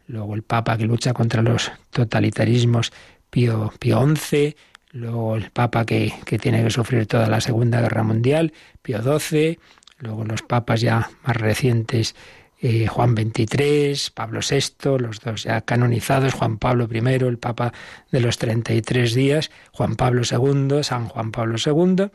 luego 0.06 0.36
el 0.36 0.44
Papa 0.44 0.78
que 0.78 0.86
lucha 0.86 1.14
contra 1.14 1.42
los 1.42 1.72
totalitarismos, 1.90 2.94
Pío, 3.32 3.74
Pío 3.80 4.06
XI, 4.16 4.56
luego 4.92 5.36
el 5.36 5.50
Papa 5.50 5.84
que, 5.84 6.14
que 6.26 6.38
tiene 6.38 6.64
que 6.64 6.70
sufrir 6.70 7.08
toda 7.08 7.28
la 7.28 7.42
Segunda 7.42 7.82
Guerra 7.82 8.04
Mundial, 8.04 8.54
Pío 8.84 9.02
XII, 9.02 9.58
luego 9.98 10.24
los 10.26 10.44
papas 10.44 10.82
ya 10.82 11.10
más 11.26 11.36
recientes, 11.36 12.14
eh, 12.62 12.86
Juan 12.86 13.16
XXIII, 13.16 13.96
Pablo 14.14 14.42
VI, 14.48 15.00
los 15.00 15.22
dos 15.22 15.44
ya 15.44 15.62
canonizados, 15.62 16.36
Juan 16.36 16.60
Pablo 16.60 16.88
I, 16.92 16.98
el 16.98 17.40
Papa 17.40 17.74
de 18.12 18.20
los 18.20 18.38
33 18.38 19.16
días, 19.16 19.50
Juan 19.72 19.96
Pablo 19.96 20.22
II, 20.22 20.84
San 20.84 21.08
Juan 21.08 21.32
Pablo 21.32 21.58
II, 21.64 22.12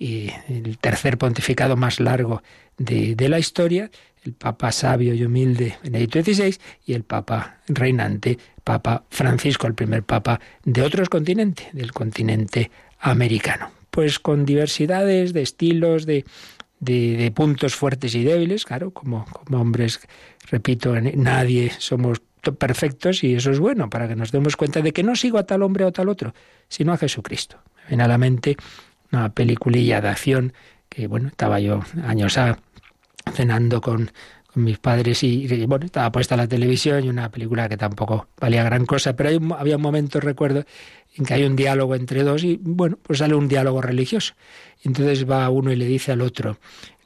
y 0.00 0.32
el 0.48 0.78
tercer 0.78 1.18
pontificado 1.18 1.76
más 1.76 2.00
largo 2.00 2.42
de, 2.78 3.14
de 3.14 3.28
la 3.28 3.38
historia, 3.38 3.90
el 4.24 4.32
Papa 4.32 4.72
sabio 4.72 5.14
y 5.14 5.22
humilde 5.22 5.76
Benedicto 5.84 6.22
XVI 6.22 6.56
y 6.86 6.94
el 6.94 7.04
Papa 7.04 7.58
reinante, 7.68 8.38
Papa 8.64 9.04
Francisco, 9.10 9.66
el 9.66 9.74
primer 9.74 10.02
Papa 10.02 10.40
de 10.64 10.82
otros 10.82 11.08
continentes, 11.10 11.68
del 11.72 11.92
continente 11.92 12.70
americano. 12.98 13.70
Pues 13.90 14.18
con 14.18 14.46
diversidades 14.46 15.34
de 15.34 15.42
estilos, 15.42 16.06
de, 16.06 16.24
de, 16.80 17.30
puntos 17.34 17.74
fuertes 17.74 18.14
y 18.14 18.24
débiles, 18.24 18.64
claro, 18.64 18.92
como, 18.92 19.26
hombres, 19.52 20.00
repito, 20.50 20.94
nadie 20.98 21.72
somos 21.78 22.22
perfectos 22.58 23.22
y 23.22 23.34
eso 23.34 23.50
es 23.50 23.58
bueno 23.58 23.90
para 23.90 24.08
que 24.08 24.16
nos 24.16 24.32
demos 24.32 24.56
cuenta 24.56 24.80
de 24.80 24.92
que 24.92 25.02
no 25.02 25.14
sigo 25.14 25.36
a 25.36 25.44
tal 25.44 25.62
hombre 25.62 25.84
o 25.84 25.92
tal 25.92 26.08
otro, 26.08 26.32
sino 26.68 26.92
a 26.92 26.96
Jesucristo. 26.96 27.58
Me 27.82 27.88
viene 27.88 28.04
a 28.04 28.08
la 28.08 28.18
mente 28.18 28.56
una 29.12 29.32
peliculilla 29.32 30.00
de 30.00 30.08
acción 30.08 30.52
que, 30.88 31.06
bueno, 31.06 31.28
estaba 31.28 31.60
yo 31.60 31.82
años 32.04 32.36
a 32.38 32.58
cenando 33.32 33.80
con, 33.80 34.10
mis 34.54 34.78
padres 34.78 35.22
y, 35.22 35.44
y, 35.44 35.66
bueno, 35.66 35.86
estaba 35.86 36.10
puesta 36.10 36.36
la 36.36 36.48
televisión 36.48 37.04
y 37.04 37.08
una 37.08 37.30
película 37.30 37.68
que 37.68 37.76
tampoco 37.76 38.28
valía 38.40 38.64
gran 38.64 38.86
cosa, 38.86 39.14
pero 39.14 39.28
hay 39.28 39.36
un, 39.36 39.52
había 39.52 39.76
un 39.76 39.82
momento, 39.82 40.20
recuerdo, 40.20 40.64
en 41.16 41.24
que 41.24 41.34
hay 41.34 41.44
un 41.44 41.56
diálogo 41.56 41.94
entre 41.94 42.22
dos 42.22 42.44
y 42.44 42.58
bueno, 42.60 42.98
pues 43.02 43.20
sale 43.20 43.34
un 43.34 43.48
diálogo 43.48 43.80
religioso. 43.80 44.34
Entonces 44.82 45.28
va 45.28 45.48
uno 45.50 45.72
y 45.72 45.76
le 45.76 45.86
dice 45.86 46.12
al 46.12 46.20
otro, 46.20 46.58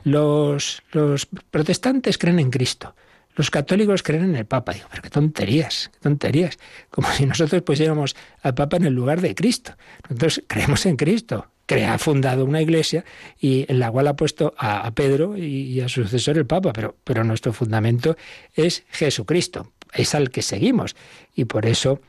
los, 0.04 0.82
los 0.92 1.26
protestantes 1.26 2.18
creen 2.18 2.38
en 2.38 2.50
Cristo, 2.50 2.94
los 3.36 3.50
católicos 3.50 4.02
creen 4.02 4.24
en 4.24 4.36
el 4.36 4.46
Papa. 4.46 4.72
Digo, 4.72 4.86
pero 4.90 5.02
qué 5.02 5.10
tonterías, 5.10 5.90
qué 5.92 6.00
tonterías. 6.00 6.58
Como 6.90 7.10
si 7.10 7.26
nosotros 7.26 7.62
pusiéramos 7.62 8.14
al 8.42 8.54
Papa 8.54 8.76
en 8.76 8.84
el 8.84 8.94
lugar 8.94 9.20
de 9.20 9.34
Cristo. 9.34 9.72
Nosotros 10.08 10.42
creemos 10.46 10.86
en 10.86 10.96
Cristo, 10.96 11.48
que 11.66 11.84
ha 11.84 11.98
fundado 11.98 12.44
una 12.44 12.60
iglesia 12.60 13.04
y 13.40 13.66
en 13.68 13.78
la 13.78 13.90
cual 13.90 14.08
ha 14.08 14.16
puesto 14.16 14.54
a, 14.58 14.90
Pedro 14.92 15.36
y, 15.36 15.80
a 15.80 15.88
su 15.88 16.02
sucesor 16.02 16.38
el 16.38 16.46
Papa, 16.46 16.72
pero, 16.72 16.96
pero 17.04 17.24
nuestro 17.24 17.52
fundamento 17.52 18.16
es 18.54 18.84
Jesucristo, 18.90 19.72
es 19.92 20.14
al 20.14 20.30
que 20.30 20.42
seguimos. 20.42 20.96
Y 21.34 21.46
por 21.46 21.66
eso 21.66 22.00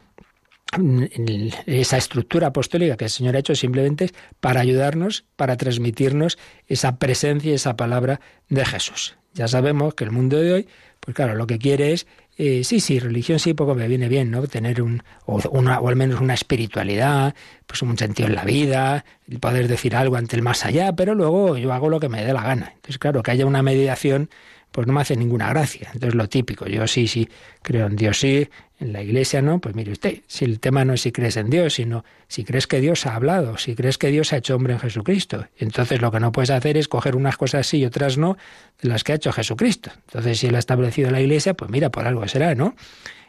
esa 1.67 1.97
estructura 1.97 2.47
apostólica 2.47 2.97
que 2.97 3.05
el 3.05 3.11
Señor 3.11 3.35
ha 3.35 3.39
hecho 3.39 3.55
simplemente 3.55 4.05
es 4.05 4.13
para 4.39 4.61
ayudarnos, 4.61 5.25
para 5.35 5.57
transmitirnos 5.57 6.37
esa 6.67 6.97
presencia 6.97 7.53
esa 7.53 7.77
palabra 7.77 8.19
de 8.49 8.65
Jesús. 8.65 9.15
Ya 9.33 9.47
sabemos 9.47 9.93
que 9.93 10.03
el 10.03 10.11
mundo 10.11 10.37
de 10.37 10.53
hoy, 10.53 10.67
pues 10.99 11.15
claro, 11.15 11.35
lo 11.35 11.47
que 11.47 11.59
quiere 11.59 11.93
es 11.93 12.07
eh, 12.37 12.63
sí, 12.63 12.79
sí, 12.79 12.99
religión 12.99 13.39
sí, 13.39 13.53
poco 13.53 13.75
me 13.75 13.87
viene 13.87 14.09
bien, 14.09 14.29
¿no? 14.29 14.45
Tener 14.47 14.81
un, 14.81 15.01
o, 15.25 15.39
una, 15.51 15.79
o 15.79 15.87
al 15.87 15.95
menos 15.95 16.19
una 16.19 16.33
espiritualidad, 16.33 17.33
pues 17.65 17.81
un 17.81 17.97
sentido 17.97 18.27
en 18.27 18.35
la 18.35 18.43
vida, 18.43 19.05
el 19.29 19.39
poder 19.39 19.67
decir 19.67 19.95
algo 19.95 20.17
ante 20.17 20.35
el 20.35 20.41
más 20.41 20.65
allá, 20.65 20.93
pero 20.93 21.15
luego 21.15 21.57
yo 21.57 21.71
hago 21.71 21.89
lo 21.89 21.99
que 21.99 22.09
me 22.09 22.25
dé 22.25 22.33
la 22.33 22.43
gana. 22.43 22.71
Entonces, 22.75 22.97
claro, 22.99 23.23
que 23.23 23.31
haya 23.31 23.45
una 23.45 23.63
mediación, 23.63 24.29
pues 24.71 24.85
no 24.87 24.93
me 24.93 25.01
hace 25.01 25.15
ninguna 25.15 25.49
gracia. 25.49 25.89
Entonces, 25.93 26.15
lo 26.15 26.27
típico, 26.27 26.65
yo 26.67 26.85
sí, 26.87 27.07
sí, 27.07 27.29
creo 27.61 27.87
en 27.87 27.95
Dios, 27.95 28.19
sí, 28.19 28.49
en 28.79 28.91
la 28.91 29.01
iglesia 29.01 29.41
no, 29.41 29.59
pues 29.59 29.73
mire 29.75 29.91
usted, 29.91 30.19
si 30.27 30.43
el 30.43 30.59
tema 30.59 30.83
no 30.83 30.93
es 30.93 31.01
si 31.01 31.11
crees 31.11 31.37
en 31.37 31.49
Dios, 31.49 31.75
sino 31.75 32.03
si 32.27 32.43
crees 32.43 32.67
que 32.67 32.81
Dios 32.81 33.05
ha 33.05 33.15
hablado, 33.15 33.57
si 33.57 33.75
crees 33.75 33.97
que 33.97 34.09
Dios 34.09 34.33
ha 34.33 34.37
hecho 34.37 34.55
hombre 34.55 34.73
en 34.73 34.79
Jesucristo. 34.79 35.47
Entonces 35.57 36.01
lo 36.01 36.11
que 36.11 36.19
no 36.19 36.31
puedes 36.31 36.49
hacer 36.49 36.77
es 36.77 36.87
coger 36.87 37.15
unas 37.15 37.37
cosas 37.37 37.67
sí 37.67 37.77
y 37.77 37.85
otras 37.85 38.17
no 38.17 38.37
de 38.81 38.89
las 38.89 39.03
que 39.03 39.13
ha 39.13 39.15
hecho 39.15 39.31
Jesucristo. 39.31 39.91
Entonces 40.07 40.39
si 40.39 40.47
él 40.47 40.55
ha 40.55 40.59
establecido 40.59 41.09
la 41.11 41.21
iglesia, 41.21 41.53
pues 41.53 41.71
mira, 41.71 41.89
por 41.89 42.05
algo 42.05 42.27
será, 42.27 42.53
¿no? 42.55 42.75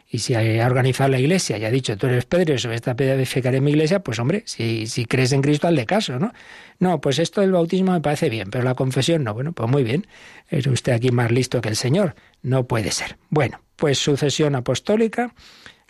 Y 0.09 0.19
si 0.19 0.35
ha 0.35 0.65
organizado 0.65 1.09
la 1.09 1.19
iglesia 1.19 1.57
y 1.57 1.65
ha 1.65 1.71
dicho, 1.71 1.97
tú 1.97 2.07
eres 2.07 2.25
Pedro 2.25 2.53
y 2.53 2.59
sobre 2.59 2.77
esta 2.77 2.95
piedra 2.95 3.15
edificaré 3.15 3.59
mi 3.59 3.71
iglesia, 3.71 3.99
pues 3.99 4.19
hombre, 4.19 4.43
si, 4.45 4.87
si 4.87 5.05
crees 5.05 5.33
en 5.33 5.41
Cristo, 5.41 5.69
de 5.69 5.85
caso, 5.85 6.17
¿no? 6.17 6.31
No, 6.79 7.01
pues 7.01 7.19
esto 7.19 7.41
del 7.41 7.51
bautismo 7.51 7.91
me 7.91 7.99
parece 7.99 8.29
bien, 8.29 8.49
pero 8.49 8.63
la 8.63 8.75
confesión 8.75 9.25
no. 9.25 9.33
Bueno, 9.33 9.51
pues 9.51 9.69
muy 9.69 9.83
bien, 9.83 10.07
es 10.47 10.65
usted 10.65 10.93
aquí 10.93 11.11
más 11.11 11.31
listo 11.31 11.59
que 11.59 11.67
el 11.67 11.75
Señor. 11.75 12.15
No 12.41 12.67
puede 12.67 12.91
ser. 12.91 13.17
Bueno, 13.29 13.59
pues 13.75 13.99
sucesión 13.99 14.55
apostólica, 14.55 15.33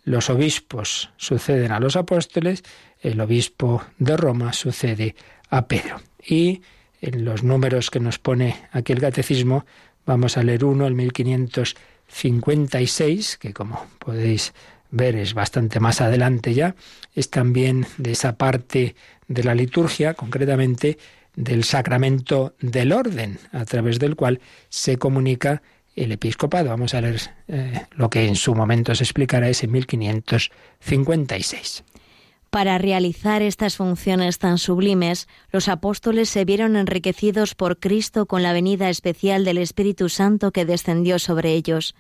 los 0.04 0.32
obispos 0.32 1.12
suceden 1.18 1.72
a 1.72 1.80
los 1.80 1.96
apóstoles, 1.96 2.64
el 3.02 3.22
obispo 3.22 3.84
de 4.00 4.18
Roma 4.18 4.54
sucede 4.54 5.16
a 5.50 5.68
Pedro. 5.68 6.02
Y 6.26 6.64
en 7.02 7.24
los 7.24 7.44
números 7.44 7.92
que 7.92 8.00
nos 8.00 8.18
pone 8.18 8.56
aquí 8.72 8.94
el 8.94 9.02
catecismo, 9.02 9.66
vamos 10.06 10.38
a 10.38 10.44
leer 10.44 10.66
uno, 10.66 10.88
el 10.88 10.96
1556, 12.08 13.38
que 13.38 13.54
como 13.54 13.86
podéis 14.00 14.54
ver 14.90 15.16
es 15.16 15.34
bastante 15.34 15.80
más 15.80 16.02
adelante 16.02 16.54
ya, 16.54 16.76
es 17.14 17.30
también 17.30 17.88
de 17.98 18.12
esa 18.12 18.38
parte 18.38 18.96
de 19.28 19.44
la 19.44 19.56
liturgia, 19.56 20.14
concretamente 20.14 20.98
del 21.36 21.64
sacramento 21.64 22.56
del 22.60 22.92
orden, 22.92 23.40
a 23.52 23.66
través 23.66 24.00
del 24.00 24.16
cual 24.16 24.40
se 24.70 24.98
comunica 24.98 25.62
el 25.96 26.12
episcopado. 26.12 26.70
Vamos 26.70 26.94
a 26.94 27.02
leer 27.02 27.22
eh, 27.48 27.86
lo 27.92 28.10
que 28.10 28.28
en 28.28 28.36
su 28.36 28.56
momento 28.56 28.96
se 28.96 29.04
explicará 29.04 29.50
es 29.50 29.64
en 29.64 29.72
1556. 29.72 31.84
Para 32.58 32.80
realizar 32.80 33.44
estas 33.44 33.76
funciones 33.76 34.40
tan 34.40 34.58
sublimes, 34.58 35.28
los 35.52 35.68
apóstoles 35.68 36.28
se 36.28 36.44
vieron 36.44 36.76
enriquecidos 36.76 37.54
por 37.54 37.78
Cristo 37.78 38.26
con 38.26 38.42
la 38.42 38.52
venida 38.52 38.90
especial 38.90 39.46
del 39.46 39.60
Espíritu 39.60 40.10
Santo 40.10 40.52
que 40.52 40.66
descendió 40.66 41.20
sobre 41.20 41.54
ellos. 41.54 41.94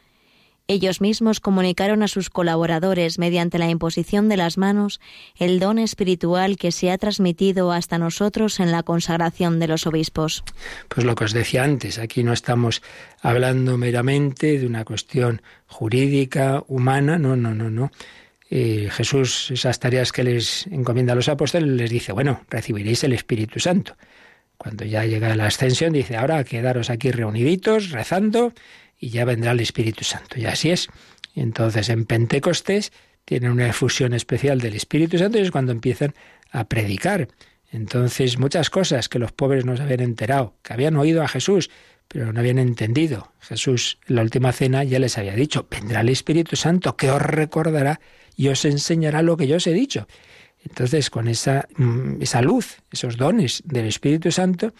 Ellos 0.67 0.99
mismos 0.99 1.41
comunicaron 1.41 2.01
a 2.01 2.07
sus 2.07 2.31
colaboradores, 2.31 3.19
mediante 3.19 3.59
la 3.59 3.69
imposición 3.69 4.29
de 4.29 4.37
las 4.37 4.57
manos, 4.57 4.99
el 5.35 5.59
don 5.59 5.77
espiritual 5.77 6.57
que 6.57 6.71
se 6.71 6.89
ha 6.89 6.97
transmitido 6.97 7.71
hasta 7.71 7.99
nosotros 7.99 8.59
en 8.59 8.71
la 8.71 8.81
consagración 8.81 9.59
de 9.59 9.67
los 9.67 9.85
obispos. 9.85 10.43
Pues 10.87 11.05
lo 11.05 11.13
que 11.13 11.25
os 11.25 11.33
decía 11.33 11.65
antes, 11.65 11.99
aquí 11.99 12.23
no 12.23 12.33
estamos 12.33 12.81
hablando 13.21 13.77
meramente 13.77 14.57
de 14.57 14.65
una 14.65 14.85
cuestión 14.85 15.43
jurídica, 15.67 16.63
humana, 16.67 17.19
no, 17.19 17.35
no, 17.35 17.53
no, 17.53 17.69
no. 17.69 17.91
Eh, 18.49 18.89
Jesús, 18.91 19.51
esas 19.51 19.79
tareas 19.79 20.11
que 20.11 20.23
les 20.23 20.67
encomienda 20.67 21.13
a 21.13 21.15
los 21.15 21.29
apóstoles, 21.29 21.69
les 21.69 21.89
dice, 21.89 22.13
bueno, 22.13 22.45
recibiréis 22.49 23.03
el 23.03 23.13
Espíritu 23.13 23.59
Santo. 23.59 23.97
Cuando 24.57 24.85
ya 24.85 25.05
llega 25.05 25.35
la 25.35 25.47
ascensión, 25.47 25.93
dice, 25.93 26.15
ahora 26.15 26.43
quedaros 26.43 26.89
aquí 26.89 27.11
reuniditos, 27.11 27.91
rezando, 27.91 28.53
y 28.99 29.09
ya 29.09 29.25
vendrá 29.25 29.51
el 29.51 29.59
Espíritu 29.59 30.03
Santo. 30.03 30.39
Y 30.39 30.45
así 30.45 30.71
es. 30.71 30.87
Y 31.33 31.41
entonces 31.41 31.89
en 31.89 32.05
Pentecostés 32.05 32.91
tienen 33.25 33.51
una 33.51 33.67
efusión 33.67 34.13
especial 34.13 34.59
del 34.59 34.73
Espíritu 34.75 35.17
Santo 35.17 35.37
y 35.37 35.41
es 35.41 35.51
cuando 35.51 35.71
empiezan 35.71 36.15
a 36.51 36.63
predicar. 36.63 37.27
Entonces 37.71 38.39
muchas 38.39 38.69
cosas 38.69 39.09
que 39.09 39.19
los 39.19 39.33
pobres 39.33 39.65
no 39.65 39.75
se 39.75 39.83
habían 39.83 39.99
enterado, 39.99 40.55
que 40.63 40.73
habían 40.73 40.95
oído 40.95 41.21
a 41.21 41.27
Jesús, 41.27 41.69
pero 42.07 42.31
no 42.31 42.39
habían 42.39 42.57
entendido. 42.57 43.33
Jesús 43.41 43.99
en 44.07 44.15
la 44.15 44.21
última 44.21 44.53
cena 44.53 44.83
ya 44.83 44.99
les 44.99 45.17
había 45.17 45.35
dicho, 45.35 45.67
vendrá 45.69 46.01
el 46.01 46.09
Espíritu 46.09 46.55
Santo 46.55 46.95
que 46.95 47.11
os 47.11 47.21
recordará 47.21 47.99
y 48.37 48.47
os 48.47 48.63
enseñará 48.63 49.21
lo 49.21 49.35
que 49.35 49.47
yo 49.47 49.57
os 49.57 49.67
he 49.67 49.73
dicho. 49.73 50.07
Entonces, 50.63 51.09
con 51.09 51.27
esa, 51.27 51.67
mm, 51.75 52.21
esa 52.21 52.41
luz, 52.41 52.77
esos 52.91 53.17
dones 53.17 53.63
del 53.65 53.87
Espíritu 53.87 54.31
Santo, 54.31 54.73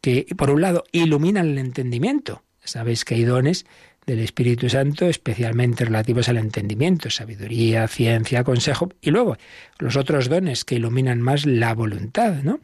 que 0.00 0.26
por 0.36 0.50
un 0.50 0.62
lado 0.62 0.84
iluminan 0.92 1.48
el 1.48 1.58
entendimiento. 1.58 2.42
Sabéis 2.62 3.04
que 3.04 3.16
hay 3.16 3.24
dones 3.24 3.66
del 4.06 4.20
Espíritu 4.20 4.68
Santo 4.68 5.06
especialmente 5.08 5.84
relativos 5.84 6.28
al 6.28 6.36
entendimiento, 6.36 7.10
sabiduría, 7.10 7.88
ciencia, 7.88 8.44
consejo, 8.44 8.90
y 9.00 9.10
luego 9.10 9.36
los 9.78 9.96
otros 9.96 10.28
dones 10.28 10.64
que 10.64 10.76
iluminan 10.76 11.20
más 11.20 11.46
la 11.46 11.74
voluntad, 11.74 12.42
¿no? 12.42 12.60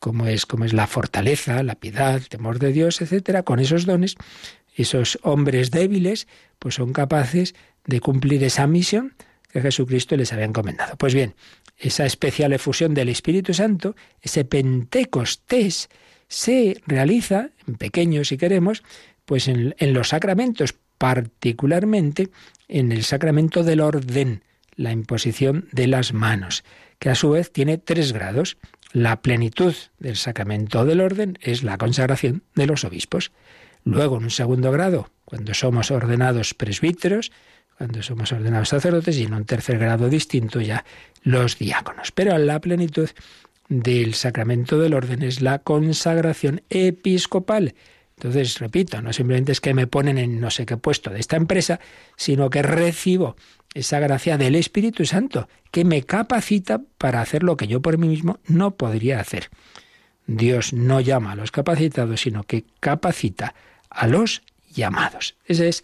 Como 0.00 0.26
es, 0.26 0.46
como 0.46 0.64
es 0.64 0.72
la 0.72 0.86
fortaleza, 0.86 1.62
la 1.62 1.76
piedad, 1.76 2.16
el 2.16 2.28
temor 2.28 2.58
de 2.58 2.72
Dios, 2.72 3.00
etcétera, 3.00 3.42
con 3.42 3.58
esos 3.58 3.86
dones, 3.86 4.16
esos 4.76 5.18
hombres 5.22 5.70
débiles, 5.70 6.28
pues 6.58 6.74
son 6.74 6.92
capaces 6.92 7.54
de 7.86 8.00
cumplir 8.00 8.44
esa 8.44 8.66
misión 8.66 9.14
que 9.52 9.60
Jesucristo 9.60 10.16
les 10.16 10.32
había 10.32 10.46
encomendado. 10.46 10.96
Pues 10.96 11.14
bien, 11.14 11.34
esa 11.78 12.06
especial 12.06 12.52
efusión 12.52 12.94
del 12.94 13.08
Espíritu 13.08 13.54
Santo, 13.54 13.94
ese 14.20 14.44
Pentecostés, 14.44 15.88
se 16.28 16.80
realiza, 16.86 17.50
en 17.66 17.74
pequeño 17.74 18.24
si 18.24 18.38
queremos, 18.38 18.82
pues 19.26 19.48
en, 19.48 19.74
en 19.78 19.92
los 19.92 20.08
sacramentos, 20.08 20.74
particularmente 20.96 22.30
en 22.68 22.90
el 22.92 23.04
sacramento 23.04 23.62
del 23.62 23.80
orden, 23.80 24.42
la 24.76 24.92
imposición 24.92 25.68
de 25.72 25.86
las 25.86 26.14
manos, 26.14 26.64
que 26.98 27.10
a 27.10 27.14
su 27.14 27.30
vez 27.30 27.52
tiene 27.52 27.76
tres 27.76 28.12
grados. 28.12 28.56
La 28.92 29.20
plenitud 29.20 29.74
del 29.98 30.16
sacramento 30.16 30.84
del 30.84 31.00
orden 31.00 31.38
es 31.42 31.62
la 31.62 31.76
consagración 31.76 32.42
de 32.54 32.66
los 32.66 32.84
obispos. 32.84 33.32
Luego, 33.84 34.18
en 34.18 34.24
un 34.24 34.30
segundo 34.30 34.70
grado, 34.70 35.10
cuando 35.24 35.54
somos 35.54 35.90
ordenados 35.90 36.54
presbíteros, 36.54 37.32
cuando 37.82 38.00
somos 38.00 38.30
ordenados 38.30 38.68
sacerdotes, 38.68 39.18
y 39.18 39.24
en 39.24 39.34
un 39.34 39.44
tercer 39.44 39.76
grado 39.76 40.08
distinto 40.08 40.60
ya 40.60 40.84
los 41.24 41.58
diáconos. 41.58 42.12
Pero 42.12 42.38
la 42.38 42.60
plenitud 42.60 43.10
del 43.68 44.14
sacramento 44.14 44.78
del 44.78 44.94
orden 44.94 45.24
es 45.24 45.42
la 45.42 45.58
consagración 45.58 46.62
episcopal, 46.70 47.74
entonces, 48.16 48.60
repito, 48.60 49.02
no 49.02 49.12
simplemente 49.12 49.50
es 49.50 49.60
que 49.60 49.74
me 49.74 49.88
ponen 49.88 50.16
en 50.16 50.40
no 50.40 50.52
sé 50.52 50.64
qué 50.64 50.76
puesto 50.76 51.10
de 51.10 51.18
esta 51.18 51.34
empresa, 51.34 51.80
sino 52.14 52.50
que 52.50 52.62
recibo 52.62 53.34
esa 53.74 53.98
gracia 53.98 54.38
del 54.38 54.54
Espíritu 54.54 55.04
Santo, 55.04 55.48
que 55.72 55.84
me 55.84 56.04
capacita 56.04 56.82
para 56.98 57.20
hacer 57.20 57.42
lo 57.42 57.56
que 57.56 57.66
yo 57.66 57.82
por 57.82 57.98
mí 57.98 58.06
mismo 58.06 58.38
no 58.46 58.76
podría 58.76 59.18
hacer. 59.18 59.50
Dios 60.28 60.72
no 60.72 61.00
llama 61.00 61.32
a 61.32 61.34
los 61.34 61.50
capacitados, 61.50 62.20
sino 62.20 62.44
que 62.44 62.64
capacita 62.78 63.56
a 63.90 64.06
los 64.06 64.42
llamados. 64.72 65.34
Ese 65.46 65.68
es 65.68 65.82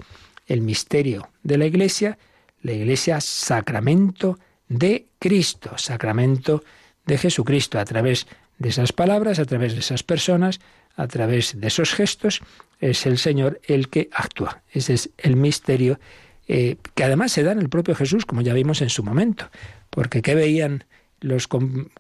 el 0.49 0.63
misterio 0.63 1.29
de 1.45 1.59
la 1.59 1.67
Iglesia, 1.67 2.19
la 2.63 2.73
Iglesia 2.73 3.21
sacramento 3.21 4.39
de 4.69 5.07
Cristo, 5.19 5.79
sacramento 5.79 6.65
de 7.07 7.19
Jesucristo, 7.19 7.79
a 7.79 7.85
través 7.85 8.27
de 8.59 8.71
esas 8.71 8.93
palabras, 8.93 9.39
a 9.39 9.45
través 9.45 9.75
de 9.75 9.81
esas 9.81 10.03
personas, 10.03 10.61
a 10.97 11.07
través 11.07 11.59
de 11.59 11.69
esos 11.69 11.95
gestos, 11.95 12.41
es 12.81 13.07
el 13.07 13.19
Señor 13.19 13.61
el 13.67 13.89
que 13.89 14.09
actúa. 14.13 14.63
Ese 14.73 14.95
es 14.95 15.11
el 15.19 15.37
misterio 15.37 16.01
eh, 16.49 16.77
que 16.95 17.05
además 17.05 17.33
se 17.33 17.43
da 17.43 17.53
en 17.53 17.61
el 17.61 17.69
propio 17.69 17.95
Jesús, 17.95 18.27
como 18.27 18.41
ya 18.41 18.55
vimos 18.55 18.83
en 18.83 18.89
su 18.89 19.05
momento. 19.05 19.51
Porque 19.91 20.23
¿qué 20.23 20.35
veían 20.35 20.85
los, 21.21 21.49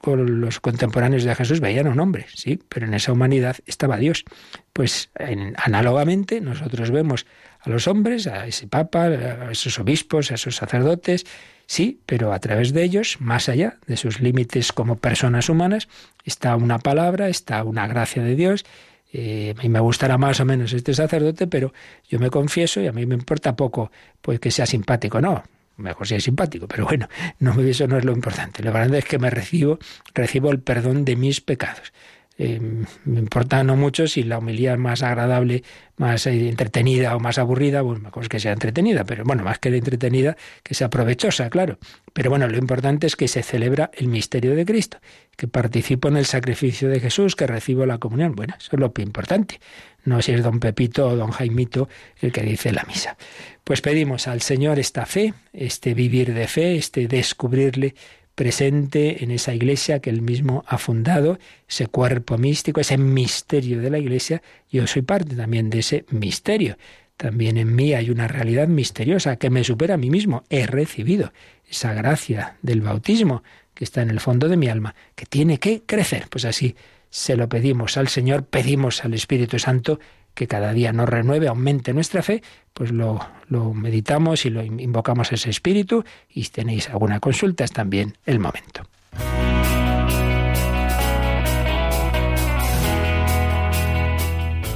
los 0.04 0.60
contemporáneos 0.60 1.24
de 1.24 1.34
Jesús? 1.34 1.60
Veían 1.60 1.86
a 1.86 1.90
un 1.90 2.00
hombre, 2.00 2.26
sí, 2.34 2.58
pero 2.68 2.86
en 2.86 2.94
esa 2.94 3.12
humanidad 3.12 3.56
estaba 3.66 3.98
Dios. 3.98 4.24
Pues 4.72 5.10
análogamente 5.56 6.40
nosotros 6.40 6.90
vemos 6.90 7.26
a 7.68 7.72
los 7.72 7.86
hombres, 7.86 8.26
a 8.26 8.46
ese 8.46 8.66
papa, 8.66 9.04
a 9.04 9.52
esos 9.52 9.78
obispos, 9.78 10.30
a 10.30 10.34
esos 10.34 10.56
sacerdotes, 10.56 11.26
sí, 11.66 12.00
pero 12.06 12.32
a 12.32 12.38
través 12.38 12.72
de 12.72 12.82
ellos, 12.82 13.18
más 13.20 13.48
allá 13.48 13.76
de 13.86 13.96
sus 13.96 14.20
límites 14.20 14.72
como 14.72 14.96
personas 14.96 15.48
humanas, 15.48 15.88
está 16.24 16.56
una 16.56 16.78
palabra, 16.78 17.28
está 17.28 17.62
una 17.62 17.86
gracia 17.86 18.22
de 18.22 18.34
Dios 18.34 18.64
eh, 19.12 19.54
a 19.56 19.68
me 19.68 19.80
gustará 19.80 20.18
más 20.18 20.38
o 20.40 20.44
menos 20.44 20.72
este 20.72 20.92
sacerdote, 20.92 21.46
pero 21.46 21.72
yo 22.08 22.18
me 22.18 22.30
confieso 22.30 22.80
y 22.80 22.86
a 22.86 22.92
mí 22.92 23.06
me 23.06 23.14
importa 23.14 23.56
poco 23.56 23.90
pues 24.20 24.38
que 24.38 24.50
sea 24.50 24.66
simpático, 24.66 25.20
no. 25.20 25.42
Mejor 25.76 26.08
sea 26.08 26.18
simpático, 26.20 26.66
pero 26.66 26.86
bueno, 26.86 27.08
no, 27.38 27.58
eso 27.60 27.86
no 27.86 27.96
es 27.98 28.04
lo 28.04 28.12
importante. 28.12 28.62
Lo 28.62 28.70
importante 28.70 28.98
es 28.98 29.04
que 29.04 29.18
me 29.18 29.30
recibo, 29.30 29.78
recibo 30.12 30.50
el 30.50 30.58
perdón 30.60 31.04
de 31.04 31.14
mis 31.14 31.40
pecados. 31.40 31.92
Eh, 32.40 32.60
me 33.04 33.18
importa 33.18 33.64
no 33.64 33.74
mucho 33.74 34.06
si 34.06 34.22
la 34.22 34.38
homilía 34.38 34.74
es 34.74 34.78
más 34.78 35.02
agradable, 35.02 35.64
más 35.96 36.24
eh, 36.28 36.48
entretenida 36.48 37.16
o 37.16 37.20
más 37.20 37.36
aburrida, 37.36 37.82
pues 37.82 38.00
mejor 38.00 38.22
es 38.22 38.28
que 38.28 38.38
sea 38.38 38.52
entretenida, 38.52 39.02
pero 39.02 39.24
bueno, 39.24 39.42
más 39.42 39.58
que 39.58 39.72
de 39.72 39.78
entretenida, 39.78 40.36
que 40.62 40.74
sea 40.74 40.88
provechosa, 40.88 41.50
claro. 41.50 41.78
Pero 42.12 42.30
bueno, 42.30 42.46
lo 42.46 42.56
importante 42.56 43.08
es 43.08 43.16
que 43.16 43.26
se 43.26 43.42
celebra 43.42 43.90
el 43.92 44.06
misterio 44.06 44.54
de 44.54 44.64
Cristo, 44.64 44.98
que 45.36 45.48
participo 45.48 46.06
en 46.06 46.16
el 46.16 46.26
sacrificio 46.26 46.88
de 46.88 47.00
Jesús, 47.00 47.34
que 47.34 47.48
recibo 47.48 47.86
la 47.86 47.98
comunión. 47.98 48.36
Bueno, 48.36 48.54
eso 48.56 48.70
es 48.72 48.78
lo 48.78 48.92
importante. 48.98 49.58
No 50.04 50.22
si 50.22 50.32
es 50.32 50.42
don 50.42 50.60
Pepito 50.60 51.08
o 51.08 51.16
don 51.16 51.32
Jaimito 51.32 51.88
el 52.20 52.32
que 52.32 52.42
dice 52.42 52.72
la 52.72 52.84
misa. 52.84 53.16
Pues 53.64 53.80
pedimos 53.80 54.28
al 54.28 54.40
Señor 54.42 54.78
esta 54.78 55.04
fe, 55.06 55.34
este 55.52 55.92
vivir 55.92 56.32
de 56.32 56.46
fe, 56.46 56.76
este 56.76 57.08
descubrirle 57.08 57.94
presente 58.38 59.24
en 59.24 59.32
esa 59.32 59.52
iglesia 59.52 59.98
que 59.98 60.10
él 60.10 60.22
mismo 60.22 60.64
ha 60.68 60.78
fundado, 60.78 61.40
ese 61.68 61.88
cuerpo 61.88 62.38
místico, 62.38 62.80
ese 62.80 62.96
misterio 62.96 63.80
de 63.80 63.90
la 63.90 63.98
iglesia, 63.98 64.42
yo 64.70 64.86
soy 64.86 65.02
parte 65.02 65.34
también 65.34 65.70
de 65.70 65.80
ese 65.80 66.04
misterio. 66.10 66.78
También 67.16 67.56
en 67.56 67.74
mí 67.74 67.94
hay 67.94 68.10
una 68.10 68.28
realidad 68.28 68.68
misteriosa 68.68 69.34
que 69.34 69.50
me 69.50 69.64
supera 69.64 69.94
a 69.94 69.96
mí 69.96 70.08
mismo. 70.08 70.44
He 70.50 70.68
recibido 70.68 71.32
esa 71.68 71.92
gracia 71.94 72.58
del 72.62 72.80
bautismo 72.80 73.42
que 73.74 73.82
está 73.82 74.02
en 74.02 74.10
el 74.10 74.20
fondo 74.20 74.48
de 74.48 74.56
mi 74.56 74.68
alma, 74.68 74.94
que 75.16 75.26
tiene 75.26 75.58
que 75.58 75.82
crecer. 75.84 76.28
Pues 76.30 76.44
así 76.44 76.76
se 77.10 77.34
lo 77.34 77.48
pedimos 77.48 77.96
al 77.96 78.06
Señor, 78.06 78.44
pedimos 78.44 79.04
al 79.04 79.14
Espíritu 79.14 79.58
Santo 79.58 79.98
que 80.38 80.46
cada 80.46 80.72
día 80.72 80.92
nos 80.92 81.08
renueve, 81.08 81.48
aumente 81.48 81.92
nuestra 81.92 82.22
fe, 82.22 82.44
pues 82.72 82.92
lo, 82.92 83.18
lo 83.48 83.74
meditamos 83.74 84.46
y 84.46 84.50
lo 84.50 84.62
invocamos 84.62 85.32
ese 85.32 85.50
espíritu 85.50 86.04
y 86.28 86.44
si 86.44 86.50
tenéis 86.50 86.88
alguna 86.90 87.18
consulta 87.18 87.64
es 87.64 87.72
también 87.72 88.16
el 88.24 88.38
momento. 88.38 88.84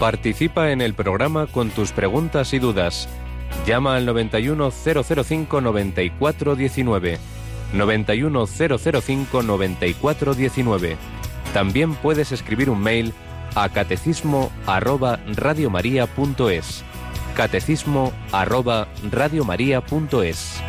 Participa 0.01 0.73
en 0.73 0.81
el 0.81 0.95
programa 0.95 1.47
con 1.47 1.71
tus 1.71 1.93
preguntas 1.93 2.53
y 2.55 2.59
dudas. 2.59 3.09
Llama 3.65 3.95
al 3.95 4.05
91005 4.05 5.61
9419. 5.61 7.19
91005 7.73 9.43
9419. 9.45 10.97
También 11.55 11.95
puedes 11.95 12.33
escribir 12.33 12.69
un 12.69 12.81
mail 12.81 13.15
a 13.55 13.68
catecismo 13.68 14.50
arroba 14.66 15.20
radiomaria.es. 15.26 16.84
Catecismo 17.34 18.12
arroba 18.32 18.88
radiomaria.es. 19.11 20.62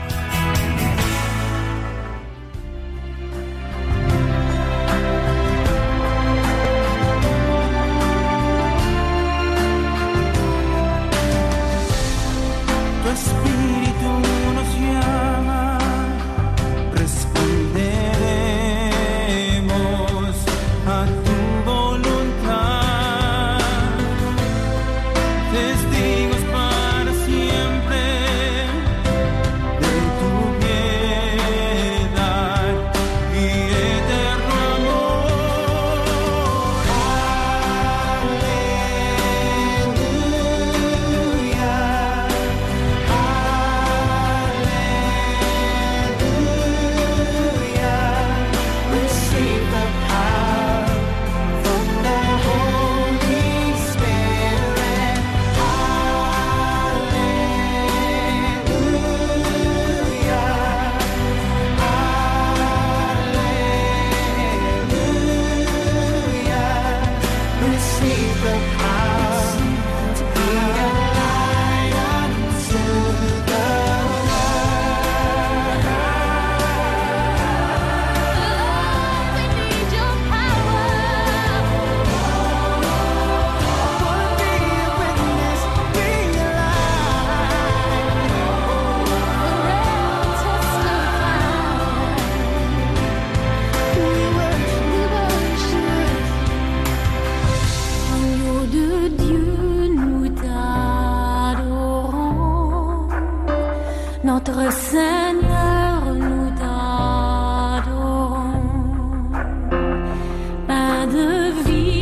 Pain 111.24 111.64
de 111.64 111.93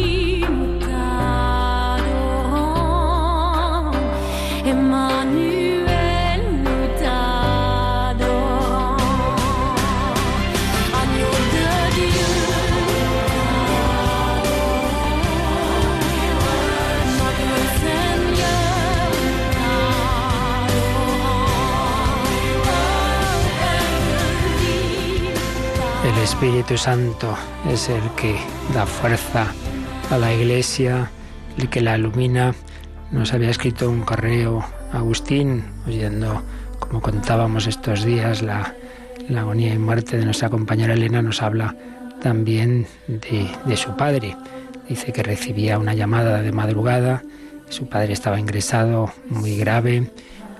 Espíritu 26.41 26.75
Santo 26.75 27.37
es 27.69 27.87
el 27.87 28.01
que 28.15 28.35
da 28.73 28.87
fuerza 28.87 29.45
a 30.09 30.17
la 30.17 30.33
Iglesia, 30.33 31.11
el 31.59 31.69
que 31.69 31.81
la 31.81 31.95
ilumina. 31.95 32.55
Nos 33.11 33.31
había 33.35 33.51
escrito 33.51 33.87
un 33.87 34.01
correo 34.01 34.65
Agustín, 34.91 35.63
oyendo, 35.85 36.41
como 36.79 36.99
contábamos 36.99 37.67
estos 37.67 38.03
días, 38.03 38.41
la, 38.41 38.73
agonía 39.37 39.71
y 39.71 39.77
muerte 39.77 40.17
de 40.17 40.25
nuestra 40.25 40.49
compañera 40.49 40.95
Elena, 40.95 41.21
nos 41.21 41.43
habla 41.43 41.75
también 42.23 42.87
de 43.07 43.77
su 43.77 43.95
padre. 43.95 44.35
Dice 44.89 45.13
que 45.13 45.21
recibía 45.21 45.77
una 45.77 45.93
llamada 45.93 46.41
de 46.41 46.51
madrugada, 46.51 47.21
su 47.69 47.87
padre 47.87 48.13
estaba 48.13 48.39
ingresado 48.39 49.13
muy 49.29 49.57
grave. 49.57 50.09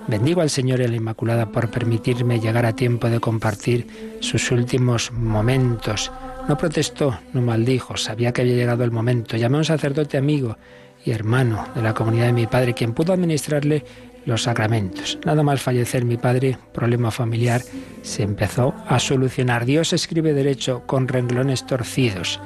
Bendigo 0.08 0.40
al 0.40 0.50
Señor 0.50 0.80
y 0.80 0.84
a 0.84 0.88
la 0.88 0.96
Inmaculada 0.96 1.46
por 1.46 1.70
permitirme 1.70 2.40
llegar 2.40 2.66
a 2.66 2.74
tiempo 2.74 3.08
de 3.08 3.20
compartir 3.20 4.18
sus 4.20 4.50
últimos 4.50 5.12
momentos. 5.12 6.10
No 6.48 6.58
protestó, 6.58 7.18
no 7.32 7.40
maldijo, 7.40 7.96
sabía 7.96 8.32
que 8.32 8.42
había 8.42 8.54
llegado 8.54 8.82
el 8.84 8.90
momento. 8.90 9.36
Llamé 9.36 9.56
a 9.56 9.58
un 9.58 9.64
sacerdote 9.64 10.18
amigo 10.18 10.56
y 11.04 11.12
hermano 11.12 11.66
de 11.74 11.82
la 11.82 11.94
comunidad 11.94 12.26
de 12.26 12.32
mi 12.32 12.46
padre, 12.46 12.74
quien 12.74 12.94
pudo 12.94 13.12
administrarle 13.12 13.84
los 14.24 14.42
sacramentos. 14.42 15.18
Nada 15.24 15.42
más 15.42 15.62
fallecer 15.62 16.04
mi 16.04 16.16
padre, 16.16 16.58
problema 16.72 17.10
familiar, 17.10 17.62
se 18.02 18.22
empezó 18.22 18.74
a 18.86 18.98
solucionar. 18.98 19.64
Dios 19.64 19.92
escribe 19.92 20.32
derecho 20.32 20.82
con 20.86 21.08
renglones 21.08 21.66
torcidos. 21.66 22.40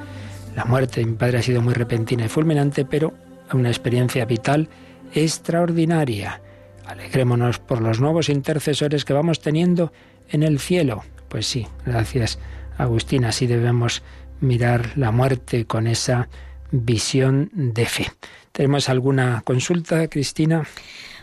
La 0.55 0.65
muerte 0.65 1.01
de 1.01 1.07
mi 1.07 1.13
padre 1.13 1.39
ha 1.39 1.43
sido 1.43 1.61
muy 1.61 1.73
repentina 1.73 2.25
y 2.25 2.29
fulminante, 2.29 2.85
pero 2.85 3.13
una 3.53 3.69
experiencia 3.69 4.25
vital 4.25 4.69
extraordinaria. 5.13 6.41
Alegrémonos 6.87 7.59
por 7.59 7.81
los 7.81 7.99
nuevos 7.99 8.29
intercesores 8.29 9.05
que 9.05 9.13
vamos 9.13 9.41
teniendo 9.41 9.91
en 10.29 10.43
el 10.43 10.59
cielo. 10.59 11.03
Pues 11.27 11.45
sí, 11.45 11.67
gracias 11.85 12.39
Agustín, 12.77 13.25
así 13.25 13.47
debemos 13.47 14.03
mirar 14.39 14.97
la 14.97 15.11
muerte 15.11 15.65
con 15.65 15.87
esa 15.87 16.29
visión 16.71 17.49
de 17.53 17.85
fe. 17.85 18.11
¿Tenemos 18.51 18.89
alguna 18.89 19.41
consulta, 19.43 20.07
Cristina? 20.07 20.63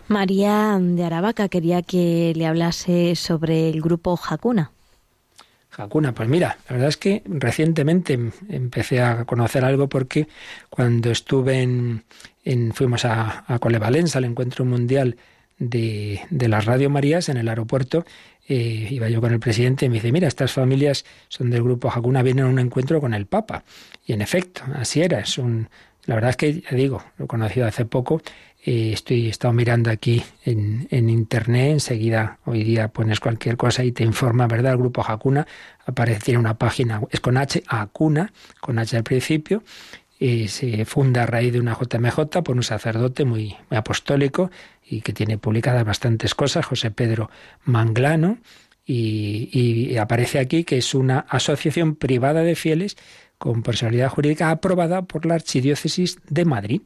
María 0.08 0.78
de 0.80 1.04
Aravaca 1.04 1.48
quería 1.48 1.82
que 1.82 2.32
le 2.36 2.46
hablase 2.46 3.16
sobre 3.16 3.70
el 3.70 3.80
grupo 3.80 4.18
Hakuna. 4.28 4.70
Hakuna, 5.76 6.12
pues 6.12 6.28
mira, 6.28 6.58
la 6.68 6.74
verdad 6.74 6.88
es 6.88 6.96
que 6.96 7.22
recientemente 7.24 8.18
empecé 8.48 9.00
a 9.00 9.24
conocer 9.24 9.64
algo 9.64 9.88
porque 9.88 10.28
cuando 10.70 11.10
estuve 11.10 11.62
en, 11.62 12.04
en 12.44 12.72
fuimos 12.72 13.04
a, 13.04 13.44
a 13.46 13.58
Colevalenza, 13.58 14.18
al 14.18 14.24
encuentro 14.24 14.64
mundial 14.64 15.16
de, 15.58 16.20
las 16.30 16.64
Radio 16.64 16.90
Marías 16.90 17.28
en 17.28 17.36
el 17.36 17.48
aeropuerto, 17.48 18.04
eh, 18.48 18.88
iba 18.90 19.08
yo 19.08 19.20
con 19.20 19.32
el 19.32 19.40
presidente 19.40 19.86
y 19.86 19.88
me 19.88 19.94
dice, 19.94 20.12
mira, 20.12 20.28
estas 20.28 20.52
familias 20.52 21.04
son 21.28 21.50
del 21.50 21.62
grupo 21.62 21.90
Hakuna, 21.90 22.22
vienen 22.22 22.44
a 22.44 22.48
un 22.48 22.58
encuentro 22.58 23.00
con 23.00 23.14
el 23.14 23.26
Papa. 23.26 23.64
Y 24.04 24.12
en 24.12 24.20
efecto, 24.20 24.62
así 24.74 25.00
era, 25.00 25.20
es 25.20 25.38
un, 25.38 25.68
la 26.06 26.16
verdad 26.16 26.30
es 26.30 26.36
que, 26.36 26.60
ya 26.60 26.70
digo, 26.70 27.02
lo 27.16 27.24
he 27.24 27.28
conocido 27.28 27.66
hace 27.66 27.84
poco, 27.84 28.20
eh, 28.66 28.92
estoy 28.92 29.26
he 29.26 29.30
estado 29.30 29.52
mirando 29.52 29.90
aquí 29.90 30.22
en, 30.44 30.88
en, 30.90 31.10
internet, 31.10 31.72
enseguida 31.72 32.38
hoy 32.46 32.64
día 32.64 32.88
pones 32.88 33.20
cualquier 33.20 33.56
cosa 33.58 33.84
y 33.84 33.92
te 33.92 34.04
informa, 34.04 34.46
¿verdad? 34.46 34.72
El 34.72 34.78
grupo 34.78 35.04
Hakuna 35.06 35.46
aparece 35.84 36.20
tiene 36.20 36.40
una 36.40 36.54
página, 36.54 37.02
es 37.10 37.20
con 37.20 37.36
H, 37.36 37.62
Hakuna, 37.66 38.32
con 38.60 38.78
H 38.78 38.96
al 38.96 39.04
principio, 39.04 39.62
y 40.18 40.48
se 40.48 40.84
funda 40.86 41.24
a 41.24 41.26
raíz 41.26 41.52
de 41.52 41.60
una 41.60 41.76
JMJ 41.78 42.42
por 42.42 42.56
un 42.56 42.62
sacerdote 42.62 43.24
muy 43.24 43.56
apostólico 43.70 44.50
y 44.86 45.00
que 45.00 45.12
tiene 45.12 45.38
publicadas 45.38 45.84
bastantes 45.84 46.34
cosas, 46.34 46.66
José 46.66 46.90
Pedro 46.90 47.30
Manglano, 47.64 48.38
y, 48.86 49.96
aparece 49.96 50.38
aquí 50.38 50.64
que 50.64 50.78
es 50.78 50.94
una 50.94 51.20
asociación 51.20 51.96
privada 51.96 52.42
de 52.42 52.54
fieles 52.54 52.96
con 53.38 53.62
personalidad 53.62 54.10
jurídica 54.10 54.50
aprobada 54.50 55.02
por 55.02 55.24
la 55.26 55.34
Archidiócesis 55.34 56.18
de 56.28 56.44
Madrid. 56.44 56.82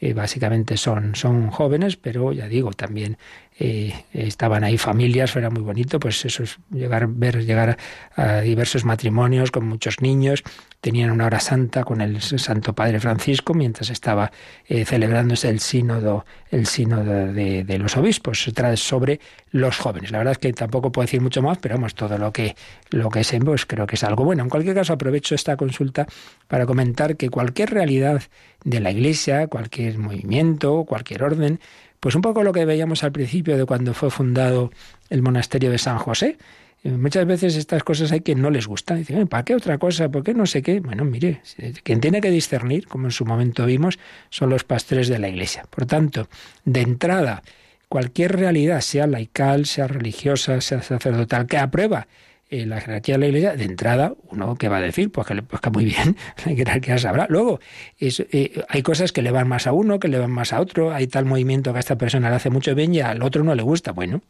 Eh, 0.00 0.12
básicamente 0.12 0.76
son, 0.76 1.16
son 1.16 1.50
jóvenes, 1.50 1.96
pero 1.96 2.32
ya 2.32 2.46
digo, 2.46 2.70
también 2.72 3.18
estaban 3.58 4.62
ahí 4.62 4.78
familias, 4.78 5.34
era 5.34 5.50
muy 5.50 5.62
bonito, 5.62 5.98
pues 5.98 6.24
eso 6.24 6.44
es 6.44 6.58
llegar, 6.70 7.08
ver 7.08 7.44
llegar 7.44 7.76
a, 8.14 8.40
diversos 8.40 8.84
matrimonios 8.84 9.50
con 9.50 9.66
muchos 9.66 10.00
niños, 10.00 10.44
tenían 10.80 11.10
una 11.10 11.26
hora 11.26 11.40
santa 11.40 11.82
con 11.82 12.00
el 12.00 12.20
Santo 12.20 12.72
Padre 12.72 13.00
Francisco 13.00 13.54
mientras 13.54 13.90
estaba 13.90 14.30
eh, 14.66 14.84
celebrándose 14.84 15.48
el 15.48 15.58
sínodo, 15.58 16.24
el 16.50 16.66
sínodo 16.66 17.32
de, 17.32 17.64
de, 17.64 17.78
los 17.78 17.96
obispos, 17.96 18.42
se 18.42 18.52
trae 18.52 18.76
sobre 18.76 19.18
los 19.50 19.76
jóvenes. 19.76 20.12
La 20.12 20.18
verdad 20.18 20.32
es 20.32 20.38
que 20.38 20.52
tampoco 20.52 20.92
puedo 20.92 21.06
decir 21.06 21.20
mucho 21.20 21.42
más, 21.42 21.58
pero 21.58 21.74
vamos, 21.74 21.94
todo 21.94 22.16
lo 22.16 22.32
que, 22.32 22.54
lo 22.90 23.08
que 23.10 23.24
sé, 23.24 23.40
pues 23.40 23.66
creo 23.66 23.86
que 23.86 23.96
es 23.96 24.04
algo 24.04 24.24
bueno. 24.24 24.44
En 24.44 24.50
cualquier 24.50 24.76
caso, 24.76 24.92
aprovecho 24.92 25.34
esta 25.34 25.56
consulta 25.56 26.06
para 26.46 26.64
comentar 26.64 27.16
que 27.16 27.28
cualquier 27.28 27.70
realidad 27.70 28.22
de 28.64 28.80
la 28.80 28.90
Iglesia, 28.90 29.46
cualquier 29.48 29.98
movimiento, 29.98 30.84
cualquier 30.84 31.22
orden, 31.24 31.60
pues 32.00 32.14
un 32.14 32.22
poco 32.22 32.42
lo 32.42 32.52
que 32.52 32.64
veíamos 32.64 33.04
al 33.04 33.12
principio 33.12 33.56
de 33.56 33.64
cuando 33.64 33.94
fue 33.94 34.10
fundado 34.10 34.70
el 35.10 35.22
monasterio 35.22 35.70
de 35.70 35.78
San 35.78 35.98
José. 35.98 36.38
Muchas 36.84 37.26
veces 37.26 37.56
estas 37.56 37.82
cosas 37.82 38.12
hay 38.12 38.20
que 38.20 38.36
no 38.36 38.50
les 38.50 38.68
gustan. 38.68 38.98
Dicen, 38.98 39.26
¿para 39.26 39.44
qué 39.44 39.54
otra 39.54 39.78
cosa? 39.78 40.08
¿Por 40.10 40.22
qué 40.22 40.32
no 40.32 40.46
sé 40.46 40.62
qué? 40.62 40.78
Bueno, 40.78 41.04
mire, 41.04 41.42
quien 41.82 42.00
tiene 42.00 42.20
que 42.20 42.30
discernir, 42.30 42.86
como 42.86 43.06
en 43.06 43.10
su 43.10 43.24
momento 43.24 43.66
vimos, 43.66 43.98
son 44.30 44.50
los 44.50 44.62
pastores 44.62 45.08
de 45.08 45.18
la 45.18 45.28
Iglesia. 45.28 45.64
Por 45.68 45.86
tanto, 45.86 46.28
de 46.64 46.82
entrada, 46.82 47.42
cualquier 47.88 48.36
realidad, 48.36 48.80
sea 48.80 49.08
laical, 49.08 49.66
sea 49.66 49.88
religiosa, 49.88 50.60
sea 50.60 50.80
sacerdotal, 50.82 51.46
que 51.46 51.58
aprueba 51.58 52.06
eh, 52.50 52.66
la 52.66 52.80
jerarquía 52.80 53.16
de 53.16 53.18
la 53.18 53.26
Iglesia, 53.26 53.56
de 53.56 53.64
entrada, 53.64 54.14
uno 54.30 54.56
que 54.56 54.68
va 54.68 54.78
a 54.78 54.80
decir, 54.80 55.12
pues 55.12 55.26
que 55.26 55.34
le 55.34 55.42
pues 55.42 55.60
muy 55.72 55.84
bien, 55.84 56.16
la 56.46 56.54
jerarquía 56.54 56.98
sabrá. 56.98 57.26
Luego, 57.28 57.60
es, 57.98 58.20
eh, 58.20 58.62
hay 58.68 58.82
cosas 58.82 59.12
que 59.12 59.22
le 59.22 59.30
van 59.30 59.48
más 59.48 59.66
a 59.66 59.72
uno, 59.72 60.00
que 60.00 60.08
le 60.08 60.18
van 60.18 60.30
más 60.30 60.52
a 60.52 60.60
otro, 60.60 60.92
hay 60.92 61.06
tal 61.06 61.24
movimiento 61.24 61.72
que 61.72 61.78
a 61.78 61.80
esta 61.80 61.98
persona 61.98 62.30
le 62.30 62.36
hace 62.36 62.50
mucho 62.50 62.74
bien 62.74 62.94
y 62.94 63.00
al 63.00 63.22
otro 63.22 63.44
no 63.44 63.54
le 63.54 63.62
gusta. 63.62 63.92
Bueno, 63.92 64.22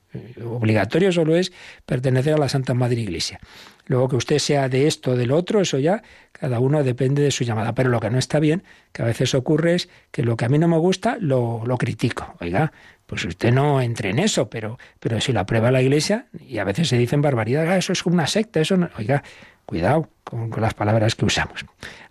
obligatorio 0.45 1.13
solo 1.13 1.37
es 1.37 1.53
pertenecer 1.87 2.35
a 2.35 2.39
la 2.39 2.49
Santa 2.49 2.75
Madre 2.75 3.01
Iglesia. 3.01 3.41
Luego 3.87 4.09
que 4.09 4.17
usted 4.17 4.39
sea 4.39 4.69
de 4.69 4.87
esto 4.87 5.13
o 5.13 5.17
del 5.17 5.33
otro, 5.33 5.61
eso 5.61 5.79
ya 5.79 6.03
cada 6.33 6.61
uno 6.61 6.85
depende 6.85 7.23
de 7.23 7.31
su 7.31 7.45
llamada. 7.45 7.75
Pero 7.75 7.89
lo 7.89 8.01
que 8.01 8.11
no 8.11 8.19
está 8.19 8.39
bien, 8.39 8.63
que 8.93 9.03
a 9.03 9.07
veces 9.07 9.35
ocurre 9.35 9.75
es 9.75 9.89
que 10.11 10.23
lo 10.23 10.37
que 10.37 10.45
a 10.45 10.49
mí 10.49 10.59
no 10.59 10.69
me 10.69 10.77
gusta, 10.77 11.17
lo, 11.21 11.63
lo 11.65 11.79
critico. 11.79 12.37
Oiga, 12.41 12.73
pues 13.07 13.25
usted 13.25 13.51
no 13.51 13.81
entre 13.81 14.11
en 14.11 14.19
eso, 14.19 14.51
pero, 14.51 14.79
pero 15.01 15.21
si 15.23 15.33
lo 15.33 15.41
aprueba 15.41 15.71
la 15.71 15.81
Iglesia, 15.81 16.27
y 16.47 16.59
a 16.59 16.65
veces 16.65 16.89
se 16.89 16.99
dicen 16.99 17.23
barbaridades, 17.23 17.71
ah, 17.71 17.77
eso 17.79 17.93
es 17.95 18.05
una 18.05 18.27
secta, 18.27 18.61
eso 18.61 18.77
no. 18.77 18.91
Oiga, 18.99 19.23
cuidado 19.65 20.11
con, 20.23 20.51
con, 20.51 20.63
las 20.63 20.75
palabras 20.75 21.15
que 21.15 21.25
usamos. 21.25 21.65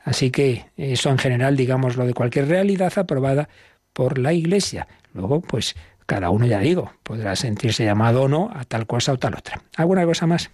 Así 0.03 0.31
que 0.31 0.65
eso 0.75 1.11
en 1.11 1.19
general, 1.19 1.55
digamos, 1.55 1.95
lo 1.95 2.07
de 2.07 2.15
cualquier 2.15 2.47
realidad 2.47 2.91
aprobada 2.97 3.49
por 3.93 4.17
la 4.17 4.33
Iglesia. 4.33 4.87
Luego, 5.13 5.41
pues 5.41 5.75
cada 6.07 6.31
uno, 6.31 6.47
ya 6.47 6.59
digo, 6.59 6.91
podrá 7.03 7.35
sentirse 7.35 7.85
llamado 7.85 8.23
o 8.23 8.27
no 8.27 8.49
a 8.55 8.63
tal 8.63 8.87
cosa 8.87 9.11
o 9.11 9.19
tal 9.19 9.35
otra. 9.35 9.61
¿Alguna 9.75 10.05
cosa 10.05 10.25
más? 10.25 10.49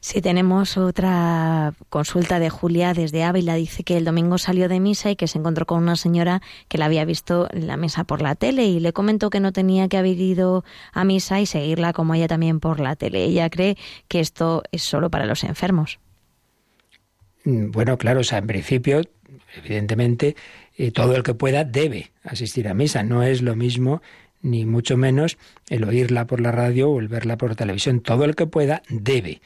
Sí, 0.00 0.22
tenemos 0.22 0.78
otra 0.78 1.74
consulta 1.90 2.38
de 2.38 2.50
Julia 2.50 2.94
desde 2.94 3.24
Ávila. 3.24 3.56
Dice 3.56 3.82
que 3.84 3.96
el 3.96 4.04
domingo 4.04 4.38
salió 4.38 4.68
de 4.68 4.80
misa 4.80 5.10
y 5.10 5.16
que 5.16 5.26
se 5.26 5.38
encontró 5.38 5.66
con 5.66 5.82
una 5.82 5.96
señora 5.96 6.40
que 6.68 6.78
la 6.78 6.86
había 6.86 7.04
visto 7.04 7.48
en 7.52 7.66
la 7.66 7.76
mesa 7.76 8.04
por 8.04 8.22
la 8.22 8.34
tele 8.34 8.64
y 8.64 8.80
le 8.80 8.92
comentó 8.92 9.28
que 9.28 9.40
no 9.40 9.52
tenía 9.52 9.88
que 9.88 9.98
haber 9.98 10.18
ido 10.18 10.64
a 10.92 11.04
misa 11.04 11.40
y 11.40 11.46
seguirla 11.46 11.92
como 11.92 12.14
ella 12.14 12.28
también 12.28 12.58
por 12.58 12.80
la 12.80 12.96
tele. 12.96 13.24
Ella 13.24 13.50
cree 13.50 13.76
que 14.06 14.20
esto 14.20 14.62
es 14.72 14.82
solo 14.82 15.10
para 15.10 15.26
los 15.26 15.44
enfermos. 15.44 15.98
Bueno, 17.44 17.98
claro, 17.98 18.20
o 18.20 18.24
sea, 18.24 18.38
en 18.38 18.46
principio, 18.46 19.02
evidentemente, 19.56 20.36
eh, 20.76 20.92
todo 20.92 21.16
el 21.16 21.22
que 21.24 21.34
pueda 21.34 21.64
debe 21.64 22.12
asistir 22.22 22.68
a 22.68 22.74
misa. 22.74 23.02
No 23.02 23.22
es 23.24 23.42
lo 23.42 23.56
mismo 23.56 24.00
ni 24.42 24.64
mucho 24.64 24.96
menos 24.96 25.38
el 25.68 25.84
oírla 25.84 26.26
por 26.26 26.40
la 26.40 26.52
radio 26.52 26.90
o 26.90 27.00
el 27.00 27.08
verla 27.08 27.36
por 27.36 27.56
televisión. 27.56 28.00
Todo 28.00 28.24
el 28.24 28.36
que 28.36 28.46
pueda 28.46 28.82
debe. 28.88 29.40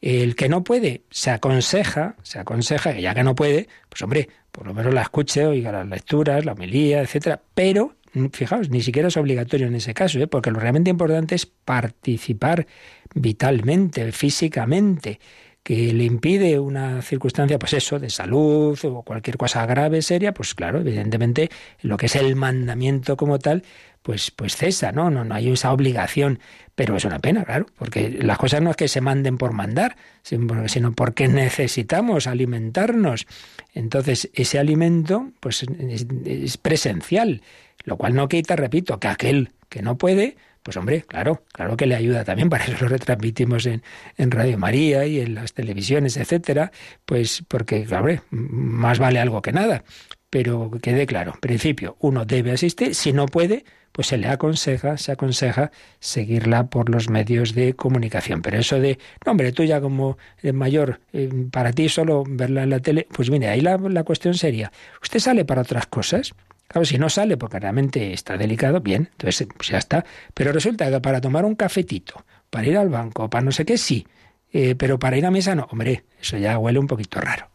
El 0.00 0.36
que 0.36 0.48
no 0.48 0.62
puede, 0.62 1.02
se 1.10 1.30
aconseja, 1.30 2.16
se 2.22 2.38
aconseja 2.38 2.92
que 2.92 3.02
ya 3.02 3.14
que 3.14 3.24
no 3.24 3.34
puede, 3.34 3.68
pues 3.88 4.02
hombre, 4.02 4.28
por 4.52 4.66
lo 4.66 4.74
menos 4.74 4.92
la 4.92 5.02
escuche, 5.02 5.46
oiga 5.46 5.72
las 5.72 5.88
lecturas, 5.88 6.44
la 6.44 6.52
homilía, 6.52 7.00
etcétera, 7.00 7.40
pero 7.54 7.96
fijaos, 8.32 8.70
ni 8.70 8.82
siquiera 8.82 9.08
es 9.08 9.16
obligatorio 9.16 9.66
en 9.66 9.74
ese 9.74 9.94
caso, 9.94 10.18
¿eh? 10.18 10.26
porque 10.26 10.50
lo 10.50 10.58
realmente 10.58 10.90
importante 10.90 11.34
es 11.34 11.46
participar 11.46 12.66
vitalmente, 13.14 14.10
físicamente 14.12 15.18
que 15.62 15.92
le 15.92 16.04
impide 16.04 16.60
una 16.60 17.02
circunstancia, 17.02 17.58
pues 17.58 17.72
eso, 17.72 17.98
de 17.98 18.08
salud 18.08 18.78
o 18.84 19.02
cualquier 19.02 19.36
cosa 19.36 19.66
grave, 19.66 20.00
seria, 20.00 20.32
pues 20.32 20.54
claro, 20.54 20.80
evidentemente 20.80 21.50
lo 21.80 21.96
que 21.96 22.06
es 22.06 22.14
el 22.14 22.36
mandamiento 22.36 23.16
como 23.16 23.40
tal, 23.40 23.64
pues, 24.06 24.30
pues 24.30 24.54
cesa, 24.54 24.92
¿no? 24.92 25.10
¿no? 25.10 25.24
No 25.24 25.34
hay 25.34 25.50
esa 25.50 25.72
obligación, 25.72 26.38
pero 26.76 26.96
es 26.96 27.04
una 27.04 27.18
pena, 27.18 27.44
claro, 27.44 27.66
porque 27.76 28.08
las 28.08 28.38
cosas 28.38 28.62
no 28.62 28.70
es 28.70 28.76
que 28.76 28.86
se 28.86 29.00
manden 29.00 29.36
por 29.36 29.52
mandar, 29.52 29.96
sino 30.22 30.92
porque 30.92 31.26
necesitamos 31.26 32.28
alimentarnos. 32.28 33.26
Entonces, 33.74 34.30
ese 34.32 34.60
alimento, 34.60 35.32
pues 35.40 35.64
es, 35.64 36.06
es 36.24 36.56
presencial, 36.56 37.42
lo 37.82 37.96
cual 37.96 38.14
no 38.14 38.28
quita, 38.28 38.54
repito, 38.54 39.00
que 39.00 39.08
aquel 39.08 39.50
que 39.68 39.82
no 39.82 39.98
puede, 39.98 40.36
pues 40.62 40.76
hombre, 40.76 41.02
claro, 41.02 41.42
claro 41.52 41.76
que 41.76 41.86
le 41.86 41.96
ayuda 41.96 42.22
también, 42.22 42.48
para 42.48 42.62
eso 42.64 42.76
lo 42.80 42.88
retransmitimos 42.88 43.66
en, 43.66 43.82
en 44.18 44.30
Radio 44.30 44.56
María 44.56 45.04
y 45.04 45.18
en 45.18 45.34
las 45.34 45.52
televisiones, 45.52 46.16
etcétera, 46.16 46.70
pues 47.04 47.42
porque, 47.48 47.82
claro, 47.82 48.22
más 48.30 49.00
vale 49.00 49.18
algo 49.18 49.42
que 49.42 49.52
nada. 49.52 49.82
Pero 50.30 50.70
quede 50.82 51.06
claro, 51.06 51.32
en 51.34 51.40
principio, 51.40 51.96
uno 52.00 52.24
debe 52.24 52.52
asistir, 52.52 52.94
si 52.94 53.12
no 53.12 53.26
puede, 53.26 53.64
pues 53.92 54.08
se 54.08 54.18
le 54.18 54.28
aconseja, 54.28 54.98
se 54.98 55.12
aconseja 55.12 55.70
seguirla 56.00 56.66
por 56.66 56.90
los 56.90 57.08
medios 57.08 57.54
de 57.54 57.74
comunicación. 57.74 58.42
Pero 58.42 58.58
eso 58.58 58.78
de, 58.78 58.98
no, 59.24 59.32
hombre, 59.32 59.52
tú 59.52 59.64
ya 59.64 59.80
como 59.80 60.18
mayor, 60.52 61.00
eh, 61.12 61.30
para 61.50 61.72
ti 61.72 61.88
solo 61.88 62.24
verla 62.26 62.64
en 62.64 62.70
la 62.70 62.80
tele, 62.80 63.06
pues 63.12 63.30
mire, 63.30 63.48
ahí 63.48 63.60
la, 63.60 63.78
la 63.78 64.04
cuestión 64.04 64.34
sería, 64.34 64.70
¿usted 65.00 65.20
sale 65.20 65.44
para 65.44 65.62
otras 65.62 65.86
cosas? 65.86 66.34
Claro, 66.68 66.84
si 66.84 66.98
no 66.98 67.08
sale 67.08 67.36
porque 67.36 67.60
realmente 67.60 68.12
está 68.12 68.36
delicado, 68.36 68.80
bien, 68.80 69.08
entonces 69.12 69.46
pues 69.56 69.68
ya 69.68 69.78
está. 69.78 70.04
Pero 70.34 70.52
resulta 70.52 70.90
que 70.90 71.00
para 71.00 71.20
tomar 71.20 71.44
un 71.44 71.54
cafetito, 71.54 72.24
para 72.50 72.66
ir 72.66 72.76
al 72.76 72.88
banco, 72.88 73.30
para 73.30 73.44
no 73.44 73.52
sé 73.52 73.64
qué, 73.64 73.78
sí. 73.78 74.06
Eh, 74.52 74.74
pero 74.74 74.98
para 74.98 75.16
ir 75.16 75.26
a 75.26 75.30
misa 75.30 75.54
no, 75.54 75.68
hombre, 75.70 76.04
eso 76.20 76.36
ya 76.38 76.58
huele 76.58 76.78
un 76.78 76.86
poquito 76.86 77.20
raro. 77.20 77.48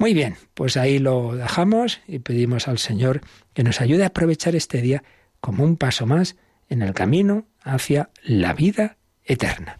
Muy 0.00 0.14
bien, 0.14 0.38
pues 0.54 0.78
ahí 0.78 0.98
lo 0.98 1.36
dejamos 1.36 2.00
y 2.08 2.20
pedimos 2.20 2.68
al 2.68 2.78
Señor 2.78 3.20
que 3.52 3.62
nos 3.62 3.82
ayude 3.82 4.04
a 4.04 4.06
aprovechar 4.06 4.56
este 4.56 4.80
día 4.80 5.04
como 5.42 5.62
un 5.62 5.76
paso 5.76 6.06
más 6.06 6.36
en 6.70 6.80
el 6.80 6.94
camino 6.94 7.46
hacia 7.62 8.08
la 8.22 8.54
vida 8.54 8.96
eterna. 9.26 9.78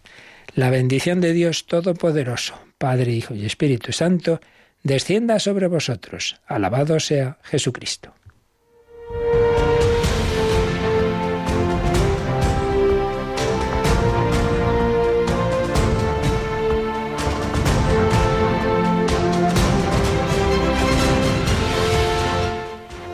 La 0.55 0.69
bendición 0.69 1.23
de 1.23 1.33
Dios 1.33 1.65
Todopoderoso, 1.65 2.61
Padre, 2.77 3.13
Hijo 3.13 3.35
y 3.35 3.47
Espíritu 3.47 3.93
Santo, 3.93 4.43
descienda 4.83 5.39
sobre 5.39 5.69
vosotros. 5.69 6.39
Alabado 6.47 7.01
sea 7.01 7.39
Jesucristo. 7.43 8.13